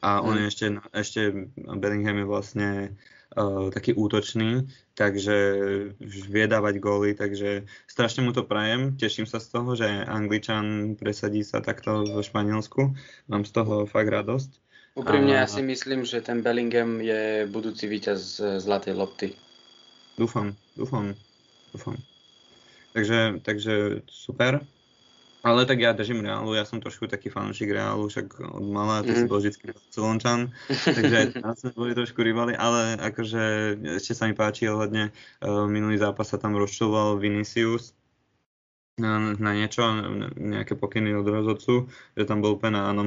A 0.01 0.24
on 0.24 0.41
mm. 0.41 0.49
ešte, 0.49 0.66
ešte, 0.97 1.20
Bellingham 1.76 2.16
je 2.16 2.26
vlastne 2.26 2.68
uh, 3.37 3.68
taký 3.74 3.93
útočný, 3.99 4.64
takže 4.95 5.37
vie 6.05 6.47
dávať 6.49 6.81
góly, 6.81 7.12
takže 7.12 7.66
strašne 7.91 8.24
mu 8.24 8.33
to 8.33 8.47
prajem. 8.47 8.97
Teším 8.97 9.26
sa 9.29 9.43
z 9.43 9.49
toho, 9.53 9.76
že 9.76 9.87
Angličan 9.87 10.97
presadí 10.97 11.45
sa 11.45 11.61
takto 11.61 12.07
vo 12.07 12.22
Španielsku. 12.24 12.95
Mám 13.29 13.45
z 13.45 13.53
toho 13.53 13.85
fakt 13.85 14.09
radosť. 14.09 14.51
Úprimne 14.99 15.39
ja 15.39 15.47
si 15.47 15.62
myslím, 15.62 16.03
že 16.03 16.18
ten 16.18 16.43
Bellingham 16.43 16.99
je 16.99 17.47
budúci 17.47 17.87
víťaz 17.87 18.43
Zlatej 18.59 18.99
lopty. 18.99 19.39
Dúfam, 20.18 20.59
dúfam, 20.74 21.14
dúfam. 21.70 21.95
Takže, 22.99 23.39
takže 23.47 24.03
super. 24.11 24.59
Ale 25.43 25.66
tak 25.70 25.78
ja 25.78 25.95
držím 25.95 26.26
Reálu, 26.26 26.59
ja 26.59 26.66
som 26.66 26.82
trošku 26.82 27.07
taký 27.07 27.30
fanúšik 27.30 27.70
Reálu, 27.70 28.11
však 28.11 28.43
od 28.43 28.66
malá, 28.74 29.07
ty 29.07 29.14
mm. 29.14 29.18
si 29.18 29.24
mhm. 29.24 29.30
bol 29.30 29.39
vždy 29.39 29.70
Barcelončan, 29.70 30.41
takže 30.99 31.14
aj 31.14 31.26
tam 31.39 31.53
sme 31.55 31.70
boli 31.78 31.93
trošku 31.95 32.20
rivali, 32.26 32.59
ale 32.59 32.99
akože 32.99 33.43
ešte 34.03 34.12
sa 34.18 34.26
mi 34.26 34.34
páči 34.34 34.66
ohľadne, 34.66 35.14
uh, 35.14 35.64
minulý 35.70 36.03
zápas 36.03 36.34
sa 36.34 36.43
tam 36.43 36.59
rozčuloval 36.59 37.22
Vinicius, 37.22 37.95
na, 38.99 39.39
na 39.39 39.51
niečo, 39.55 39.86
nejaké 40.34 40.74
pokyny 40.74 41.14
od 41.14 41.22
rozhodcu, 41.22 41.86
že 42.18 42.26
tam 42.26 42.43
bol 42.43 42.59
úplne 42.59 42.82
áno, 42.82 43.07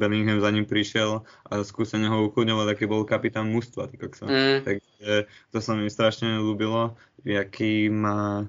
Bellingham 0.00 0.40
za 0.40 0.48
ním 0.48 0.64
prišiel 0.64 1.22
a 1.44 1.60
skúsene 1.62 2.08
ho 2.08 2.32
ukludňoval, 2.32 2.72
aký 2.72 2.88
bol 2.88 3.04
kapitán 3.04 3.52
mužstva. 3.52 3.92
Mm. 4.24 4.64
Takže 4.64 5.28
to 5.52 5.58
sa 5.60 5.76
mi 5.76 5.92
strašne 5.92 6.40
ľúbilo, 6.40 6.96
jaký 7.28 7.92
má 7.92 8.48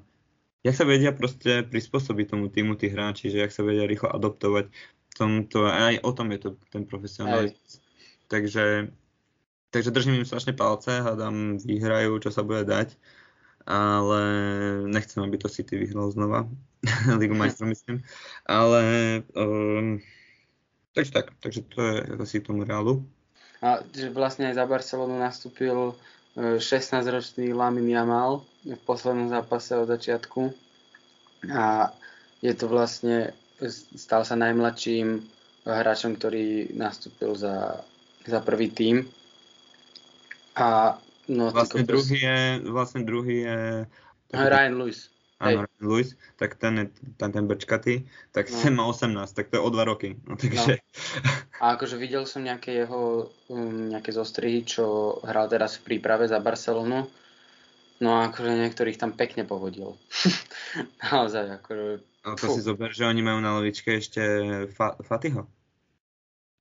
jak 0.70 0.76
sa 0.78 0.86
vedia 0.86 1.12
proste 1.12 1.66
prispôsobiť 1.66 2.38
tomu 2.38 2.54
týmu 2.54 2.78
tí 2.78 2.94
hráči, 2.94 3.34
že 3.34 3.42
jak 3.42 3.52
sa 3.52 3.66
vedia 3.66 3.90
rýchlo 3.90 4.14
adoptovať 4.14 4.70
tomto, 5.18 5.68
aj 5.68 6.00
o 6.06 6.12
tom 6.16 6.32
je 6.32 6.40
to 6.40 6.50
ten 6.72 6.86
profesionalizmus. 6.88 7.82
Takže, 8.30 8.94
takže 9.74 9.90
držím 9.92 10.22
im 10.22 10.30
strašne 10.30 10.54
palce, 10.54 11.02
hádam, 11.02 11.60
vyhrajú, 11.60 12.22
čo 12.22 12.30
sa 12.30 12.46
bude 12.46 12.64
dať 12.64 12.94
ale 13.70 14.22
nechcem, 14.90 15.22
aby 15.24 15.38
to 15.38 15.46
City 15.46 15.78
vyhral 15.78 16.10
znova, 16.10 16.50
Ligu 17.22 17.38
majstrov 17.38 17.70
myslím, 17.74 18.02
ale 18.50 18.82
um, 19.38 20.02
takže 20.98 21.12
tak, 21.14 21.26
takže 21.40 21.62
to 21.70 21.80
je 21.82 21.96
asi 22.18 22.42
tomu 22.42 22.66
reálu. 22.66 23.06
A 23.62 23.84
že 23.92 24.10
vlastne 24.10 24.50
aj 24.50 24.56
za 24.58 24.66
Barcelonu 24.66 25.20
nastúpil 25.22 25.94
16-ročný 26.40 27.52
e, 27.52 27.56
Lamin 27.56 27.90
Jamal 27.90 28.42
v 28.64 28.82
poslednom 28.88 29.28
zápase 29.28 29.76
od 29.76 29.88
začiatku. 29.88 30.52
A 31.52 31.92
je 32.40 32.54
to 32.56 32.72
vlastne, 32.72 33.36
stal 33.96 34.24
sa 34.24 34.36
najmladším 34.40 35.24
hráčom, 35.68 36.16
ktorý 36.16 36.72
nastúpil 36.76 37.36
za, 37.36 37.84
za 38.24 38.40
prvý 38.40 38.72
tím. 38.72 39.08
A 40.56 40.98
No, 41.30 41.54
vlastne, 41.54 41.86
druhý 41.86 42.18
je, 42.26 42.40
vlastne 42.74 43.06
druhý 43.06 43.46
je... 43.46 43.58
Ryan 44.34 44.82
Lewis. 44.82 45.14
Áno, 45.38 45.69
Lewis, 45.80 46.20
tak 46.36 46.60
ten 46.60 46.92
ten, 47.18 47.30
ten 47.32 47.46
brčkatý, 47.48 48.08
tak 48.36 48.52
no. 48.52 48.58
ten 48.60 48.74
má 48.76 48.84
18, 48.88 49.32
tak 49.32 49.48
to 49.48 49.58
je 49.58 49.64
o 49.64 49.70
2 49.72 49.84
roky. 49.88 50.20
No, 50.28 50.36
takže... 50.36 50.76
no. 50.76 51.32
A 51.60 51.76
akože 51.76 51.96
videl 52.00 52.24
som 52.24 52.44
nejaké 52.44 52.84
jeho 52.84 53.32
um, 53.52 53.92
nejaké 53.92 54.16
zostrihy, 54.16 54.64
čo 54.64 55.18
hral 55.24 55.52
teraz 55.52 55.80
v 55.80 55.92
príprave 55.92 56.28
za 56.28 56.40
Barcelonu. 56.40 57.08
No 58.00 58.10
a 58.16 58.32
akože 58.32 58.56
niektorých 58.56 58.96
tam 58.96 59.12
pekne 59.12 59.44
povodil. 59.44 60.00
Naozaj, 61.04 61.60
akože... 61.60 61.86
No 62.24 62.36
to 62.40 62.48
si 62.56 62.64
zober, 62.64 62.96
že 62.96 63.08
oni 63.08 63.20
majú 63.20 63.44
na 63.44 63.60
lovičke 63.60 64.00
ešte 64.00 64.24
Fa- 64.72 64.96
Fatiho. 65.04 65.48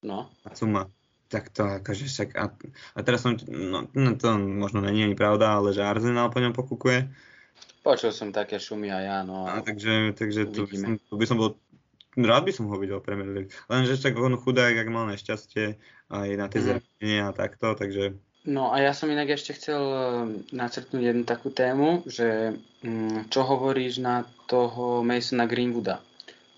No. 0.03 0.31
A 0.43 0.51
Cuma 0.55 0.91
tak 1.29 1.53
to 1.53 1.63
akože 1.79 2.09
však... 2.09 2.29
A, 2.41 2.49
a 2.97 2.99
teraz 3.05 3.21
som... 3.23 3.37
No, 3.47 3.85
no 3.93 4.11
to 4.17 4.41
možno 4.41 4.81
není 4.81 5.05
ani 5.05 5.15
pravda, 5.15 5.61
ale 5.61 5.77
že 5.77 5.85
Arsenal 5.85 6.33
po 6.33 6.41
ňom 6.41 6.57
pokúkuje. 6.57 7.13
Počul 7.83 8.13
som 8.13 8.35
také 8.35 8.59
šumy 8.61 8.91
a 8.93 8.99
ja, 9.01 9.19
no. 9.25 9.47
A 9.49 9.63
takže, 9.63 10.13
takže 10.19 10.51
to 10.51 10.69
by, 10.69 10.77
som, 10.77 10.93
to 10.99 11.15
by 11.17 11.25
som 11.25 11.37
bol... 11.39 11.57
Rád 12.19 12.51
by 12.51 12.53
som 12.53 12.67
ho 12.67 12.77
videl 12.77 12.99
Premier 12.99 13.31
League. 13.31 13.55
Lenže 13.71 13.95
však 13.95 14.19
on 14.19 14.35
chudák, 14.35 14.75
ak 14.75 14.89
mal 14.91 15.07
nešťastie 15.07 15.79
aj 16.11 16.29
na 16.35 16.47
tie 16.51 16.83
mm. 16.83 17.31
a 17.31 17.31
takto, 17.31 17.79
takže... 17.79 18.19
No 18.49 18.75
a 18.75 18.81
ja 18.83 18.91
som 18.97 19.13
inak 19.13 19.31
ešte 19.31 19.55
chcel 19.55 19.79
eh, 19.79 20.03
načrtnúť 20.51 21.03
jednu 21.05 21.25
takú 21.29 21.55
tému, 21.55 22.03
že 22.09 22.59
mm, 22.83 23.31
čo 23.31 23.47
hovoríš 23.47 24.03
na 24.03 24.27
toho 24.51 25.07
Masona 25.07 25.47
Greenwooda? 25.47 26.03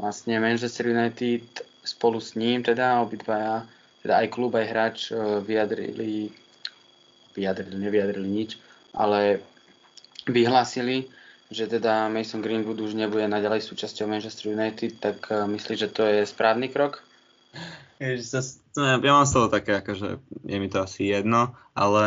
Vlastne 0.01 0.41
Manchester 0.41 0.89
United 0.89 1.45
spolu 1.85 2.25
s 2.25 2.33
ním, 2.39 2.65
teda 2.65 3.05
obidvaja 3.05 3.69
teda 4.01 4.15
aj 4.25 4.27
klub, 4.33 4.57
aj 4.57 4.67
hráč 4.67 4.99
e, 5.13 5.15
vyjadrili, 5.45 6.33
vyjadrili, 7.37 7.77
nevyjadrili 7.77 8.29
nič, 8.29 8.51
ale 8.97 9.45
vyhlásili, 10.27 11.09
že 11.51 11.67
teda 11.67 12.09
Mason 12.09 12.43
Greenwood 12.43 12.81
už 12.81 12.95
nebude 12.95 13.27
naďalej 13.27 13.67
súčasťou 13.67 14.07
Manchester 14.07 14.55
United, 14.55 15.03
tak 15.03 15.27
e, 15.29 15.47
myslíš, 15.51 15.79
že 15.79 15.89
to 15.91 16.03
je 16.07 16.23
správny 16.27 16.71
krok? 16.71 17.03
Ja, 18.01 18.17
mám 18.97 19.29
z 19.29 19.35
toho 19.35 19.53
také, 19.53 19.85
akože 19.85 20.25
je 20.47 20.57
mi 20.57 20.73
to 20.73 20.81
asi 20.81 21.11
jedno, 21.11 21.53
ale, 21.77 22.07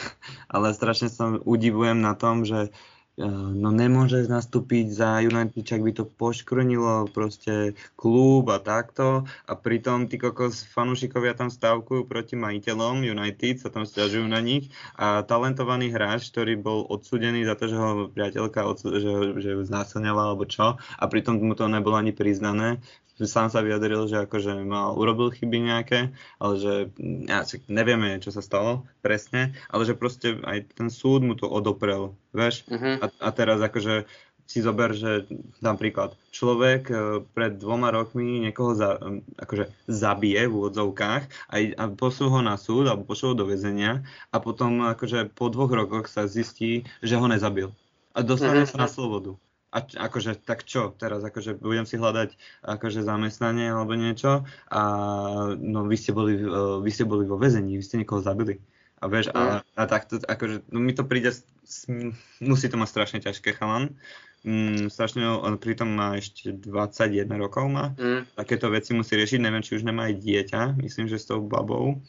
ale 0.54 0.66
strašne 0.72 1.12
sa 1.12 1.36
udivujem 1.42 1.98
na 2.00 2.16
tom, 2.16 2.46
že 2.46 2.72
no 3.18 3.68
nemôže 3.74 4.24
nastúpiť 4.30 4.86
za 4.94 5.10
United, 5.20 5.66
čak 5.66 5.82
by 5.82 5.92
to 5.92 6.04
poškrnilo 6.06 7.10
proste 7.10 7.74
klub 7.98 8.48
a 8.48 8.62
takto. 8.62 9.26
A 9.44 9.52
pritom 9.58 10.06
tí 10.06 10.16
kokos 10.16 10.62
fanúšikovia 10.70 11.34
tam 11.34 11.50
stavkujú 11.50 12.06
proti 12.06 12.38
majiteľom 12.38 13.02
United, 13.02 13.60
sa 13.60 13.68
tam 13.68 13.84
stiažujú 13.84 14.24
na 14.30 14.38
nich. 14.38 14.70
A 14.96 15.26
talentovaný 15.26 15.90
hráč, 15.90 16.30
ktorý 16.30 16.56
bol 16.60 16.86
odsudený 16.86 17.44
za 17.44 17.58
to, 17.58 17.68
že 17.68 17.76
ho 17.76 17.90
priateľka 18.08 18.64
odsud- 18.64 18.96
že, 19.00 19.12
že 19.42 19.48
ju 19.58 19.62
znásilňovala 19.66 20.32
alebo 20.32 20.46
čo 20.46 20.76
a 20.76 21.04
pritom 21.08 21.40
mu 21.40 21.56
to 21.56 21.66
nebolo 21.66 21.96
ani 21.96 22.12
priznané, 22.12 22.78
sám 23.26 23.48
sa 23.52 23.64
vyjadril, 23.64 24.06
že 24.06 24.24
akože 24.24 24.64
mal, 24.64 24.96
urobil 24.96 25.32
chyby 25.32 25.58
nejaké, 25.66 26.12
ale 26.38 26.54
že 26.56 26.74
ja, 27.28 27.44
nevieme, 27.66 28.20
čo 28.22 28.30
sa 28.32 28.44
stalo 28.44 28.86
presne, 29.04 29.56
ale 29.72 29.82
že 29.84 29.98
proste 29.98 30.38
aj 30.44 30.76
ten 30.76 30.88
súd 30.88 31.24
mu 31.24 31.34
to 31.36 31.48
odoprel, 31.48 32.16
vieš? 32.36 32.64
Uh-huh. 32.68 33.00
A, 33.00 33.06
a 33.08 33.28
teraz 33.32 33.60
akože 33.60 34.08
si 34.50 34.66
zober, 34.66 34.90
že 34.98 35.30
dám 35.62 35.78
príklad, 35.78 36.18
človek 36.34 36.82
e, 36.90 36.94
pred 37.22 37.54
dvoma 37.54 37.94
rokmi 37.94 38.42
niekoho 38.42 38.74
za, 38.74 38.98
akože 39.38 39.70
zabije 39.86 40.50
v 40.50 40.54
úvodzovkách 40.58 41.22
a, 41.46 41.54
a 41.78 41.84
pošlú 41.86 42.34
ho 42.34 42.40
na 42.42 42.58
súd 42.58 42.90
alebo 42.90 43.06
pošlú 43.06 43.38
do 43.38 43.46
väzenia 43.46 44.02
a 44.34 44.36
potom 44.42 44.82
akože 44.90 45.30
po 45.38 45.54
dvoch 45.54 45.70
rokoch 45.70 46.10
sa 46.10 46.26
zistí, 46.26 46.82
že 46.98 47.14
ho 47.14 47.30
nezabil 47.30 47.70
a 48.10 48.26
dostane 48.26 48.66
uh-huh. 48.66 48.74
sa 48.74 48.82
na 48.82 48.88
slobodu 48.90 49.38
a 49.70 49.78
akože 49.82 50.42
tak 50.42 50.66
čo 50.66 50.90
teraz, 50.98 51.22
akože 51.22 51.62
budem 51.62 51.86
si 51.86 51.94
hľadať 51.94 52.34
akože 52.66 53.06
zamestnanie 53.06 53.70
alebo 53.70 53.94
niečo 53.94 54.42
a 54.66 54.82
no 55.54 55.86
vy 55.86 55.96
ste 55.96 56.10
boli, 56.10 56.34
vy 56.82 56.90
ste 56.90 57.06
boli 57.06 57.22
vo 57.22 57.38
väzení, 57.38 57.78
vy 57.78 57.84
ste 57.86 58.02
niekoho 58.02 58.18
zabili. 58.18 58.58
A 59.00 59.08
vieš, 59.08 59.32
a, 59.32 59.64
a 59.64 59.82
takto, 59.88 60.20
akože, 60.20 60.68
no 60.68 60.78
mi 60.82 60.92
to 60.92 61.08
príde, 61.08 61.32
musí 62.44 62.68
to 62.68 62.76
mať 62.76 62.88
strašne 62.92 63.18
ťažké 63.24 63.56
chalan. 63.56 63.96
Mm, 64.44 64.92
strašne, 64.92 65.24
on 65.24 65.56
pritom 65.56 65.88
má 65.88 66.20
ešte 66.20 66.52
21 66.52 67.24
rokov 67.40 67.64
má. 67.72 67.96
Mm. 67.96 68.28
Takéto 68.36 68.68
veci 68.68 68.92
musí 68.92 69.16
riešiť, 69.16 69.40
neviem, 69.40 69.64
či 69.64 69.80
už 69.80 69.88
nemá 69.88 70.12
aj 70.12 70.20
dieťa, 70.20 70.60
myslím, 70.84 71.08
že 71.08 71.16
s 71.16 71.28
tou 71.28 71.40
babou. 71.40 72.00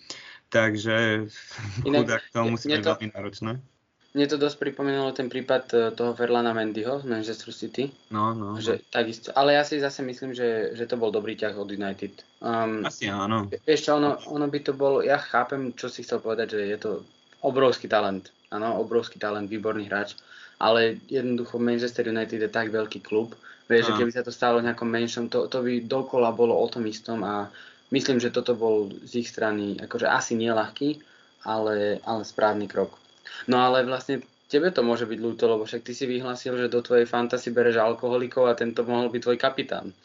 Takže 0.51 1.31
chudák 1.79 2.23
to 2.35 2.39
musí 2.43 2.67
byť 2.67 2.83
veľmi 2.83 3.07
náročné. 3.15 3.63
Mne 4.11 4.27
to 4.27 4.35
dosť 4.35 4.59
pripomínalo 4.59 5.15
ten 5.15 5.31
prípad 5.31 5.63
e, 5.71 5.75
toho 5.95 6.11
Verlana 6.11 6.51
Mendyho 6.51 6.99
z 6.99 7.07
Manchester 7.07 7.55
City. 7.55 7.87
No, 8.11 8.35
no. 8.35 8.59
Že, 8.59 8.83
takisto, 8.91 9.31
ale 9.31 9.55
ja 9.55 9.63
si 9.63 9.79
zase 9.79 10.03
myslím, 10.03 10.35
že, 10.35 10.75
že 10.75 10.83
to 10.83 10.99
bol 10.99 11.15
dobrý 11.15 11.39
ťah 11.39 11.55
od 11.55 11.71
United. 11.71 12.19
Um, 12.43 12.83
Asi 12.83 13.07
áno. 13.07 13.47
Vieš 13.47 13.87
čo, 13.87 13.95
ono, 13.95 14.19
ono 14.27 14.51
by 14.51 14.59
to 14.67 14.75
bolo, 14.75 14.99
ja 14.99 15.15
chápem, 15.15 15.71
čo 15.79 15.87
si 15.87 16.03
chcel 16.03 16.19
povedať, 16.19 16.59
že 16.59 16.61
je 16.67 16.77
to 16.79 16.91
obrovský 17.39 17.87
talent. 17.87 18.35
Áno, 18.51 18.83
obrovský 18.83 19.15
talent, 19.15 19.47
výborný 19.47 19.87
hráč. 19.87 20.19
Ale 20.59 20.99
jednoducho 21.07 21.55
Manchester 21.55 22.11
United 22.11 22.37
je 22.37 22.51
tak 22.51 22.67
veľký 22.69 23.01
klub, 23.01 23.33
vieš, 23.71 23.89
že 23.89 23.97
keby 23.97 24.11
sa 24.11 24.21
to 24.21 24.35
stalo 24.35 24.59
v 24.59 24.67
nejakom 24.67 24.85
menšom, 24.85 25.25
to, 25.31 25.47
to 25.47 25.63
by 25.63 25.79
dokola 25.81 26.29
bolo 26.35 26.53
o 26.53 26.67
tom 26.67 26.83
istom 26.85 27.23
a 27.23 27.47
myslím, 27.89 28.19
že 28.19 28.29
toto 28.29 28.53
bol 28.53 28.93
z 29.07 29.25
ich 29.25 29.31
strany 29.31 29.79
akože 29.79 30.05
asi 30.05 30.37
nieľahký, 30.37 31.01
ale, 31.47 31.97
ale 32.05 32.21
správny 32.21 32.69
krok. 32.69 33.00
No 33.49 33.61
ale 33.61 33.83
vlastne 33.85 34.21
tebe 34.51 34.67
to 34.75 34.83
môže 34.83 35.07
byť 35.07 35.19
ľúto, 35.23 35.47
lebo 35.47 35.63
však 35.63 35.87
ty 35.87 35.95
si 35.95 36.03
vyhlásil, 36.03 36.59
že 36.59 36.67
do 36.67 36.83
tvojej 36.83 37.07
fantasy 37.07 37.55
bereš 37.55 37.79
alkoholikov 37.79 38.51
a 38.51 38.57
tento 38.59 38.83
mohol 38.83 39.07
byť 39.07 39.21
tvoj 39.23 39.37
kapitán. 39.39 39.95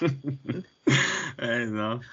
Hej, 1.40 1.62
no. 1.72 2.04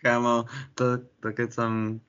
Kámo, 0.00 0.48
to, 0.72 1.04
to 1.20 1.28
keď 1.36 1.50
som 1.52 2.00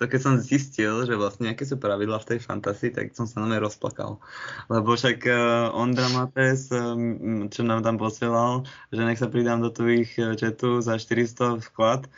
to 0.00 0.08
keď 0.08 0.20
som 0.20 0.34
zistil, 0.40 1.04
že 1.04 1.12
vlastne 1.12 1.52
aké 1.52 1.68
sú 1.68 1.76
pravidla 1.76 2.16
v 2.24 2.28
tej 2.34 2.38
fantasy, 2.40 2.88
tak 2.88 3.12
som 3.12 3.28
sa 3.28 3.44
na 3.44 3.60
rozplakal. 3.60 4.16
Lebo 4.72 4.96
však 4.96 5.28
uh, 5.28 5.68
Ondra 5.76 6.08
Mates, 6.08 6.72
um, 6.72 7.52
čo 7.52 7.60
nám 7.60 7.84
tam 7.84 8.00
posielal, 8.00 8.64
že 8.88 9.04
nech 9.04 9.20
sa 9.20 9.28
pridám 9.28 9.60
do 9.60 9.68
tvojich 9.68 10.16
četu 10.40 10.80
za 10.80 10.96
400 10.96 11.60
vklad, 11.68 12.08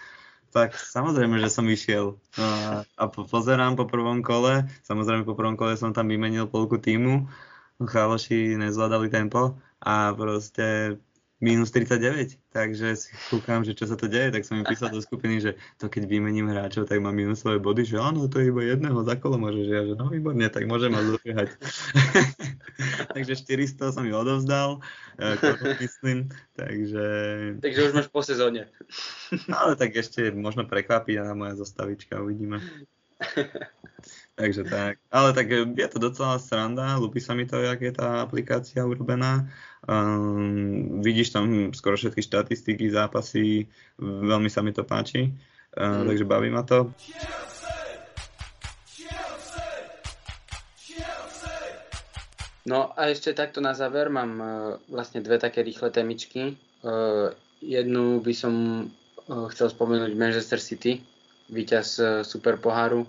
tak 0.55 0.79
samozrejme, 0.79 1.43
že 1.43 1.51
som 1.51 1.67
išiel. 1.67 2.15
No 2.39 2.47
a, 2.47 2.87
a 2.87 3.03
po, 3.11 3.27
pozerám 3.27 3.75
po 3.75 3.91
prvom 3.91 4.23
kole, 4.23 4.71
samozrejme 4.87 5.27
po 5.27 5.35
prvom 5.35 5.59
kole 5.59 5.75
som 5.75 5.91
tam 5.91 6.07
vymenil 6.07 6.47
polku 6.47 6.79
týmu, 6.79 7.27
cháloši 7.83 8.55
nezvládali 8.55 9.11
tempo. 9.11 9.59
A 9.83 10.15
proste 10.15 10.97
minus 11.43 11.75
39, 11.75 12.39
takže 12.55 12.95
si 12.95 13.11
kúkam, 13.35 13.67
že 13.67 13.75
čo 13.75 13.91
sa 13.91 13.99
to 13.99 14.07
deje, 14.07 14.31
tak 14.31 14.47
som 14.47 14.63
im 14.63 14.63
písal 14.63 14.95
do 14.95 15.03
skupiny, 15.03 15.43
že 15.43 15.59
to 15.83 15.91
keď 15.91 16.07
vymením 16.07 16.47
hráčov, 16.47 16.87
tak 16.87 17.03
mám 17.03 17.19
minusové 17.19 17.59
body, 17.59 17.83
že 17.83 17.99
áno, 17.99 18.31
to 18.31 18.39
je 18.39 18.55
iba 18.55 18.63
jedného 18.63 19.03
za 19.03 19.19
kolo 19.19 19.43
môžeš, 19.43 19.67
ja, 19.67 19.83
že 19.83 19.99
no 19.99 20.07
výborne, 20.07 20.47
tak 20.47 20.71
môžem 20.71 20.95
ma 20.95 21.03
dobiehať. 21.03 21.51
takže 23.19 23.35
400 23.43 23.91
som 23.99 24.07
ju 24.07 24.15
odovzdal, 24.15 24.79
e, 25.19 25.35
myslím, 25.83 26.31
takže... 26.55 27.05
Takže 27.59 27.81
už 27.91 27.93
máš 27.99 28.09
po 28.15 28.23
sezóne. 28.23 28.71
no, 29.51 29.55
ale 29.59 29.75
tak 29.75 29.99
ešte 29.99 30.31
možno 30.31 30.63
prekvapí 30.63 31.19
na 31.19 31.35
moja 31.35 31.59
zostavička, 31.59 32.23
uvidíme. 32.23 32.63
Takže 34.35 34.67
tak. 34.67 34.99
Ale 35.15 35.31
tak 35.31 35.47
je 35.51 35.89
to 35.89 35.99
docela 36.03 36.43
sranda, 36.43 36.99
ľúbi 36.99 37.23
sa 37.23 37.39
mi 37.39 37.47
to, 37.47 37.63
jak 37.63 37.79
je 37.79 37.95
tá 37.95 38.19
aplikácia 38.19 38.83
urobená. 38.83 39.47
Um, 39.87 40.99
vidíš 41.07 41.31
tam 41.31 41.71
skoro 41.71 41.95
všetky 41.95 42.19
štatistiky, 42.19 42.91
zápasy, 42.91 43.71
veľmi 44.03 44.51
sa 44.51 44.67
mi 44.67 44.75
to 44.75 44.83
páči, 44.83 45.31
uh, 45.79 46.03
mm. 46.03 46.07
takže 46.11 46.25
baví 46.27 46.51
ma 46.51 46.67
to. 46.67 46.91
No 52.65 52.91
a 52.97 53.13
ešte 53.13 53.37
takto 53.37 53.63
na 53.63 53.77
záver 53.77 54.11
mám 54.11 54.33
uh, 54.41 54.49
vlastne 54.91 55.23
dve 55.23 55.39
také 55.39 55.63
rýchle 55.63 55.95
témičky. 55.95 56.59
Uh, 56.83 57.31
jednu 57.63 58.19
by 58.19 58.35
som 58.35 58.55
uh, 59.31 59.47
chcel 59.55 59.71
spomenúť 59.71 60.17
Manchester 60.19 60.59
City, 60.59 61.07
víťaz 61.55 61.89
uh, 62.03 62.07
Super 62.27 62.59
poháru 62.59 63.07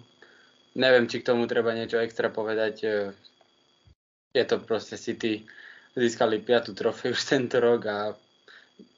neviem, 0.75 1.07
či 1.07 1.23
k 1.23 1.27
tomu 1.31 1.47
treba 1.47 1.71
niečo 1.71 1.97
extra 2.03 2.27
povedať. 2.27 2.75
E, 2.83 2.89
je 4.35 4.43
to 4.43 4.59
proste 4.61 4.99
City, 4.99 5.47
získali 5.95 6.43
piatú 6.43 6.75
trofej 6.75 7.15
už 7.15 7.21
tento 7.23 7.57
rok 7.63 7.81
a 7.87 7.97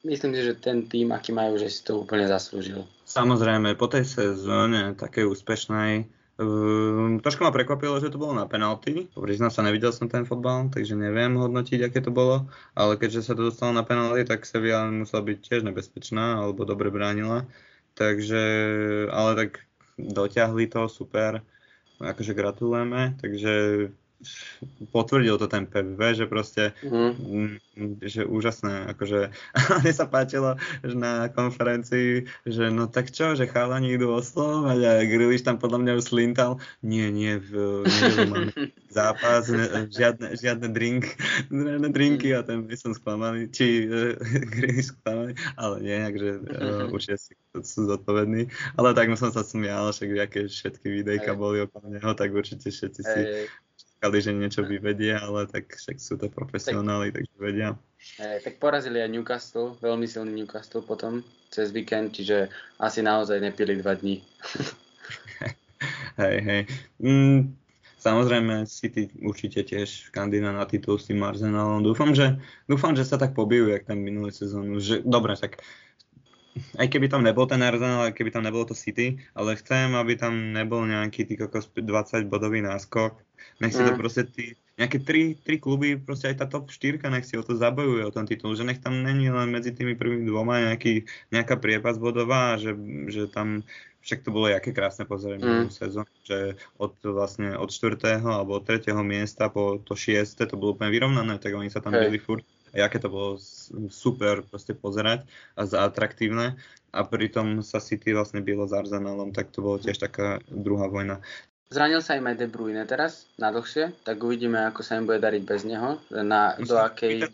myslím 0.01 0.33
si, 0.33 0.41
že 0.41 0.57
ten 0.57 0.89
tým, 0.89 1.13
aký 1.13 1.29
majú, 1.31 1.61
že 1.61 1.69
si 1.69 1.85
to 1.85 2.01
úplne 2.01 2.25
zaslúžil. 2.25 2.83
Samozrejme, 3.05 3.77
po 3.77 3.87
tej 3.87 4.03
sezóne 4.03 4.97
takej 4.97 5.29
úspešnej 5.29 6.09
Um, 6.37 7.17
trošku 7.17 7.41
ma 7.41 7.49
prekvapilo, 7.49 7.97
že 7.97 8.13
to 8.13 8.21
bolo 8.21 8.37
na 8.37 8.45
penalty. 8.45 9.09
Priznám 9.17 9.49
sa, 9.49 9.65
nevidel 9.65 9.89
som 9.89 10.05
ten 10.05 10.21
fotbal, 10.21 10.69
takže 10.69 10.93
neviem 10.93 11.33
hodnotiť, 11.33 11.89
aké 11.89 11.97
to 11.97 12.13
bolo. 12.13 12.45
Ale 12.77 12.93
keďže 12.93 13.25
sa 13.25 13.33
to 13.33 13.49
dostalo 13.49 13.73
na 13.73 13.81
penalty, 13.81 14.21
tak 14.21 14.45
Sevilla 14.45 14.85
musela 14.85 15.25
byť 15.25 15.37
tiež 15.41 15.65
nebezpečná, 15.65 16.45
alebo 16.45 16.61
dobre 16.61 16.93
bránila. 16.93 17.49
Takže, 17.97 18.45
ale 19.09 19.31
tak 19.33 19.65
dotiahli 19.97 20.69
to, 20.69 20.85
super 20.85 21.41
akože 22.01 22.33
gratulujeme, 22.37 23.17
takže 23.21 23.53
potvrdil 24.89 25.37
to 25.37 25.45
ten 25.45 25.69
PVV, 25.69 26.01
že 26.17 26.25
proste, 26.25 26.63
mm. 26.81 27.61
že 28.01 28.25
úžasné, 28.25 28.89
akože 28.97 29.29
mne 29.85 29.93
sa 29.93 30.05
páčilo, 30.09 30.57
že 30.81 30.97
na 30.97 31.29
konferencii, 31.29 32.25
že 32.49 32.73
no 32.73 32.89
tak 32.89 33.13
čo, 33.13 33.37
že 33.37 33.45
chalani 33.45 33.93
idú 33.93 34.09
oslovať 34.17 34.79
a 34.81 34.91
Griliš 35.05 35.45
tam 35.45 35.61
podľa 35.61 35.79
mňa 35.85 35.91
už 36.01 36.05
slintal, 36.09 36.57
nie, 36.81 37.13
nie, 37.13 37.37
v 37.37 37.85
máme 38.25 38.53
zápas, 38.97 39.53
ne, 39.53 39.85
žiadne, 39.93 40.33
žiadne 40.33 40.67
drink, 40.73 41.13
žiadne 41.53 41.89
drinky 41.93 42.33
a 42.33 42.41
ten 42.41 42.65
by 42.65 42.73
som 42.73 42.97
sklamaný, 42.97 43.53
či 43.53 43.65
uh, 43.85 44.17
Griliš 44.49 44.97
sklamaný, 44.97 45.37
ale 45.53 45.75
nie, 45.85 45.97
takže 46.09 46.29
uh, 46.41 46.89
určite 46.89 47.17
si 47.21 47.33
sú 47.63 47.87
zodpovední, 47.87 48.51
ale 48.75 48.93
tak 48.93 49.13
som 49.15 49.31
sa 49.31 49.41
smial, 49.41 49.89
však 49.89 50.09
aké 50.29 50.39
všetky 50.45 50.87
videjka 51.01 51.33
boli 51.33 51.63
okolo 51.63 51.93
neho, 51.93 52.11
tak 52.13 52.33
určite 52.33 52.69
všetci 52.69 53.01
si 53.01 53.21
čakali, 53.97 54.17
že 54.21 54.31
niečo 54.33 54.61
vyvedie, 54.61 55.17
ale 55.17 55.49
tak 55.49 55.73
však 55.73 55.97
sú 55.97 56.21
to 56.21 56.29
profesionáli, 56.29 57.09
tak, 57.09 57.25
takže 57.25 57.37
vedia. 57.41 57.69
Hej, 58.21 58.45
tak 58.45 58.53
porazili 58.61 59.01
aj 59.01 59.09
Newcastle, 59.09 59.73
veľmi 59.81 60.05
silný 60.05 60.45
Newcastle 60.45 60.85
potom 60.85 61.25
cez 61.49 61.73
víkend, 61.73 62.13
čiže 62.13 62.53
asi 62.77 63.01
naozaj 63.01 63.41
nepili 63.41 63.81
dva 63.81 63.97
dní. 63.97 64.21
hej, 66.21 66.37
hej. 66.45 66.61
Mm, 67.01 67.57
samozrejme 67.97 68.69
City 68.69 69.09
určite 69.25 69.65
tiež 69.65 70.13
kandidát 70.13 70.53
na 70.53 70.69
titul 70.69 71.01
s 71.01 71.09
tým 71.09 71.25
Arsenalom. 71.25 71.81
Dúfam, 71.81 72.13
že, 72.13 72.37
dúfam, 72.69 72.93
že 72.93 73.01
sa 73.01 73.17
tak 73.17 73.33
pobijú, 73.33 73.73
jak 73.73 73.89
ten 73.89 73.97
minulý 73.97 74.29
sezónu. 74.29 74.77
Že, 74.77 75.01
dobre, 75.01 75.33
tak 75.33 75.57
aj 76.77 76.87
keby 76.87 77.07
tam 77.07 77.23
nebol 77.23 77.45
ten 77.49 77.61
Arsenal, 77.63 78.09
aj 78.09 78.13
keby 78.15 78.29
tam 78.33 78.43
nebolo 78.45 78.67
to 78.67 78.75
City, 78.77 79.17
ale 79.33 79.57
chcem, 79.57 79.93
aby 79.93 80.17
tam 80.17 80.53
nebol 80.53 80.83
nejaký 80.83 81.27
tý 81.27 81.35
20 81.37 81.81
bodový 82.27 82.61
náskok. 82.61 83.17
Nech 83.57 83.73
si 83.73 83.81
mm. 83.81 83.87
to 83.89 83.93
proste 83.97 84.23
tí, 84.33 84.53
nejaké 84.77 85.01
tri, 85.01 85.33
tri 85.33 85.57
kluby, 85.57 85.97
proste 85.97 86.29
aj 86.29 86.37
tá 86.41 86.45
top 86.45 86.69
4, 86.69 87.01
nech 87.09 87.25
si 87.25 87.33
o 87.33 87.41
to 87.41 87.57
zabojuje, 87.57 88.05
o 88.05 88.13
ten 88.13 88.29
titul, 88.29 88.53
že 88.53 88.61
nech 88.61 88.77
tam 88.77 89.01
není 89.01 89.29
len 89.33 89.49
medzi 89.49 89.73
tými 89.73 89.97
prvými 89.97 90.29
dvoma 90.29 90.69
nejaký, 90.69 91.09
nejaká 91.33 91.57
priepas 91.57 91.97
bodová, 91.97 92.61
že, 92.61 92.77
že 93.09 93.25
tam 93.25 93.65
však 94.07 94.23
to 94.23 94.31
bolo 94.31 94.47
jaké 94.47 94.71
krásne 94.71 95.03
pozrieť 95.03 95.43
mm. 95.43 95.67
sezónu, 95.67 96.13
že 96.23 96.55
od 96.79 96.95
vlastne 97.03 97.59
od 97.59 97.67
4. 97.67 98.23
alebo 98.23 98.55
od 98.55 98.63
3. 98.63 98.87
miesta 99.03 99.51
po 99.51 99.83
to 99.83 99.99
6. 99.99 100.47
to 100.47 100.55
bolo 100.55 100.79
úplne 100.79 100.93
vyrovnané, 100.93 101.35
tak 101.43 101.51
oni 101.51 101.67
sa 101.67 101.83
tam 101.83 101.91
hey. 101.91 102.15
furt 102.15 102.47
a 102.47 102.56
aké 102.75 102.97
to 102.99 103.07
bolo 103.07 103.39
super 103.87 104.43
proste 104.43 104.75
pozerať 104.75 105.23
a 105.55 105.63
atraktívne 105.85 106.59
a 106.91 106.99
pritom 107.03 107.61
sa 107.61 107.77
City 107.77 108.15
vlastne 108.15 108.41
bylo 108.41 108.65
s 108.65 108.73
Arsenalom, 108.73 109.35
tak 109.35 109.53
to 109.53 109.61
bolo 109.61 109.77
tiež 109.77 109.99
taká 110.01 110.41
druhá 110.49 110.87
vojna. 110.89 111.21
Zranil 111.67 111.99
sa 111.99 112.15
im 112.15 112.23
aj 112.23 112.39
De 112.39 112.47
Bruyne 112.47 112.87
teraz, 112.87 113.27
na 113.35 113.51
dlhšie, 113.51 113.91
tak 114.07 114.23
uvidíme, 114.23 114.71
ako 114.71 114.87
sa 114.87 114.95
im 114.95 115.03
bude 115.03 115.19
dariť 115.19 115.43
bez 115.43 115.67
neho, 115.67 115.99
na, 116.15 116.55
do 116.63 116.79
akej... 116.79 117.27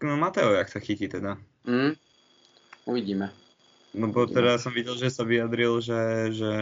Mateo, 0.00 0.56
jak 0.56 0.72
sa 0.72 0.80
chytí 0.80 1.12
teda. 1.12 1.36
Mm, 1.68 1.92
uvidíme. 2.88 3.43
No 3.94 4.10
bo 4.10 4.26
teda 4.26 4.58
som 4.58 4.74
videl, 4.74 4.98
že 4.98 5.06
sa 5.06 5.22
vyjadril, 5.22 5.78
že, 5.78 6.34
že, 6.34 6.54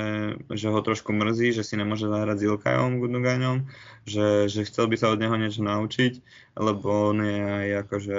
že 0.53 0.67
ho 0.69 0.81
trošku 0.85 1.17
mrzí, 1.17 1.57
že 1.57 1.65
si 1.65 1.81
nemôže 1.81 2.05
zahrať 2.05 2.37
s 2.37 2.45
Ilkajom 2.45 3.01
Gundoganom, 3.01 3.65
že, 4.05 4.53
že 4.53 4.69
chcel 4.69 4.93
by 4.93 5.01
sa 5.01 5.09
od 5.09 5.19
neho 5.19 5.33
niečo 5.41 5.65
naučiť, 5.65 6.21
lebo 6.61 7.17
on 7.17 7.25
je 7.25 7.41
aj 7.41 7.69
akože 7.89 8.19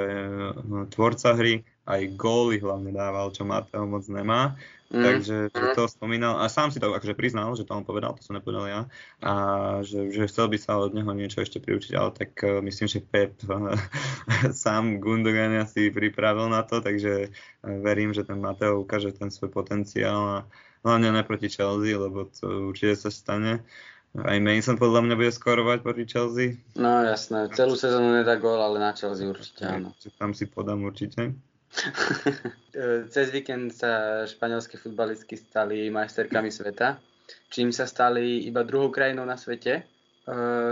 no, 0.66 0.90
tvorca 0.90 1.38
hry, 1.38 1.62
aj 1.86 2.02
góly 2.18 2.58
hlavne 2.58 2.90
dával, 2.90 3.30
čo 3.30 3.46
Mateo 3.46 3.86
moc 3.86 4.02
nemá. 4.10 4.58
Mm. 4.94 5.02
Takže 5.02 5.38
že 5.50 5.68
to 5.74 5.90
spomínal 5.90 6.38
a 6.38 6.46
sám 6.46 6.70
si 6.70 6.78
to 6.78 6.94
akože 6.94 7.18
priznal, 7.18 7.58
že 7.58 7.66
to 7.66 7.74
on 7.74 7.82
povedal, 7.82 8.14
to 8.14 8.22
som 8.22 8.38
nepovedal 8.38 8.70
ja 8.70 8.82
a 9.26 9.34
že, 9.82 10.14
že 10.14 10.30
chcel 10.30 10.54
by 10.54 10.58
sa 10.62 10.78
od 10.78 10.94
neho 10.94 11.10
niečo 11.18 11.42
ešte 11.42 11.58
priučiť, 11.58 11.98
ale 11.98 12.14
tak 12.14 12.38
uh, 12.46 12.62
myslím, 12.62 12.86
že 12.86 13.02
Pep 13.02 13.34
sám 14.54 15.02
Gundogania 15.02 15.66
si 15.66 15.90
pripravil 15.90 16.46
na 16.46 16.62
to, 16.62 16.78
takže 16.78 17.34
uh, 17.34 17.82
verím, 17.82 18.14
že 18.14 18.22
ten 18.22 18.38
Mateo 18.38 18.86
ukáže 18.86 19.18
ten 19.18 19.34
svoj 19.34 19.50
potenciál 19.50 20.22
a 20.22 20.38
hlavne 20.86 21.10
ne 21.10 21.26
proti 21.26 21.50
Chelsea, 21.50 21.98
lebo 21.98 22.30
to 22.30 22.70
určite 22.70 22.94
sa 22.94 23.10
stane. 23.10 23.66
Aj 24.14 24.38
Mason 24.38 24.78
podľa 24.78 25.10
mňa 25.10 25.16
bude 25.18 25.34
skorovať 25.34 25.82
proti 25.82 26.06
Chelsea. 26.06 26.62
No 26.78 27.02
jasné, 27.02 27.50
celú 27.58 27.74
sezónu 27.74 28.14
nedá 28.14 28.38
gól, 28.38 28.62
ale 28.62 28.78
na 28.78 28.94
Chelsea 28.94 29.26
určite 29.26 29.66
áno. 29.66 29.90
Tam 30.22 30.38
si 30.38 30.46
podám 30.46 30.86
určite. 30.86 31.34
Cez 33.14 33.28
víkend 33.34 33.74
sa 33.74 34.24
španielské 34.26 34.78
futbalistky 34.78 35.38
stali 35.38 35.90
majsterkami 35.90 36.50
sveta. 36.54 36.98
čím 37.50 37.70
sa 37.74 37.86
stali 37.86 38.46
iba 38.46 38.66
druhou 38.66 38.90
krajinou 38.90 39.26
na 39.26 39.38
svete, 39.38 39.86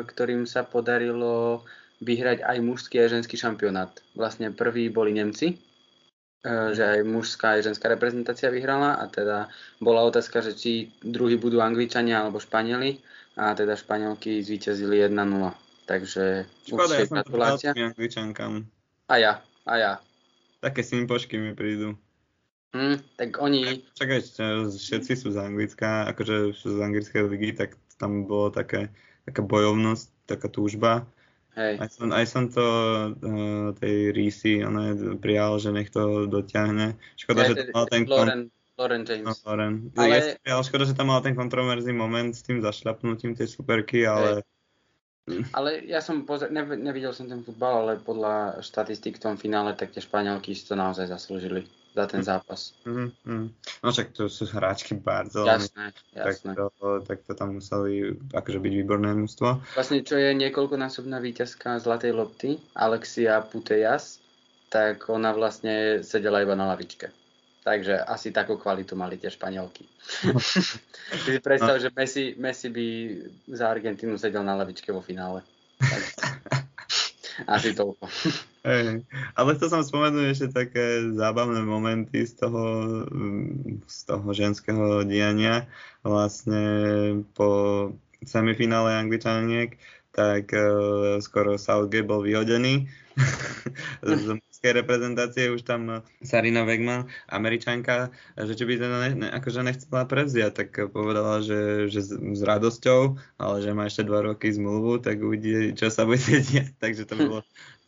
ktorým 0.06 0.46
sa 0.48 0.64
podarilo 0.64 1.66
vyhrať 2.02 2.42
aj 2.42 2.58
mužský 2.62 2.98
a 3.02 3.12
ženský 3.12 3.38
šampionát. 3.38 3.94
Vlastne 4.18 4.50
prvý 4.50 4.90
boli 4.90 5.14
Nemci, 5.14 5.62
že 6.74 6.84
aj 6.98 7.06
mužská 7.06 7.62
aj 7.62 7.70
ženská 7.70 7.86
reprezentácia 7.94 8.50
vyhrala 8.50 8.98
a 8.98 9.06
teda 9.06 9.46
bola 9.78 10.02
otázka, 10.10 10.42
že 10.42 10.58
či 10.58 10.90
druhý 11.06 11.38
budú 11.38 11.62
Angličania 11.62 12.26
alebo 12.26 12.42
Španieli 12.42 12.98
a 13.38 13.54
teda 13.54 13.78
Španielky 13.78 14.42
zvíťazili 14.42 15.06
1-0. 15.06 15.14
Takže 15.86 16.50
Škoda, 16.66 16.96
ja 16.98 17.06
gratulácia. 17.06 17.72
Angličankám. 17.78 18.66
A 19.12 19.14
ja, 19.22 19.34
a 19.68 19.74
ja. 19.78 19.94
Také 20.62 20.86
sympočky 20.86 21.42
mi 21.42 21.58
prídu. 21.58 21.98
Hm, 22.72 23.04
tak 23.20 23.42
oni... 23.42 23.84
Čakaj, 23.98 24.20
všetci 24.72 25.14
sú 25.18 25.34
z 25.34 25.38
Anglická, 25.42 26.08
akože 26.08 26.56
sú 26.56 26.78
z 26.78 26.80
anglickej 26.80 27.28
ligy, 27.28 27.52
tak 27.52 27.76
tam 28.00 28.24
bolo 28.24 28.48
také, 28.48 28.88
taká 29.28 29.44
bojovnosť, 29.44 30.08
taká 30.30 30.48
túžba 30.48 31.04
Hej. 31.52 31.84
Aj 31.84 31.90
som, 31.92 32.08
aj 32.16 32.26
som 32.32 32.44
to 32.48 32.64
uh, 32.64 33.76
tej 33.76 34.16
Rísi 34.16 34.64
ona 34.64 34.96
prijal, 35.20 35.60
že 35.60 35.76
nech 35.76 35.92
to 35.92 36.24
dotiahne. 36.32 36.96
Škoda, 37.20 37.52
že 37.52 37.68
to 37.68 37.76
mal 37.76 37.86
ten... 37.92 38.08
Lauren, 38.08 38.42
Lauren 38.80 39.04
James. 39.04 39.28
No, 39.28 39.36
Lauren. 39.44 39.92
Ale... 40.00 40.40
Ja, 40.48 40.64
škoda, 40.64 40.88
že 40.88 40.96
tam 40.96 41.12
mal 41.12 41.20
ten 41.20 41.36
kontroverzný 41.36 41.92
moment 41.92 42.32
s 42.32 42.48
tým 42.48 42.64
zašľapnutím 42.64 43.36
tej 43.36 43.52
superky, 43.52 44.08
ale... 44.08 44.40
Hej. 44.40 44.51
Ale 45.54 45.86
ja 45.86 46.02
som 46.02 46.26
pozor, 46.26 46.50
ne, 46.50 46.66
nevidel 46.66 47.14
som 47.14 47.30
ten 47.30 47.46
futbal, 47.46 47.86
ale 47.86 48.02
podľa 48.02 48.66
štatistík 48.66 49.22
v 49.22 49.24
tom 49.30 49.36
finále, 49.38 49.78
tak 49.78 49.94
tie 49.94 50.02
Španielky 50.02 50.58
si 50.58 50.66
to 50.66 50.74
naozaj 50.74 51.06
zaslúžili 51.06 51.70
za 51.94 52.08
ten 52.08 52.24
zápas. 52.24 52.74
Mm-hmm. 52.88 53.44
No 53.84 53.88
však 53.92 54.16
to 54.16 54.32
sú 54.32 54.48
hráčky 54.48 54.96
bardzo. 54.96 55.44
Jasné, 55.44 55.92
jasné. 56.16 56.56
Tak 56.56 56.72
to, 56.80 56.88
tak 57.04 57.20
to 57.28 57.32
tam 57.36 57.60
museli 57.60 58.16
akože 58.32 58.60
byť 58.64 58.74
výborné 58.82 59.12
mústvo. 59.14 59.60
Vlastne 59.76 60.02
čo 60.02 60.16
je 60.16 60.32
niekoľkonásobná 60.40 61.20
víťazka 61.20 61.78
Zlatej 61.84 62.16
lopty, 62.16 62.58
Alexia 62.74 63.44
Putejas, 63.44 64.24
tak 64.72 65.06
ona 65.12 65.36
vlastne 65.36 66.00
sedela 66.02 66.42
iba 66.42 66.56
na 66.56 66.72
lavičke. 66.72 67.12
Takže 67.62 67.94
asi 68.02 68.34
takú 68.34 68.58
kvalitu 68.58 68.98
mali 68.98 69.22
tie 69.22 69.30
Španielky. 69.30 69.86
si 71.26 71.38
predstav, 71.38 71.78
no. 71.78 71.82
že 71.82 71.94
Messi, 71.94 72.34
Messi 72.34 72.74
by 72.74 72.86
za 73.54 73.70
Argentínu 73.70 74.18
sedel 74.18 74.42
na 74.42 74.58
lavičke 74.58 74.90
vo 74.90 75.06
finále. 75.06 75.46
Asi 77.48 77.74
toľko. 77.74 78.06
Hey, 78.62 79.02
ale 79.34 79.50
chcel 79.58 79.70
som 79.74 79.82
spomenúť 79.82 80.26
ešte 80.30 80.48
také 80.54 81.10
zábavné 81.18 81.66
momenty 81.66 82.30
z 82.30 82.38
toho, 82.38 82.64
z 83.90 83.98
toho 84.06 84.28
ženského 84.30 85.02
diania. 85.02 85.66
Vlastne 86.06 86.62
po 87.34 87.50
semifinále 88.22 88.94
Angličaniek, 88.94 89.82
tak 90.14 90.54
uh, 90.54 91.18
skoro 91.24 91.58
Southgate 91.58 92.06
bol 92.06 92.22
vyhodený 92.22 92.86
z 94.06 94.38
českej 94.62 94.78
reprezentácie 94.78 95.50
už 95.50 95.66
tam 95.66 96.06
Sarina 96.22 96.62
Wegman, 96.62 97.10
američanka, 97.34 98.14
že 98.38 98.54
či 98.54 98.70
by 98.70 98.78
to 98.78 98.86
ne, 98.94 99.10
ne, 99.18 99.28
akože 99.34 99.66
nechcela 99.66 100.06
prevziať, 100.06 100.54
tak 100.54 100.70
povedala, 100.94 101.42
že, 101.42 101.90
že 101.90 101.98
s, 102.06 102.14
s 102.14 102.42
radosťou, 102.46 103.18
ale 103.42 103.66
že 103.66 103.74
má 103.74 103.90
ešte 103.90 104.06
dva 104.06 104.22
roky 104.22 104.54
zmluvu, 104.54 105.02
tak 105.02 105.18
uvidí, 105.18 105.74
čo 105.74 105.90
sa 105.90 106.06
bude 106.06 106.22
diať. 106.54 106.78
Takže 106.78 107.10
to 107.10 107.14
bolo 107.18 107.40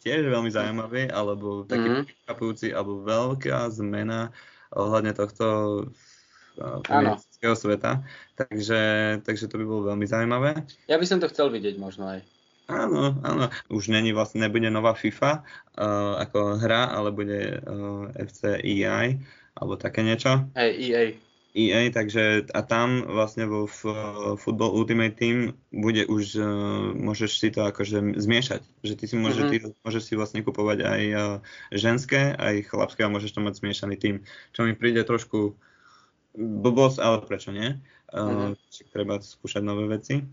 tiež 0.01 0.25
veľmi 0.25 0.49
zaujímavé, 0.49 1.13
alebo 1.13 1.61
taký 1.61 2.09
mm-hmm. 2.09 2.73
alebo 2.73 3.05
veľká 3.05 3.69
zmena 3.69 4.33
ohľadne 4.73 5.13
tohto 5.13 5.45
politického 6.57 7.53
sveta. 7.53 8.01
Takže, 8.33 8.81
takže 9.21 9.45
to 9.45 9.61
by 9.61 9.65
bolo 9.69 9.93
veľmi 9.93 10.09
zaujímavé. 10.09 10.65
Ja 10.89 10.97
by 10.97 11.05
som 11.05 11.21
to 11.21 11.29
chcel 11.29 11.53
vidieť 11.53 11.77
možno 11.77 12.17
aj. 12.17 12.25
Áno, 12.73 13.21
áno. 13.21 13.45
Už 13.69 13.93
není 13.93 14.09
vlastne, 14.11 14.41
nebude 14.41 14.73
nová 14.73 14.97
FIFA 14.97 15.45
uh, 15.45 16.17
ako 16.25 16.57
hra, 16.57 16.89
ale 16.89 17.13
bude 17.13 17.61
uh, 17.61 18.09
FC 18.17 18.57
EI 18.57 19.21
alebo 19.53 19.77
také 19.77 20.01
niečo. 20.01 20.49
Hej, 20.57 20.71
EA. 20.81 21.03
EA, 21.53 21.93
takže 21.93 22.49
a 22.49 22.65
tam 22.65 23.05
vlastne 23.05 23.45
vo 23.45 23.69
f, 23.69 23.85
Football 24.41 24.73
Ultimate 24.73 25.13
Team 25.13 25.53
bude 25.69 26.01
už, 26.09 26.41
uh, 26.41 26.45
môžeš 26.97 27.31
si 27.37 27.53
to 27.53 27.69
akože 27.69 28.17
zmiešať, 28.17 28.65
že 28.81 28.93
ty 28.97 29.05
si 29.05 29.13
môžeš, 29.13 29.43
mm-hmm. 29.45 29.69
ty 29.69 29.77
môžeš 29.85 30.03
si 30.09 30.13
vlastne 30.17 30.41
kupovať 30.41 30.81
aj 30.81 31.01
uh, 31.13 31.21
ženské, 31.69 32.33
aj 32.33 32.65
chlapské 32.73 33.05
a 33.05 33.13
môžeš 33.13 33.37
to 33.37 33.45
mať 33.45 33.61
zmiešaný 33.61 33.95
tým, 34.01 34.15
čo 34.49 34.65
mi 34.65 34.73
príde 34.73 35.05
trošku 35.05 35.53
blbosť, 36.33 36.97
ale 36.97 37.21
prečo 37.21 37.53
nie? 37.53 37.77
Uh, 38.09 38.57
mm-hmm. 38.57 38.89
Treba 38.89 39.21
skúšať 39.21 39.61
nové 39.61 39.85
veci. 39.85 40.25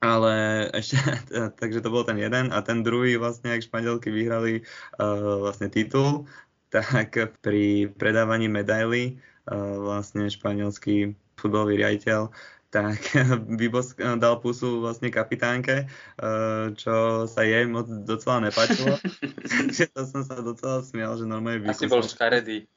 Ale 0.00 0.66
ešte, 0.72 0.96
takže 1.60 1.84
to 1.84 1.92
bol 1.92 2.04
ten 2.04 2.16
jeden 2.16 2.52
a 2.52 2.64
ten 2.64 2.80
druhý 2.80 3.20
vlastne, 3.20 3.52
ak 3.52 3.64
Španielky 3.64 4.08
vyhrali 4.08 4.64
uh, 4.96 5.44
vlastne 5.44 5.68
titul, 5.68 6.24
tak 6.72 7.16
pri 7.44 7.92
predávaní 7.92 8.48
medaily 8.48 9.20
uh, 9.50 9.76
vlastne 9.76 10.30
španielský 10.30 11.12
futbalový 11.36 11.82
riaditeľ 11.82 12.32
tak 12.70 13.02
Bibos 13.60 13.98
dal 13.98 14.38
pusu 14.38 14.78
vlastne 14.78 15.10
kapitánke, 15.10 15.90
uh, 16.22 16.70
čo 16.78 17.26
sa 17.26 17.42
jej 17.42 17.66
moc 17.66 17.90
docela 18.06 18.46
nepáčilo. 18.46 18.94
Takže 19.50 19.90
to 19.90 20.02
som 20.06 20.22
sa 20.22 20.38
docela 20.38 20.78
smial, 20.86 21.18
že 21.18 21.26
normálne. 21.26 21.66
Asi 21.66 21.90
bol 21.90 22.06
škaredý. 22.06 22.70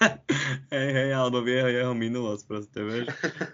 hej, 0.74 0.88
hej, 0.96 1.10
alebo 1.12 1.44
v 1.44 1.60
jeho, 1.60 1.92
minulosť 1.92 2.44
proste, 2.48 2.80
vieš. 2.80 3.06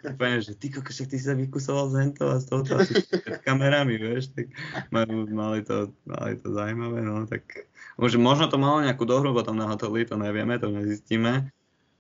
Úplne, 0.07 0.38
že 0.42 0.53
ty 0.55 0.70
kokos, 0.70 1.03
ty 1.03 1.16
si 1.18 1.26
sa 1.26 1.34
vykusoval 1.34 1.90
z 1.90 1.94
hento 2.07 2.24
a 2.30 2.38
z 2.38 2.44
tohoto 2.47 2.78
asi 2.78 3.03
pred 3.03 3.42
kamerami, 3.42 3.99
vieš, 3.99 4.30
tak 4.30 4.55
majú, 4.94 5.26
mali, 5.26 5.66
to, 5.66 5.90
mali 6.07 6.38
to 6.38 6.47
zaujímavé, 6.55 7.03
no, 7.03 7.26
tak 7.26 7.66
možno, 7.99 8.22
možno 8.22 8.47
to 8.47 8.62
malo 8.62 8.78
nejakú 8.78 9.03
dohru 9.03 9.34
potom 9.34 9.59
na 9.59 9.66
hoteli, 9.66 10.07
to 10.07 10.14
nevieme, 10.14 10.55
to 10.62 10.70
nezistíme, 10.70 11.51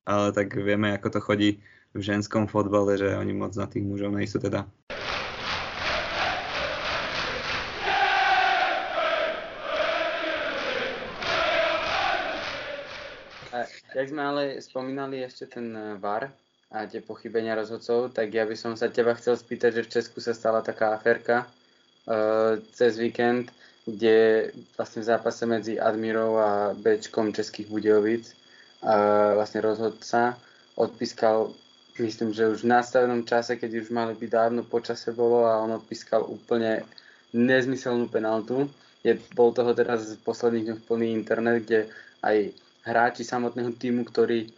ale 0.06 0.26
tak 0.30 0.54
vieme, 0.54 0.94
ako 0.94 1.08
to 1.10 1.20
chodí 1.20 1.50
v 1.96 2.00
ženskom 2.04 2.46
fotbale, 2.46 2.94
že 2.94 3.16
oni 3.16 3.32
moc 3.34 3.56
na 3.56 3.66
tých 3.66 3.82
mužov 3.82 4.14
nejsú 4.14 4.38
teda. 4.38 4.68
Jak 13.96 14.12
sme 14.12 14.22
ale 14.28 14.42
spomínali 14.60 15.24
ešte 15.24 15.56
ten 15.56 15.72
eh, 15.72 15.96
VAR 15.96 16.28
a 16.68 16.84
tie 16.84 17.00
pochybenia 17.00 17.56
rozhodcov, 17.56 18.12
tak 18.12 18.28
ja 18.28 18.44
by 18.44 18.52
som 18.52 18.76
sa 18.76 18.92
teba 18.92 19.16
chcel 19.16 19.40
spýtať, 19.40 19.80
že 19.80 19.84
v 19.88 19.92
Česku 19.96 20.18
sa 20.20 20.36
stala 20.36 20.66
taká 20.66 20.98
aférka 20.98 21.46
uh, 21.46 22.58
cez 22.74 22.98
víkend, 22.98 23.54
kde 23.86 24.50
vlastne 24.74 25.06
v 25.06 25.08
zápase 25.14 25.46
medzi 25.46 25.78
Admirou 25.78 26.34
a 26.42 26.74
Bčkom 26.74 27.30
Českých 27.30 27.70
Budějovic 27.70 28.34
uh, 28.82 29.38
vlastne 29.38 29.62
rozhodca 29.62 30.34
odpískal, 30.74 31.54
myslím, 32.02 32.34
že 32.34 32.50
už 32.50 32.66
v 32.66 32.72
nastavenom 32.74 33.22
čase, 33.22 33.54
keď 33.54 33.86
už 33.86 33.94
mali 33.94 34.18
byť 34.18 34.30
dávno 34.34 34.66
počase 34.66 35.14
bolo 35.14 35.46
a 35.46 35.62
on 35.62 35.78
odpískal 35.78 36.26
úplne 36.26 36.82
nezmyselnú 37.30 38.10
penaltu. 38.10 38.66
Je, 39.06 39.22
bol 39.38 39.54
toho 39.54 39.70
teraz 39.70 40.18
v 40.18 40.20
posledných 40.26 40.66
dňoch 40.66 40.82
plný 40.82 41.14
internet, 41.14 41.62
kde 41.62 41.86
aj 42.26 42.65
hráči 42.86 43.26
samotného 43.26 43.74
týmu, 43.74 44.06
ktorí 44.06 44.54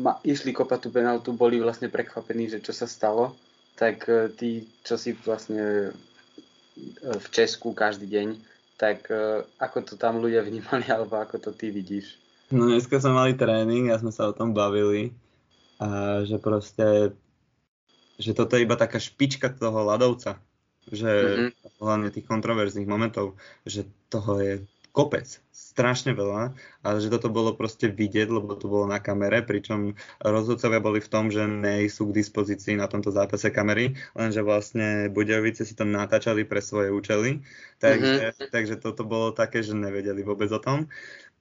ma, 0.00 0.16
išli 0.24 0.56
kopať 0.56 0.78
tú 0.80 0.88
penaltu, 0.88 1.30
boli 1.36 1.60
vlastne 1.60 1.92
prekvapení, 1.92 2.48
že 2.48 2.64
čo 2.64 2.72
sa 2.72 2.88
stalo, 2.88 3.36
tak 3.76 4.08
e, 4.08 4.32
tí, 4.32 4.50
čo 4.80 4.96
si 4.96 5.12
vlastne 5.12 5.92
e, 5.92 5.94
v 7.04 7.26
Česku 7.28 7.76
každý 7.76 8.08
deň, 8.08 8.28
tak 8.80 9.12
e, 9.12 9.44
ako 9.60 9.78
to 9.84 9.94
tam 10.00 10.24
ľudia 10.24 10.40
vnímali, 10.48 10.88
alebo 10.88 11.20
ako 11.20 11.36
to 11.36 11.50
ty 11.52 11.68
vidíš? 11.68 12.16
No 12.50 12.66
dneska 12.66 12.98
sme 12.98 13.14
mali 13.14 13.32
tréning 13.38 13.94
a 13.94 14.00
sme 14.00 14.10
sa 14.10 14.26
o 14.26 14.34
tom 14.34 14.50
bavili 14.50 15.14
a 15.78 16.20
že 16.26 16.42
proste 16.42 17.14
že 18.20 18.36
toto 18.36 18.58
je 18.58 18.68
iba 18.68 18.76
taká 18.76 19.00
špička 19.00 19.48
toho 19.48 19.86
ľadovca, 19.86 20.36
že 20.92 21.08
mm-hmm. 21.08 21.80
hlavne 21.80 22.12
tých 22.12 22.28
kontroverzných 22.28 22.84
momentov, 22.84 23.40
že 23.64 23.88
toho 24.12 24.36
je 24.44 24.54
kopec, 24.90 25.26
strašne 25.50 26.12
veľa, 26.12 26.52
ale 26.82 26.96
že 26.98 27.08
toto 27.08 27.30
bolo 27.30 27.54
proste 27.54 27.86
vidieť, 27.88 28.26
lebo 28.26 28.58
to 28.58 28.66
bolo 28.66 28.90
na 28.90 28.98
kamere, 28.98 29.40
pričom 29.42 29.94
rozhodcovia 30.18 30.82
boli 30.82 30.98
v 30.98 31.10
tom, 31.10 31.30
že 31.30 31.46
nejsú 31.46 32.10
k 32.10 32.20
dispozícii 32.20 32.74
na 32.74 32.90
tomto 32.90 33.14
zápase 33.14 33.54
kamery, 33.54 33.94
lenže 34.18 34.42
vlastne 34.42 35.06
Budejovice 35.08 35.62
si 35.62 35.78
to 35.78 35.86
natáčali 35.86 36.42
pre 36.42 36.58
svoje 36.58 36.90
účely, 36.90 37.40
takže, 37.78 38.34
mm-hmm. 38.34 38.50
takže 38.50 38.74
toto 38.82 39.06
bolo 39.06 39.30
také, 39.30 39.62
že 39.62 39.78
nevedeli 39.78 40.26
vôbec 40.26 40.50
o 40.50 40.58
tom. 40.58 40.90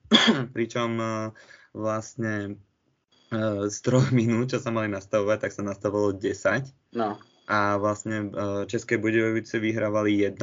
pričom 0.55 0.99
e, 0.99 1.05
vlastne 1.73 2.33
e, 3.29 3.69
z 3.69 3.77
troch 3.81 4.09
minút, 4.19 4.53
čo 4.53 4.59
sa 4.59 4.73
mali 4.73 4.89
nastavovať, 4.89 5.37
tak 5.47 5.51
sa 5.53 5.63
nastavovalo 5.65 6.17
10. 6.17 6.97
No 6.97 7.17
a 7.49 7.81
vlastne 7.81 8.29
e, 8.29 8.65
České 8.69 9.01
Budejovice 9.01 9.57
vyhrávali 9.57 10.21
1-0, 10.21 10.37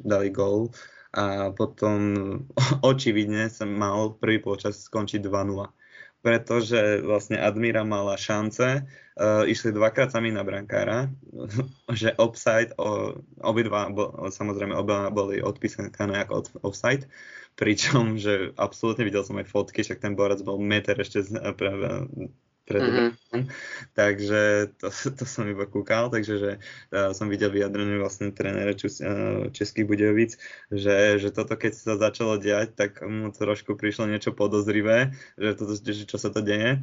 dali 0.00 0.28
gól 0.32 0.72
a 1.10 1.50
potom 1.50 1.98
očividne 2.90 3.50
som 3.50 3.70
mal 3.70 4.14
prvý 4.14 4.38
počas 4.38 4.86
skončiť 4.86 5.26
2-0. 5.26 5.66
pretože 6.20 7.00
vlastne 7.00 7.40
Admira 7.40 7.80
mala 7.80 8.12
šance, 8.20 8.84
uh, 8.84 9.42
išli 9.48 9.72
dvakrát 9.72 10.12
sami 10.12 10.28
na 10.28 10.44
brankára, 10.44 11.08
že 12.00 12.12
offside, 12.20 12.76
obidva, 13.40 13.88
samozrejme 14.28 14.76
oba 14.76 15.08
boli 15.08 15.40
odpísané 15.40 15.88
ako 15.96 16.60
offside, 16.60 17.08
pričom, 17.56 18.20
že 18.20 18.52
absolútne 18.60 19.08
videl 19.08 19.24
som 19.24 19.40
aj 19.40 19.48
fotky, 19.48 19.80
však 19.80 20.00
ten 20.04 20.12
borec 20.12 20.44
bol 20.44 20.60
meter 20.60 20.96
ešte 21.00 21.24
z, 21.24 21.40
pre, 21.56 21.72
pred 22.68 22.82
mm-hmm. 22.84 23.08
Takže 24.00 24.72
to, 24.80 24.88
to 25.18 25.24
som 25.28 25.44
iba 25.44 25.68
kúkal, 25.68 26.08
takže 26.08 26.34
že 26.40 26.50
uh, 26.92 27.12
som 27.12 27.28
videl 27.28 27.52
vyjadrenie 27.52 28.00
vlastne 28.00 28.32
trénera 28.32 28.72
Čus, 28.72 29.04
uh, 29.04 29.52
Českých 29.52 29.84
Budejovic, 29.84 30.40
že, 30.72 31.20
že 31.20 31.28
toto 31.28 31.60
keď 31.60 31.72
sa 31.76 31.94
začalo 32.00 32.40
diať, 32.40 32.72
tak 32.72 33.04
mu 33.04 33.28
trošku 33.28 33.76
prišlo 33.76 34.08
niečo 34.08 34.32
podozrivé, 34.32 35.12
že, 35.36 35.52
to, 35.54 35.64
že 35.76 36.08
čo 36.08 36.16
sa 36.16 36.32
to 36.32 36.40
deje. 36.40 36.80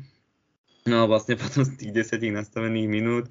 No 0.86 1.04
a 1.04 1.10
vlastne 1.10 1.34
potom 1.42 1.66
z 1.66 1.74
tých 1.82 1.92
desetich 1.92 2.32
nastavených 2.32 2.88
minút 2.88 3.26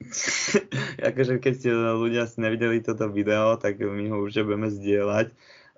akože 1.12 1.44
keď 1.44 1.56
ľudia 1.92 2.24
si 2.24 2.40
nevideli 2.40 2.80
toto 2.80 3.12
video, 3.12 3.60
tak 3.60 3.76
my 3.84 4.08
ho 4.08 4.24
už 4.24 4.48
budeme 4.48 4.72
zdieľať 4.72 5.28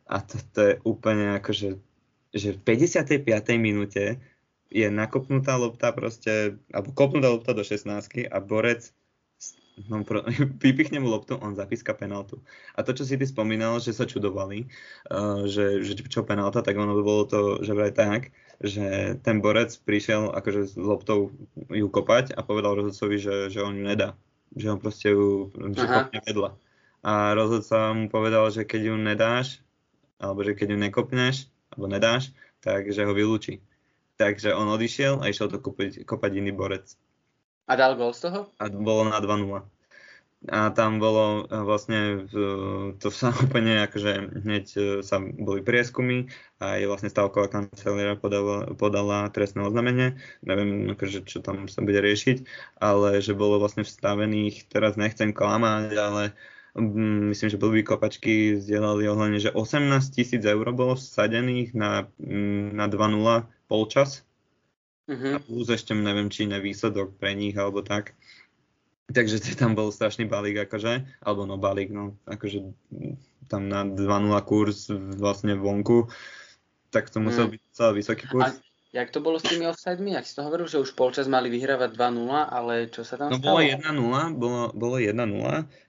a 0.07 0.16
to, 0.22 0.35
to 0.55 0.61
je 0.62 0.72
úplne 0.87 1.39
akože 1.43 1.78
že 2.33 2.57
v 2.57 2.61
55. 2.64 3.28
minúte 3.61 4.16
je 4.73 4.89
nakopnutá 4.89 5.61
lopta 5.61 5.93
proste, 5.93 6.57
alebo 6.73 6.97
kopnutá 6.97 7.29
lopta 7.29 7.53
do 7.53 7.61
16 7.61 8.33
a 8.33 8.37
borec 8.41 8.89
no, 9.89 10.05
pro, 10.05 10.25
vypichne 10.64 11.01
mu 11.01 11.09
loptu, 11.12 11.37
on 11.41 11.55
zapíska 11.55 11.95
penaltu. 11.95 12.41
A 12.77 12.83
to, 12.83 12.97
čo 12.97 13.05
si 13.05 13.20
ty 13.20 13.25
spomínal, 13.29 13.81
že 13.81 13.93
sa 13.93 14.09
čudovali, 14.09 14.68
uh, 15.12 15.45
že, 15.49 15.85
že 15.85 15.93
čo 16.09 16.25
penalta, 16.25 16.64
tak 16.64 16.77
ono 16.77 16.97
by 16.97 17.03
bolo 17.05 17.23
to, 17.29 17.41
že 17.64 17.73
vraj 17.77 17.93
tak, 17.93 18.33
že 18.62 19.18
ten 19.20 19.43
borec 19.43 19.75
prišiel 19.85 20.33
akože 20.33 20.61
s 20.70 20.75
loptou 20.79 21.35
ju 21.68 21.87
kopať 21.89 22.33
a 22.37 22.41
povedal 22.47 22.79
rozhodcovi, 22.79 23.16
že, 23.18 23.37
že 23.51 23.61
on 23.61 23.77
ju 23.77 23.85
nedá. 23.85 24.14
Že 24.53 24.66
on 24.77 24.79
proste 24.79 25.09
ju 25.11 25.49
že 25.53 25.85
kopne 25.89 26.20
vedľa. 26.23 26.51
A 27.03 27.35
rozhodca 27.35 27.91
mu 27.97 28.07
povedal, 28.07 28.47
že 28.55 28.62
keď 28.62 28.93
ju 28.93 28.97
nedáš, 29.01 29.59
alebo 30.23 30.47
že 30.47 30.55
keď 30.55 30.77
ju 30.77 30.79
nekopneš, 30.79 31.51
alebo 31.75 31.91
nedáš, 31.91 32.31
tak 32.62 32.87
že 32.95 33.03
ho 33.03 33.11
vylúči. 33.11 33.59
Takže 34.17 34.55
on 34.55 34.69
odišiel 34.69 35.25
a 35.25 35.29
išiel 35.33 35.49
to 35.49 35.59
kopať, 35.59 36.05
kopať 36.05 36.33
iný 36.39 36.53
borec. 36.53 36.87
A 37.71 37.79
dal 37.79 37.97
gol 37.97 38.13
z 38.13 38.29
toho? 38.29 38.51
A 38.59 38.69
bolo 38.69 39.09
na 39.09 39.23
2-0. 39.23 39.65
A 40.51 40.75
tam 40.75 40.99
bolo 40.99 41.47
e, 41.47 41.55
vlastne, 41.63 42.27
to 42.99 43.09
sa 43.15 43.31
úplne 43.47 43.87
akože 43.87 44.43
hneď 44.43 44.67
e, 44.75 44.81
sa 45.07 45.23
boli 45.23 45.63
prieskumy 45.63 46.27
a 46.59 46.83
je 46.83 46.91
vlastne 46.91 47.07
stavková 47.07 47.47
kancelária 47.47 48.19
podala, 48.19 48.75
podala 48.75 49.31
trestné 49.31 49.63
oznámenie. 49.63 50.19
Neviem, 50.43 50.91
akože, 50.99 51.23
čo 51.31 51.39
tam 51.39 51.71
sa 51.71 51.87
bude 51.87 52.03
riešiť, 52.03 52.43
ale 52.83 53.23
že 53.23 53.39
bolo 53.39 53.63
vlastne 53.63 53.87
vstavených, 53.87 54.67
teraz 54.67 54.99
nechcem 54.99 55.31
klamať, 55.31 55.95
ale 55.95 56.23
myslím, 56.75 57.49
že 57.53 57.61
blbí 57.61 57.87
kopačky 57.87 58.59
zdieľali 58.59 59.05
ohľadne, 59.07 59.39
že 59.39 59.55
18 59.55 59.93
tisíc 60.11 60.43
eur 60.43 60.67
bolo 60.75 60.99
vsadených 60.99 61.71
na, 61.77 62.11
na 62.73 62.91
2-0 62.91 63.47
polčas. 63.73 64.20
Uh-huh. 65.09 65.35
A 65.35 65.39
plus 65.41 65.73
ešte 65.73 65.97
neviem, 65.97 66.29
či 66.29 66.45
na 66.45 66.61
výsledok 66.61 67.16
pre 67.16 67.33
nich 67.33 67.57
alebo 67.57 67.81
tak. 67.81 68.12
Takže 69.09 69.41
tam 69.57 69.73
bol 69.73 69.89
strašný 69.89 70.29
balík 70.29 70.68
akože, 70.68 71.25
alebo 71.25 71.49
no 71.49 71.57
balík, 71.57 71.89
no 71.89 72.20
akože 72.29 72.77
tam 73.49 73.68
na 73.68 73.85
2-0 73.85 73.99
kurz 74.45 74.89
vlastne 74.93 75.57
vonku, 75.57 76.09
tak 76.93 77.09
to 77.09 77.20
musel 77.20 77.49
mm. 77.49 77.53
byť 77.57 77.61
celý 77.73 77.93
vysoký 78.01 78.25
kurz. 78.31 78.45
A 78.45 78.49
jak 78.93 79.09
to 79.12 79.25
bolo 79.25 79.37
s 79.37 79.45
tými 79.45 79.68
offsidemi? 79.68 80.16
Jak 80.16 80.25
si 80.25 80.37
to 80.37 80.45
hovoril, 80.45 80.68
že 80.68 80.81
už 80.81 80.97
polčas 80.97 81.29
mali 81.29 81.49
vyhrávať 81.53 81.97
2-0, 81.97 82.29
ale 82.29 82.75
čo 82.89 83.03
sa 83.05 83.20
tam 83.20 83.33
no, 83.33 83.41
stalo? 83.41 83.59
bolo 83.59 83.61
1-0, 83.64 84.41
bolo, 84.41 84.62
bolo 84.73 84.97
1-0 84.97 85.16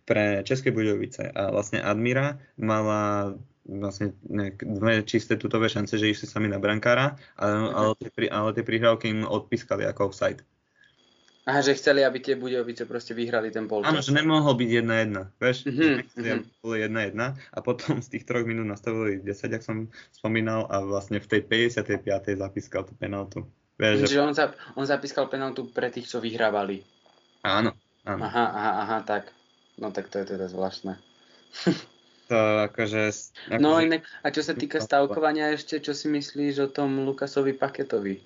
pre 0.04 0.44
České 0.44 0.72
Budovice 0.72 1.32
a 1.32 1.52
vlastne 1.52 1.80
Admira 1.80 2.40
mala 2.60 3.36
vlastne 3.64 4.12
dve 4.60 5.04
čisté 5.08 5.40
tutové 5.40 5.72
šance, 5.72 5.96
že 5.96 6.12
išli 6.12 6.28
sami 6.28 6.52
na 6.52 6.60
brankára, 6.60 7.16
ale, 7.40 7.54
okay. 7.56 7.74
ale, 7.74 7.92
tie, 7.96 8.10
ale 8.28 8.50
tie 8.52 8.66
prihrávky 8.68 9.06
im 9.12 9.24
odpískali 9.24 9.88
ako 9.88 10.12
offside. 10.12 10.44
Aha, 11.44 11.60
že 11.60 11.76
chceli, 11.76 12.08
aby 12.08 12.24
tie 12.24 12.40
Budejovice 12.40 12.88
proste 12.88 13.12
vyhrali 13.12 13.52
ten 13.52 13.68
polčas. 13.68 13.92
Áno, 13.92 14.00
že 14.00 14.16
nemohol 14.16 14.56
byť 14.56 14.70
1-1, 14.80 15.44
vieš? 15.44 15.68
Mm-hmm, 15.68 15.96
mm-hmm. 16.16 16.40
Bolo 16.64 16.76
1-1 16.80 17.20
a 17.36 17.58
potom 17.60 18.00
z 18.00 18.08
tých 18.16 18.24
troch 18.24 18.48
minút 18.48 18.64
nastavili 18.64 19.20
10, 19.20 19.52
ak 19.52 19.60
som 19.60 19.92
spomínal, 20.16 20.72
a 20.72 20.80
vlastne 20.80 21.20
v 21.20 21.28
tej 21.28 21.44
55. 21.44 22.00
zapískal 22.40 22.88
tú 22.88 22.96
penaltu. 22.96 23.44
Vieš, 23.76 24.08
Čiže 24.08 24.16
že... 24.16 24.24
on, 24.24 24.32
zap, 24.32 24.56
on 24.80 24.88
zapískal 24.88 25.28
penaltu 25.28 25.68
pre 25.68 25.92
tých, 25.92 26.08
čo 26.08 26.24
vyhrávali. 26.24 26.80
Áno, 27.44 27.76
áno. 28.08 28.22
Aha, 28.24 28.46
aha, 28.48 28.72
aha, 28.88 28.98
tak. 29.04 29.36
No 29.76 29.92
tak 29.92 30.08
to 30.08 30.24
je 30.24 30.40
teda 30.40 30.48
zvláštne. 30.48 30.96
to 32.28 32.40
akože... 32.72 33.02
Ako 33.52 33.60
no 33.60 33.80
inak, 33.80 34.08
a 34.24 34.28
čo 34.32 34.42
sa 34.46 34.56
týka 34.56 34.80
stavkovania 34.80 35.52
ešte, 35.54 35.80
čo 35.84 35.92
si 35.92 36.08
myslíš 36.08 36.56
o 36.64 36.70
tom 36.72 37.04
Lukasovi 37.04 37.52
Paketovi? 37.56 38.22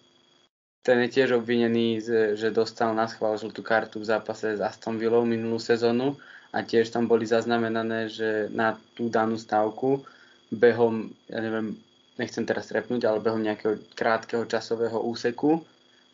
Ten 0.85 1.03
je 1.03 1.09
tiež 1.19 1.43
obvinený, 1.43 1.99
že 2.37 2.47
dostal 2.55 2.95
na 2.95 3.11
schvál 3.11 3.35
žltú 3.35 3.59
kartu 3.59 3.99
v 3.99 4.07
zápase 4.07 4.55
s 4.55 4.61
Aston 4.63 4.95
Villou 4.95 5.27
minulú 5.27 5.59
sezónu 5.59 6.15
a 6.55 6.63
tiež 6.63 6.95
tam 6.95 7.11
boli 7.11 7.27
zaznamenané, 7.27 8.07
že 8.07 8.47
na 8.55 8.79
tú 8.95 9.11
danú 9.11 9.35
stavku 9.35 10.07
behom, 10.47 11.11
ja 11.27 11.43
neviem, 11.43 11.75
nechcem 12.15 12.47
teraz 12.47 12.71
trepnúť, 12.71 13.03
ale 13.03 13.19
behom 13.19 13.43
nejakého 13.43 13.83
krátkeho 13.99 14.47
časového 14.47 15.03
úseku, 15.03 15.59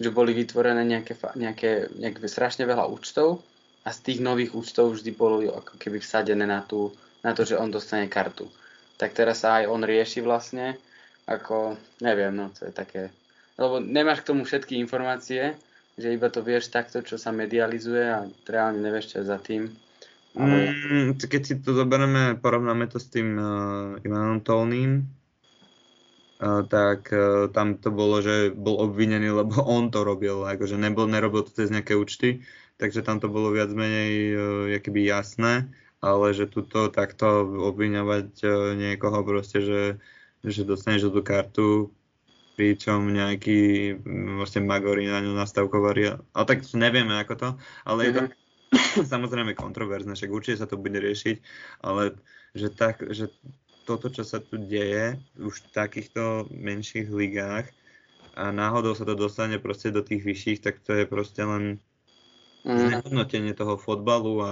že 0.02 0.10
boli 0.10 0.34
vytvorené 0.34 0.82
nejaké, 0.82 1.14
nejaké, 1.38 1.94
nejaké 1.94 2.26
strašne 2.26 2.66
veľa 2.66 2.90
účtov 2.90 3.46
a 3.86 3.94
z 3.94 4.00
tých 4.10 4.20
nových 4.26 4.58
účtov 4.58 4.98
vždy 4.98 5.12
boli 5.14 5.46
ako 5.48 5.78
keby 5.78 6.02
vsadené 6.02 6.50
na 6.50 6.66
tú 6.66 6.90
na 7.24 7.32
to, 7.32 7.48
že 7.48 7.58
on 7.58 7.72
dostane 7.72 8.12
kartu. 8.12 8.52
Tak 9.00 9.16
teraz 9.16 9.42
sa 9.42 9.64
aj 9.64 9.72
on 9.72 9.82
rieši 9.82 10.22
vlastne, 10.22 10.78
ako, 11.26 11.80
neviem, 12.04 12.36
no 12.36 12.52
to 12.52 12.68
je 12.70 12.74
také, 12.76 13.04
lebo 13.58 13.80
nemáš 13.80 14.22
k 14.22 14.30
tomu 14.36 14.44
všetky 14.44 14.78
informácie, 14.78 15.56
že 15.96 16.14
iba 16.14 16.28
to 16.28 16.44
vieš 16.44 16.74
takto, 16.74 17.06
čo 17.06 17.16
sa 17.16 17.32
medializuje 17.32 18.04
a 18.04 18.26
reálne 18.50 18.82
nevieš, 18.82 19.14
čo 19.14 19.16
je 19.22 19.26
za 19.30 19.40
tým. 19.40 19.72
Ale... 20.34 20.74
Mm, 20.74 21.22
keď 21.22 21.42
si 21.46 21.54
to 21.62 21.78
zoberieme, 21.78 22.42
porovnáme 22.42 22.90
to 22.90 22.98
s 22.98 23.08
tým 23.14 23.38
uh, 23.38 24.02
Ivanom 24.02 24.42
Tolným, 24.42 25.06
uh, 26.42 26.66
tak 26.66 27.14
uh, 27.14 27.46
tam 27.54 27.78
to 27.78 27.94
bolo, 27.94 28.26
že 28.26 28.50
bol 28.50 28.82
obvinený, 28.82 29.30
lebo 29.30 29.62
on 29.78 29.94
to 29.94 30.02
robil, 30.02 30.50
akože 30.50 30.76
nebol, 30.82 31.06
nerobil 31.06 31.46
to 31.46 31.54
cez 31.54 31.70
nejaké 31.70 31.94
účty, 31.94 32.42
takže 32.82 33.06
tam 33.06 33.22
to 33.22 33.30
bolo 33.30 33.54
viac 33.54 33.70
menej 33.70 34.12
uh, 34.74 34.92
jasné 34.98 35.70
ale 36.04 36.36
že 36.36 36.52
tuto 36.52 36.92
takto 36.92 37.48
obviňovať 37.72 38.30
e, 38.44 38.48
niekoho 38.76 39.24
proste, 39.24 39.64
že, 39.64 39.84
že 40.44 40.68
dostaneš 40.68 41.08
tú 41.08 41.24
kartu, 41.24 41.70
pričom 42.54 43.10
nejaký 43.10 43.96
vlastne 44.38 44.62
magori 44.68 45.10
na 45.10 45.24
ňu 45.24 45.34
nastavkovarí. 45.34 46.14
Ale 46.36 46.46
tak 46.46 46.68
nevieme 46.76 47.18
ako 47.18 47.34
to, 47.40 47.50
ale 47.88 48.00
mm-hmm. 48.04 48.12
je 48.12 48.14
to 48.14 48.22
mhm. 48.22 49.06
samozrejme 49.16 49.52
kontroverzné, 49.56 50.14
však 50.14 50.30
určite 50.30 50.60
sa 50.60 50.68
to 50.68 50.76
bude 50.76 51.00
riešiť, 51.00 51.40
ale 51.88 52.20
že, 52.52 52.68
tak, 52.70 53.02
že 53.10 53.32
toto, 53.88 54.12
čo 54.12 54.28
sa 54.28 54.44
tu 54.44 54.60
deje 54.60 55.18
už 55.40 55.56
v 55.56 55.72
takýchto 55.72 56.52
menších 56.52 57.08
ligách 57.10 57.72
a 58.34 58.50
náhodou 58.50 58.98
sa 58.98 59.06
to 59.06 59.14
dostane 59.14 59.58
proste 59.62 59.94
do 59.94 60.02
tých 60.02 60.26
vyšších, 60.26 60.60
tak 60.62 60.82
to 60.82 60.94
je 60.94 61.06
proste 61.06 61.42
len 61.42 61.78
mm. 62.66 62.78
znehodnotenie 62.78 63.54
toho 63.54 63.78
fotbalu 63.78 64.42
a 64.42 64.52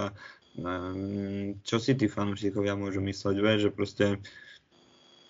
Ehm, 0.60 1.64
čo 1.64 1.80
si 1.80 1.96
tí 1.96 2.12
fanúšikovia 2.12 2.76
môžu 2.76 3.00
mysleť, 3.00 3.36
vie, 3.40 3.54
že 3.56 3.70
proste 3.72 4.20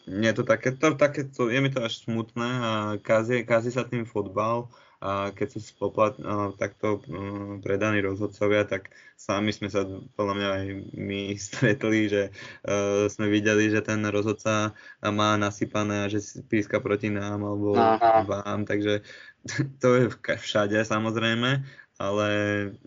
je 0.02 0.32
to 0.34 0.42
také, 0.42 0.74
to, 0.74 0.98
také 0.98 1.30
to, 1.30 1.46
je 1.46 1.58
mi 1.62 1.70
to 1.70 1.78
až 1.78 2.02
smutné 2.02 2.50
a 2.58 2.72
kazí, 2.98 3.46
kazí 3.46 3.70
sa 3.70 3.86
tým 3.86 4.02
fotbal 4.02 4.66
a 5.02 5.34
keď 5.34 5.58
sú 5.58 5.60
spoplat, 5.62 6.14
takto 6.58 7.02
um, 7.10 7.58
predaní 7.58 7.98
rozhodcovia, 8.02 8.62
tak 8.62 8.94
sami 9.18 9.50
sme 9.50 9.66
sa 9.66 9.82
podľa 10.14 10.34
mňa 10.38 10.48
aj 10.58 10.64
my 10.94 11.20
stretli, 11.46 12.10
že 12.10 12.22
uh, 12.66 13.06
sme 13.06 13.30
videli, 13.30 13.70
že 13.70 13.82
ten 13.82 14.02
rozhodca 14.06 14.74
má 15.02 15.38
nasypané 15.38 16.06
a 16.06 16.10
že 16.10 16.22
píska 16.46 16.82
proti 16.82 17.10
nám 17.10 17.42
alebo 17.42 17.78
Aha. 17.78 18.26
vám, 18.26 18.66
takže 18.66 19.06
to 19.82 19.88
je 19.94 20.04
všade 20.38 20.78
samozrejme, 20.82 21.62
ale 21.98 22.28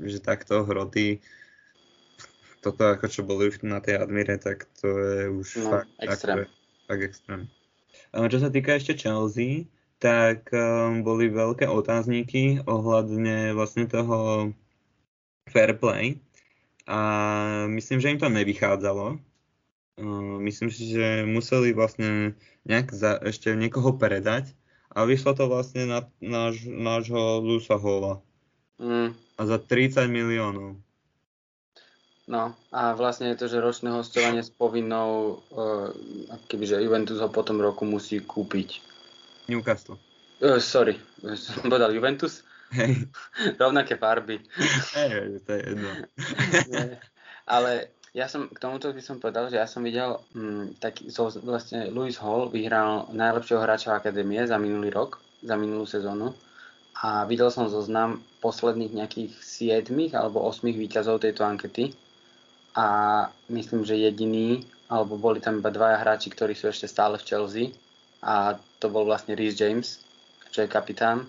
že 0.04 0.20
takto 0.20 0.68
hroty 0.68 1.24
toto 2.66 2.82
ako 2.90 3.06
čo 3.06 3.22
boli 3.22 3.54
už 3.54 3.62
na 3.62 3.78
tej 3.78 4.02
Admire, 4.02 4.42
tak 4.42 4.66
to 4.82 4.90
je 4.90 5.30
už 5.30 5.48
no, 5.62 5.70
fakt, 5.70 5.90
extrém. 6.02 6.38
Ako, 6.42 6.90
fakt 6.90 7.04
extrém. 7.06 7.42
Čo 8.10 8.38
sa 8.42 8.50
týka 8.50 8.74
ešte 8.74 8.98
Chelsea, 8.98 9.70
tak 10.02 10.50
um, 10.50 11.06
boli 11.06 11.30
veľké 11.30 11.70
otázniky 11.70 12.66
ohľadne 12.66 13.54
vlastne 13.54 13.86
toho 13.86 14.50
fair 15.46 15.78
play 15.78 16.18
a 16.90 17.00
myslím, 17.70 18.02
že 18.02 18.12
im 18.18 18.20
to 18.20 18.28
nevychádzalo. 18.34 19.22
Uh, 19.96 20.38
myslím 20.42 20.74
si, 20.74 20.90
že 20.90 21.24
museli 21.24 21.72
vlastne 21.72 22.34
nejak 22.66 22.90
za, 22.90 23.22
ešte 23.22 23.54
niekoho 23.54 23.96
predať 23.96 24.58
A 24.96 25.04
vyšlo 25.04 25.36
to 25.36 25.52
vlastne 25.52 25.92
na 25.92 26.08
náš, 26.24 26.64
nášho 26.64 27.44
Lusa 27.44 27.76
Hola. 27.76 28.24
Mm. 28.80 29.12
A 29.36 29.42
za 29.44 29.60
30 29.60 30.08
miliónov. 30.08 30.80
No 32.26 32.58
a 32.74 32.98
vlastne 32.98 33.30
je 33.30 33.38
to, 33.38 33.46
že 33.46 33.62
ročné 33.62 33.94
hostovanie 33.94 34.42
s 34.42 34.50
povinnou, 34.50 35.42
uh, 35.54 35.94
kebyže 36.50 36.82
Juventus 36.82 37.22
ho 37.22 37.30
potom 37.30 37.62
roku 37.62 37.86
musí 37.86 38.18
kúpiť. 38.18 38.82
Newcastle. 39.46 40.02
Uh, 40.42 40.58
sorry, 40.58 40.98
som 41.38 41.70
povedal 41.70 41.94
Juventus. 41.94 42.42
Hej. 42.74 43.06
Rovnaké 43.62 43.96
farby. 44.02 44.42
Hej, 44.98 45.46
to 45.46 45.50
je 45.54 45.62
jedno. 45.70 45.90
Ale 47.56 47.94
ja 48.16 48.26
som, 48.26 48.48
k 48.50 48.58
tomuto 48.58 48.90
by 48.90 49.02
som 49.04 49.20
povedal, 49.22 49.52
že 49.52 49.60
ja 49.60 49.68
som 49.68 49.86
videl, 49.86 50.18
mm, 50.34 50.80
tak 50.80 51.04
so, 51.12 51.30
vlastne 51.44 51.92
Louis 51.92 52.16
Hall 52.18 52.50
vyhral 52.50 53.12
najlepšieho 53.12 53.60
hráča 53.60 53.94
akadémie 53.94 54.40
za 54.48 54.56
minulý 54.56 54.90
rok, 54.90 55.22
za 55.44 55.60
minulú 55.60 55.84
sezónu. 55.86 56.32
A 57.04 57.28
videl 57.28 57.52
som 57.52 57.68
zoznam 57.68 58.24
posledných 58.40 58.96
nejakých 58.96 59.32
7 59.84 60.16
alebo 60.16 60.42
8 60.48 60.64
výťazov 60.64 61.22
tejto 61.22 61.44
ankety. 61.44 61.92
A 62.76 62.86
myslím, 63.48 63.88
že 63.88 63.96
jediný, 63.96 64.64
alebo 64.92 65.16
boli 65.16 65.40
tam 65.40 65.64
iba 65.64 65.72
dvaja 65.72 66.04
hráči, 66.04 66.30
ktorí 66.30 66.54
sú 66.54 66.68
ešte 66.68 66.92
stále 66.92 67.16
v 67.16 67.28
Chelsea. 67.28 67.66
A 68.20 68.60
to 68.84 68.92
bol 68.92 69.08
vlastne 69.08 69.34
Reece 69.36 69.60
James, 69.60 70.04
čo 70.52 70.64
je 70.64 70.72
kapitán 70.72 71.28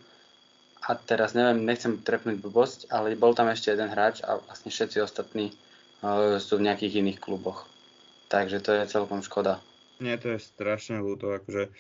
a 0.87 0.95
teraz 0.95 1.35
neviem, 1.35 1.67
nechcem 1.67 1.99
trepnúť 1.99 2.39
blbosť, 2.39 2.79
ale 2.95 3.19
bol 3.19 3.35
tam 3.35 3.51
ešte 3.51 3.75
jeden 3.75 3.91
hráč 3.91 4.23
a 4.23 4.39
vlastne 4.39 4.71
všetci 4.71 5.03
ostatní 5.03 5.51
uh, 6.07 6.39
sú 6.39 6.63
v 6.63 6.71
nejakých 6.71 7.03
iných 7.03 7.19
kluboch. 7.19 7.67
Takže 8.31 8.63
to 8.63 8.71
je 8.71 8.87
celkom 8.87 9.23
škoda. 9.27 9.59
Nie, 9.99 10.15
to 10.15 10.35
je 10.35 10.39
strašne 10.39 11.03
ľúto, 11.03 11.35
akože... 11.35 11.75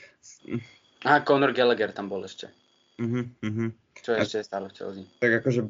A 1.06 1.22
Conor 1.22 1.54
Gallagher 1.54 1.94
tam 1.94 2.10
bol 2.10 2.26
ešte. 2.26 2.50
Uh-huh, 2.98 3.30
uh-huh. 3.46 3.70
Čo 4.02 4.10
je 4.16 4.18
a, 4.18 4.22
ešte 4.26 4.42
stále 4.42 4.66
v 4.72 4.74
Chelsea. 4.74 5.04
Tak 5.22 5.32
akože 5.44 5.60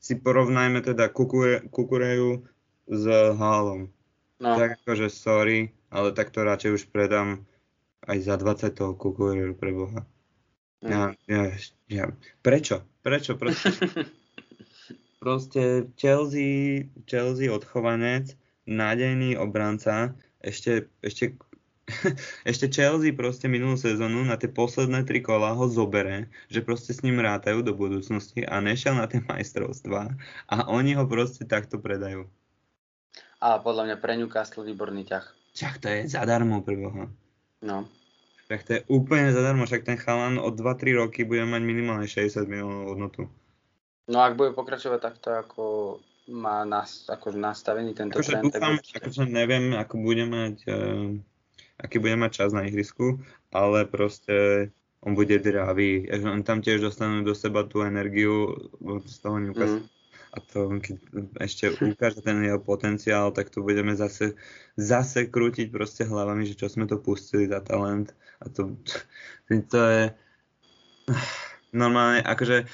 si 0.00 0.14
porovnajme 0.16 0.80
teda 0.80 1.12
Kukure, 1.12 1.68
Kukureju 1.68 2.46
s 2.88 3.04
Hálom. 3.36 3.92
No. 4.38 4.54
Tak 4.54 4.82
akože 4.82 5.10
sorry, 5.10 5.74
ale 5.90 6.14
tak 6.14 6.30
to 6.30 6.46
radšej 6.46 6.70
už 6.72 6.84
predám 6.94 7.44
aj 8.06 8.18
za 8.24 8.34
20 8.38 8.70
toho 8.72 8.92
Kukureju 8.94 9.58
pre 9.58 9.74
Boha. 9.74 10.00
Mm. 10.80 10.90
Ja, 10.90 11.02
ja, 11.26 11.42
ja, 11.90 12.06
prečo? 12.40 12.86
Prečo? 13.02 13.34
Proste, 13.34 13.74
proste 15.22 15.62
Chelsea, 15.98 16.86
Chelsea 17.04 17.50
odchovanec, 17.50 18.38
nádejný 18.62 19.34
obranca, 19.34 20.14
ešte, 20.38 20.86
ešte, 21.02 21.34
ešte 22.50 22.70
Chelsea 22.70 23.10
proste 23.10 23.50
minulú 23.50 23.74
sezónu 23.74 24.22
na 24.22 24.38
tie 24.38 24.46
posledné 24.46 25.02
tri 25.02 25.18
kola 25.18 25.50
ho 25.50 25.66
zobere, 25.66 26.30
že 26.46 26.62
proste 26.62 26.94
s 26.94 27.02
ním 27.02 27.18
rátajú 27.18 27.66
do 27.66 27.74
budúcnosti 27.74 28.46
a 28.46 28.62
nešiel 28.62 28.94
na 28.94 29.10
tie 29.10 29.18
majstrovstvá 29.26 30.14
a 30.46 30.56
oni 30.70 30.94
ho 30.94 31.02
proste 31.10 31.42
takto 31.42 31.82
predajú. 31.82 32.30
A 33.38 33.62
podľa 33.62 33.82
mňa 33.86 33.96
pre 34.02 34.18
Newcastle 34.18 34.66
výborný 34.66 35.06
ťah. 35.06 35.24
Čak 35.54 35.74
to 35.78 35.86
je 35.86 36.10
zadarmo 36.10 36.62
pre 36.62 36.74
Boha. 36.74 37.06
No. 37.62 37.86
Tak 38.50 38.64
to 38.66 38.70
je 38.78 38.80
úplne 38.90 39.30
zadarmo, 39.30 39.68
však 39.68 39.86
ten 39.86 39.98
chalan 40.00 40.40
od 40.40 40.56
2-3 40.56 40.98
roky 40.98 41.22
bude 41.22 41.44
mať 41.46 41.62
minimálne 41.62 42.08
60 42.08 42.48
miliónov 42.48 42.96
hodnotu. 42.96 43.22
No 44.08 44.24
ak 44.24 44.40
bude 44.40 44.56
pokračovať 44.56 45.00
takto, 45.04 45.28
ako 45.36 45.64
má 46.32 46.64
nás, 46.64 47.04
akože 47.06 47.36
nastavený 47.36 47.92
tento 47.92 48.16
akože 48.16 48.40
trend, 48.40 48.44
dúfam, 48.48 48.74
tak 48.80 49.04
akože 49.04 49.28
neviem, 49.28 49.76
ako 49.76 49.94
bude 50.00 50.24
mať, 50.24 50.56
uh, 50.64 51.12
aký 51.76 52.00
bude 52.00 52.16
mať 52.16 52.30
čas 52.32 52.50
na 52.56 52.64
ihrisku, 52.64 53.20
ale 53.52 53.84
proste 53.84 54.68
on 55.04 55.12
bude 55.12 55.36
dravý. 55.44 56.08
On 56.24 56.40
tam 56.40 56.64
tiež 56.64 56.80
dostanú 56.80 57.20
do 57.22 57.36
seba 57.36 57.68
tú 57.68 57.84
energiu 57.84 58.56
z 59.04 59.16
toho 59.20 59.36
Newcastle. 59.38 59.84
Mm 59.84 59.97
a 60.32 60.38
to 60.44 60.76
keď 60.80 60.96
ešte 61.40 61.64
ukáže 61.80 62.20
ten 62.20 62.40
jeho 62.44 62.60
potenciál, 62.60 63.32
tak 63.32 63.48
tu 63.48 63.64
budeme 63.64 63.96
zase, 63.96 64.36
zase 64.76 65.28
krútiť 65.28 65.72
proste 65.72 66.04
hlavami, 66.04 66.44
že 66.44 66.58
čo 66.58 66.68
sme 66.68 66.84
to 66.84 67.00
pustili 67.00 67.48
za 67.48 67.64
talent 67.64 68.12
a 68.44 68.52
to, 68.52 68.76
to 69.72 69.80
je 69.80 70.02
normálne, 71.72 72.20
akože 72.20 72.68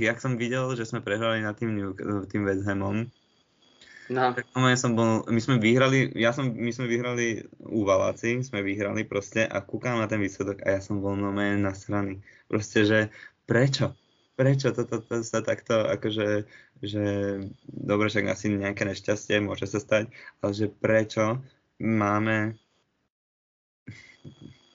jak 0.00 0.18
som 0.18 0.40
videl, 0.40 0.74
že 0.74 0.88
sme 0.88 1.04
prehrali 1.04 1.44
nad 1.44 1.54
tým, 1.54 1.94
tým 2.26 2.42
West 2.42 2.66
Hamom, 2.66 3.06
No. 4.06 4.30
Tak 4.30 4.46
som 4.78 4.94
bol, 4.94 5.26
my 5.26 5.40
sme 5.42 5.58
vyhrali, 5.58 6.14
ja 6.14 6.30
som, 6.30 6.54
my 6.54 6.70
sme 6.70 6.86
vyhrali 6.86 7.42
u 7.58 7.82
Valáci, 7.82 8.38
sme 8.38 8.62
vyhrali 8.62 9.02
proste 9.02 9.42
a 9.42 9.58
kúkam 9.58 9.98
na 9.98 10.06
ten 10.06 10.22
výsledok 10.22 10.62
a 10.62 10.78
ja 10.78 10.80
som 10.80 11.02
bol 11.02 11.18
normálne 11.18 11.58
nasraný. 11.58 12.22
Proste, 12.46 12.86
že 12.86 12.98
prečo? 13.50 13.98
prečo 14.36 14.70
toto 14.70 15.00
to, 15.00 15.16
to 15.16 15.24
sa 15.24 15.40
takto, 15.40 15.88
akože, 15.88 16.44
že 16.84 17.04
dobre, 17.66 18.12
však 18.12 18.26
asi 18.28 18.52
nejaké 18.52 18.84
nešťastie 18.84 19.40
môže 19.40 19.64
sa 19.68 19.80
stať, 19.80 20.12
ale 20.44 20.52
že 20.52 20.66
prečo 20.68 21.40
máme 21.80 22.56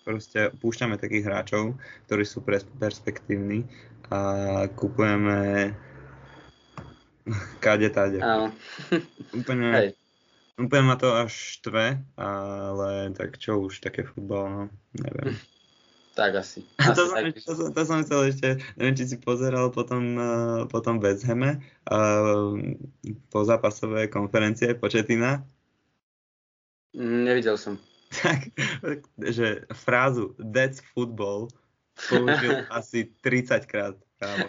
proste 0.02 0.49
púšťame 0.58 0.97
takých 0.97 1.30
hráčov, 1.30 1.78
ktorí 2.10 2.24
sú 2.26 2.41
perspektívni 2.82 3.70
a 4.10 4.66
kupujeme 4.74 5.72
kade 7.64 7.89
tade. 7.93 8.20
Úplne, 9.39 9.70
Hej. 9.72 9.88
úplne 10.58 10.84
ma 10.84 10.95
to 10.97 11.14
až 11.16 11.32
štve, 11.32 12.02
ale 12.18 12.89
tak 13.16 13.38
čo 13.38 13.62
už, 13.62 13.80
také 13.80 14.04
futbal, 14.04 14.45
no, 14.49 14.64
neviem. 14.97 15.38
Tak 16.12 16.36
asi. 16.36 16.68
asi 16.76 16.91
to, 16.91 17.03
som, 17.07 17.16
tak, 17.16 17.26
to, 17.39 17.53
som, 17.55 17.68
to 17.72 17.82
som 17.88 17.99
chcel 18.03 18.20
ešte, 18.28 18.47
neviem, 18.76 18.95
či 18.99 19.07
si 19.07 19.18
pozeral 19.18 19.72
potom, 19.72 20.03
uh, 20.20 20.62
potom 20.68 20.99
West 20.99 21.24
Hame, 21.24 21.64
uh, 21.88 22.51
po 23.32 23.39
zápasové 23.47 24.12
konferencie 24.12 24.76
Početina. 24.76 25.39
Mm, 26.91 27.28
nevidel 27.28 27.55
som. 27.55 27.80
Tak, 28.12 28.51
že 29.24 29.64
frázu 29.72 30.36
That's 30.36 30.84
football 30.91 31.47
použil 31.95 32.68
asi 32.76 33.07
30 33.24 33.72
krát. 33.72 33.95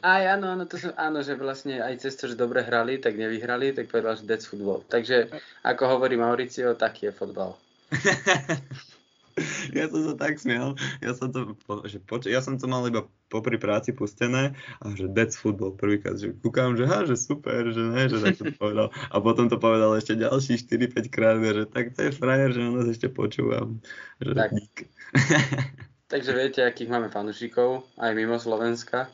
Aj 0.02 0.22
áno, 0.34 0.52
áno, 0.52 0.66
to 0.68 0.76
som, 0.76 0.92
áno, 0.98 1.24
že 1.24 1.32
vlastne 1.38 1.80
aj 1.80 2.02
cez 2.02 2.18
to, 2.18 2.28
že 2.28 2.36
dobre 2.36 2.60
hrali, 2.60 3.00
tak 3.00 3.16
nevyhrali, 3.16 3.72
tak 3.72 3.88
povedal, 3.88 4.20
že 4.20 4.28
that's 4.28 4.44
football. 4.44 4.84
Takže, 4.84 5.32
ako 5.64 5.96
hovorí 5.96 6.18
Mauricio, 6.18 6.76
taký 6.76 7.08
je 7.08 7.12
fotbal. 7.16 7.56
ja 9.78 9.88
som 9.88 10.00
sa 10.04 10.14
tak 10.16 10.36
smial, 10.38 10.76
ja 11.00 11.12
som 11.16 11.32
to, 11.32 11.56
že 11.88 11.98
poč- 12.02 12.28
ja 12.28 12.44
som 12.44 12.60
to 12.60 12.68
mal 12.68 12.84
iba 12.84 13.08
popri 13.32 13.56
práci 13.56 13.96
pustené 13.96 14.52
a 14.84 14.84
že 14.92 15.08
that's 15.08 15.40
football 15.40 15.72
prvýkrát, 15.72 16.20
že 16.20 16.36
kúkam, 16.36 16.76
že 16.76 16.84
ha, 16.84 17.08
že 17.08 17.16
super, 17.16 17.72
že 17.72 17.80
ne, 17.80 18.08
že 18.12 18.20
tak 18.20 18.36
to 18.36 18.44
povedal. 18.60 18.92
A 19.08 19.16
potom 19.18 19.48
to 19.48 19.56
povedal 19.56 19.96
ešte 19.96 20.20
ďalší 20.20 20.60
4-5 20.60 21.08
krát, 21.08 21.40
že 21.40 21.64
tak 21.68 21.96
to 21.96 22.08
je 22.08 22.12
frajer, 22.12 22.52
že 22.52 22.60
on 22.60 22.76
nás 22.76 22.88
ešte 22.88 23.08
počúvam. 23.08 23.80
Že 24.20 24.32
tak. 24.36 24.50
dík. 24.52 24.76
Takže 26.12 26.30
viete, 26.36 26.60
akých 26.60 26.92
máme 26.92 27.08
fanúšikov, 27.08 27.88
aj 27.96 28.12
mimo 28.12 28.36
Slovenska. 28.36 29.08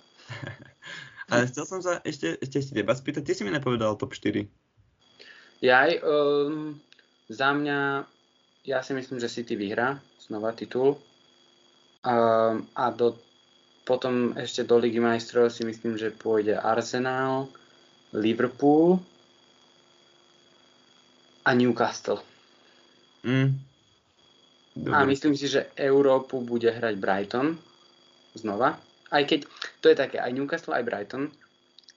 Ale 1.31 1.47
chcel 1.47 1.65
som 1.69 1.79
sa 1.79 2.03
ešte, 2.03 2.41
ešte, 2.43 2.59
ešte 2.59 2.73
teba 2.75 2.97
spýtať, 2.97 3.23
ty 3.23 3.33
si 3.39 3.47
mi 3.47 3.55
nepovedal 3.55 3.95
top 3.95 4.17
4. 4.17 4.49
Jaj, 5.63 5.91
um, 6.03 6.75
za 7.29 7.51
mňa, 7.53 8.09
ja 8.69 8.85
si 8.85 8.93
myslím, 8.93 9.17
že 9.17 9.33
City 9.33 9.57
vyhrá 9.57 9.97
znova 10.21 10.53
titul. 10.53 11.01
Um, 12.05 12.69
a 12.77 12.93
do, 12.93 13.17
potom 13.89 14.37
ešte 14.37 14.69
do 14.69 14.77
Ligy 14.77 15.01
majstrov 15.01 15.49
si 15.49 15.65
myslím, 15.65 15.97
že 15.97 16.13
pôjde 16.13 16.61
Arsenal, 16.61 17.49
Liverpool 18.13 19.01
a 21.49 21.51
Newcastle. 21.57 22.21
Mm. 23.25 23.57
Dobre. 24.79 24.95
A 24.95 25.09
myslím 25.09 25.35
si, 25.35 25.49
že 25.49 25.73
Európu 25.75 26.45
bude 26.45 26.69
hrať 26.69 27.01
Brighton 27.01 27.57
znova. 28.37 28.79
Aj 29.09 29.25
keď, 29.25 29.49
to 29.81 29.89
je 29.89 29.97
také, 29.97 30.21
aj 30.21 30.31
Newcastle, 30.37 30.77
aj 30.77 30.85
Brighton. 30.85 31.33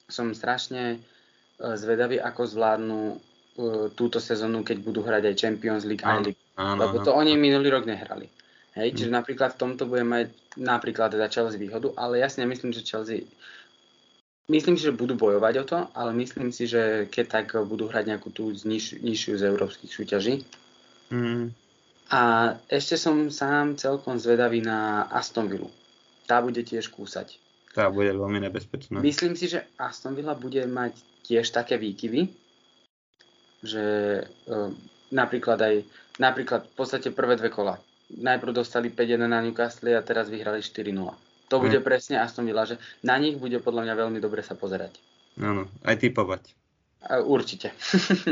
Som 0.07 0.32
strašne 0.32 0.97
uh, 0.97 1.76
zvedavý, 1.76 2.17
ako 2.17 2.41
zvládnu 2.47 2.99
uh, 3.11 3.88
túto 3.93 4.17
sezónu, 4.24 4.63
keď 4.63 4.82
budú 4.82 5.03
hrať 5.03 5.30
aj 5.30 5.36
Champions 5.36 5.84
League, 5.84 6.01
aj 6.01 6.32
League 6.32 6.41
Áno, 6.60 6.80
lebo 6.84 7.04
to 7.04 7.16
oni 7.16 7.39
minulý 7.39 7.72
rok 7.72 7.88
nehrali. 7.88 8.28
Hej, 8.72 8.95
čiže 8.95 9.12
napríklad 9.12 9.56
v 9.56 9.60
tomto 9.60 9.84
bude 9.84 10.08
mať 10.08 10.32
napríklad 10.56 11.12
teda 11.12 11.28
Chelsea 11.28 11.60
výhodu, 11.60 11.91
ale 11.99 12.24
ja 12.24 12.32
si 12.32 12.39
nemyslím, 12.39 12.72
že 12.72 12.88
Chelsea 12.88 13.28
myslím 14.52 14.76
si, 14.76 14.88
že 14.88 14.95
budú 14.95 15.16
bojovať 15.16 15.54
o 15.60 15.66
to, 15.68 15.80
ale 15.95 16.12
myslím 16.16 16.52
si, 16.56 16.68
že 16.68 17.08
keď 17.08 17.26
tak 17.28 17.47
budú 17.68 17.88
hrať 17.88 18.16
nejakú 18.16 18.32
tú 18.32 18.52
niž, 18.52 18.99
nižšiu 18.99 19.39
z 19.39 19.43
európskych 19.47 19.91
súťaží. 19.91 20.43
Mm. 21.12 21.56
A 22.12 22.22
ešte 22.68 22.99
som 22.99 23.32
sám 23.32 23.80
celkom 23.80 24.20
zvedavý 24.20 24.60
na 24.60 25.08
Aston 25.08 25.47
Villa. 25.47 25.72
Tá 26.28 26.43
bude 26.43 26.60
tiež 26.64 26.91
kúsať. 26.91 27.39
Tá 27.72 27.88
bude 27.88 28.12
veľmi 28.12 28.43
nebezpečná. 28.43 28.99
Myslím 28.99 29.39
si, 29.39 29.47
že 29.47 29.64
Aston 29.80 30.16
Villa 30.16 30.36
bude 30.36 30.68
mať 30.68 30.99
tiež 31.24 31.47
také 31.56 31.80
výkyvy, 31.80 32.28
že 33.64 33.84
e, 34.28 34.52
napríklad 35.12 35.59
aj 35.62 35.76
napríklad 36.18 36.68
v 36.68 36.74
podstate 36.76 37.12
prvé 37.12 37.36
dve 37.38 37.51
kola 37.51 37.80
najprv 38.18 38.51
dostali 38.51 38.91
5-1 38.91 39.24
na 39.24 39.39
Newcastle 39.39 39.95
a 39.95 40.03
teraz 40.03 40.28
vyhrali 40.28 40.59
4-0. 40.59 40.91
To 41.47 41.55
bude 41.59 41.80
mm. 41.80 41.86
presne 41.86 42.16
Aston 42.20 42.47
Villa, 42.47 42.68
že 42.68 42.80
na 43.03 43.16
nich 43.16 43.39
bude 43.39 43.59
podľa 43.59 43.88
mňa 43.88 43.95
veľmi 43.95 44.20
dobre 44.20 44.43
sa 44.43 44.55
pozerať. 44.55 44.99
Áno, 45.39 45.68
aj 45.88 45.95
typovať. 45.99 46.55
Určite. 47.24 47.74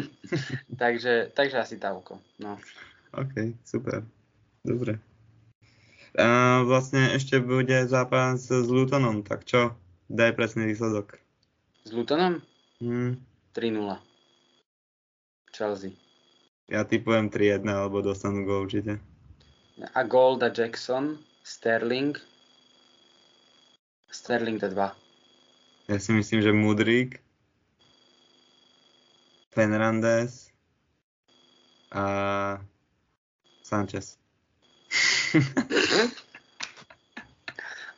takže, 0.82 1.32
takže 1.36 1.58
asi 1.60 1.76
toľko. 1.80 2.20
No. 2.44 2.60
OK, 3.16 3.56
super. 3.64 4.06
Dobre. 4.64 5.00
A 6.20 6.62
vlastne 6.66 7.16
ešte 7.16 7.40
bude 7.40 7.76
zápas 7.88 8.50
s 8.50 8.68
Lutonom, 8.68 9.24
tak 9.24 9.46
čo? 9.48 9.74
Daj 10.10 10.36
presný 10.36 10.70
výsledok. 10.70 11.18
S 11.86 11.92
Lutonom? 11.94 12.42
Hmm. 12.82 13.18
3-0. 13.56 13.98
Chelsea. 15.54 16.09
Ja 16.70 16.86
typujem 16.86 17.34
3-1, 17.34 17.66
alebo 17.66 18.06
dostanú 18.06 18.46
go 18.46 18.62
určite. 18.62 19.02
A 19.98 20.06
Golda 20.06 20.54
Jackson, 20.54 21.18
Sterling. 21.42 22.14
Sterling 24.14 24.62
to 24.62 24.70
2. 24.70 25.90
Ja 25.90 25.98
si 25.98 26.14
myslím, 26.14 26.46
že 26.46 26.54
Mudrik, 26.54 27.18
Fernandez 29.50 30.54
a 31.90 32.06
Sanchez. 33.66 34.22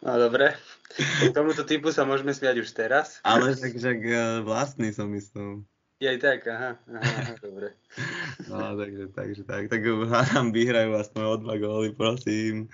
no 0.04 0.16
dobre. 0.16 0.56
K 0.96 1.32
tomuto 1.36 1.64
typu 1.68 1.92
sa 1.92 2.08
môžeme 2.08 2.32
smiať 2.32 2.64
už 2.64 2.72
teraz. 2.72 3.20
Ale 3.28 3.52
tak, 3.60 3.76
že 3.76 4.00
eh, 4.00 4.40
vlastný 4.44 4.96
som 4.96 5.12
myslel. 5.12 5.68
Je 6.02 6.10
aj 6.10 6.18
tak, 6.18 6.50
aha, 6.50 6.82
aha, 6.82 7.38
dobre. 7.46 7.78
No, 8.50 8.74
takže, 8.74 9.14
takže 9.14 9.42
tak, 9.46 9.70
tak 9.70 9.86
hádam, 9.86 10.50
vyhrajú 10.50 10.98
aspoň 10.98 11.22
o 11.30 11.36
dva 11.38 11.56
góly, 11.62 11.94
prosím. 11.94 12.74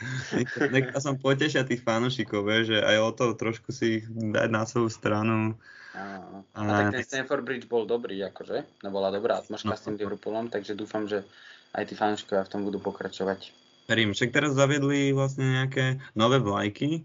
Nechal 0.71 0.95
som 1.03 1.19
potešia 1.19 1.67
tých 1.67 1.83
fanošikov, 1.83 2.47
že 2.63 2.79
aj 2.79 2.97
o 3.03 3.11
to 3.11 3.35
trošku 3.35 3.75
si 3.75 3.99
ich 3.99 4.05
dať 4.07 4.47
na 4.47 4.63
svoju 4.63 4.87
stranu. 4.87 5.59
A, 5.91 6.23
a 6.55 6.59
tak 6.87 6.95
ten 6.95 7.03
Stanford 7.03 7.43
Bridge 7.43 7.67
bol 7.67 7.83
dobrý, 7.83 8.15
akože, 8.31 8.63
no 8.87 8.95
bola 8.95 9.11
dobrá 9.11 9.43
atmosféra 9.43 9.75
no. 9.75 9.79
s 9.81 9.83
tým 9.83 9.99
Liverpoolom, 9.99 10.47
takže 10.47 10.79
dúfam, 10.79 11.03
že 11.03 11.27
aj 11.75 11.83
tí 11.83 11.99
fanúšikovia 11.99 12.47
v 12.47 12.51
tom 12.55 12.63
budú 12.63 12.79
pokračovať. 12.79 13.51
Verím, 13.91 14.15
však 14.15 14.31
teraz 14.31 14.55
zaviedli 14.55 15.11
vlastne 15.11 15.51
nejaké 15.51 15.99
nové 16.15 16.39
vlajky, 16.39 17.03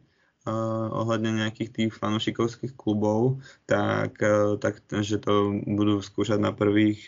ohľadne 0.91 1.39
nejakých 1.39 1.71
tých 1.71 1.93
fanúšikovských 1.95 2.75
klubov, 2.75 3.39
tak, 3.67 4.19
uh, 4.19 4.59
tak 4.59 4.83
že 4.91 5.23
to 5.23 5.63
budú 5.63 6.03
skúšať 6.03 6.43
na 6.43 6.51
prvých 6.51 6.99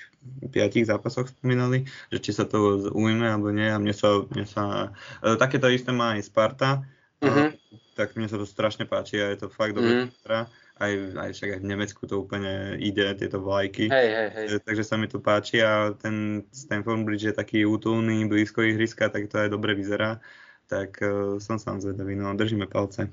piatich 0.55 0.87
zápasoch 0.87 1.28
spomínali, 1.28 1.85
že 2.14 2.22
či 2.22 2.30
sa 2.30 2.47
to 2.47 2.89
ujme 2.95 3.26
alebo 3.26 3.51
nie 3.51 3.66
a 3.68 3.82
mne 3.82 3.93
sa, 3.93 4.22
mne 4.30 4.47
sa 4.47 4.62
uh, 4.95 5.35
takéto 5.35 5.66
isté 5.66 5.91
má 5.91 6.14
aj 6.14 6.30
Sparta, 6.30 6.87
uh-huh. 7.20 7.51
uh, 7.51 7.53
tak 7.99 8.14
mne 8.14 8.30
sa 8.30 8.39
to 8.39 8.47
strašne 8.47 8.87
páči 8.87 9.18
a 9.18 9.35
je 9.35 9.39
to 9.43 9.49
fakt 9.51 9.74
dobré 9.74 10.11
uh-huh 10.11 10.47
aj, 10.74 10.91
aj 11.14 11.30
však 11.39 11.51
aj 11.55 11.61
v 11.62 11.70
Nemecku 11.70 12.03
to 12.03 12.26
úplne 12.26 12.74
ide, 12.82 13.07
tieto 13.14 13.39
vlajky. 13.39 13.87
Hej, 13.87 14.09
hej, 14.11 14.28
hej. 14.35 14.47
Takže 14.59 14.82
sa 14.82 14.99
mi 14.99 15.07
to 15.07 15.22
páči 15.22 15.62
a 15.62 15.95
ten 15.95 16.43
Stanford 16.51 17.07
Bridge 17.07 17.30
je 17.30 17.35
taký 17.35 17.62
útulný, 17.62 18.26
blízko 18.26 18.66
ihriska, 18.66 19.07
tak 19.07 19.30
to 19.30 19.39
aj 19.39 19.55
dobre 19.55 19.78
vyzerá 19.78 20.18
tak 20.66 20.97
uh, 21.03 21.37
som 21.41 21.61
sám 21.61 21.80
zvedavý, 21.80 22.16
no 22.16 22.32
držíme 22.35 22.66
palce. 22.66 23.09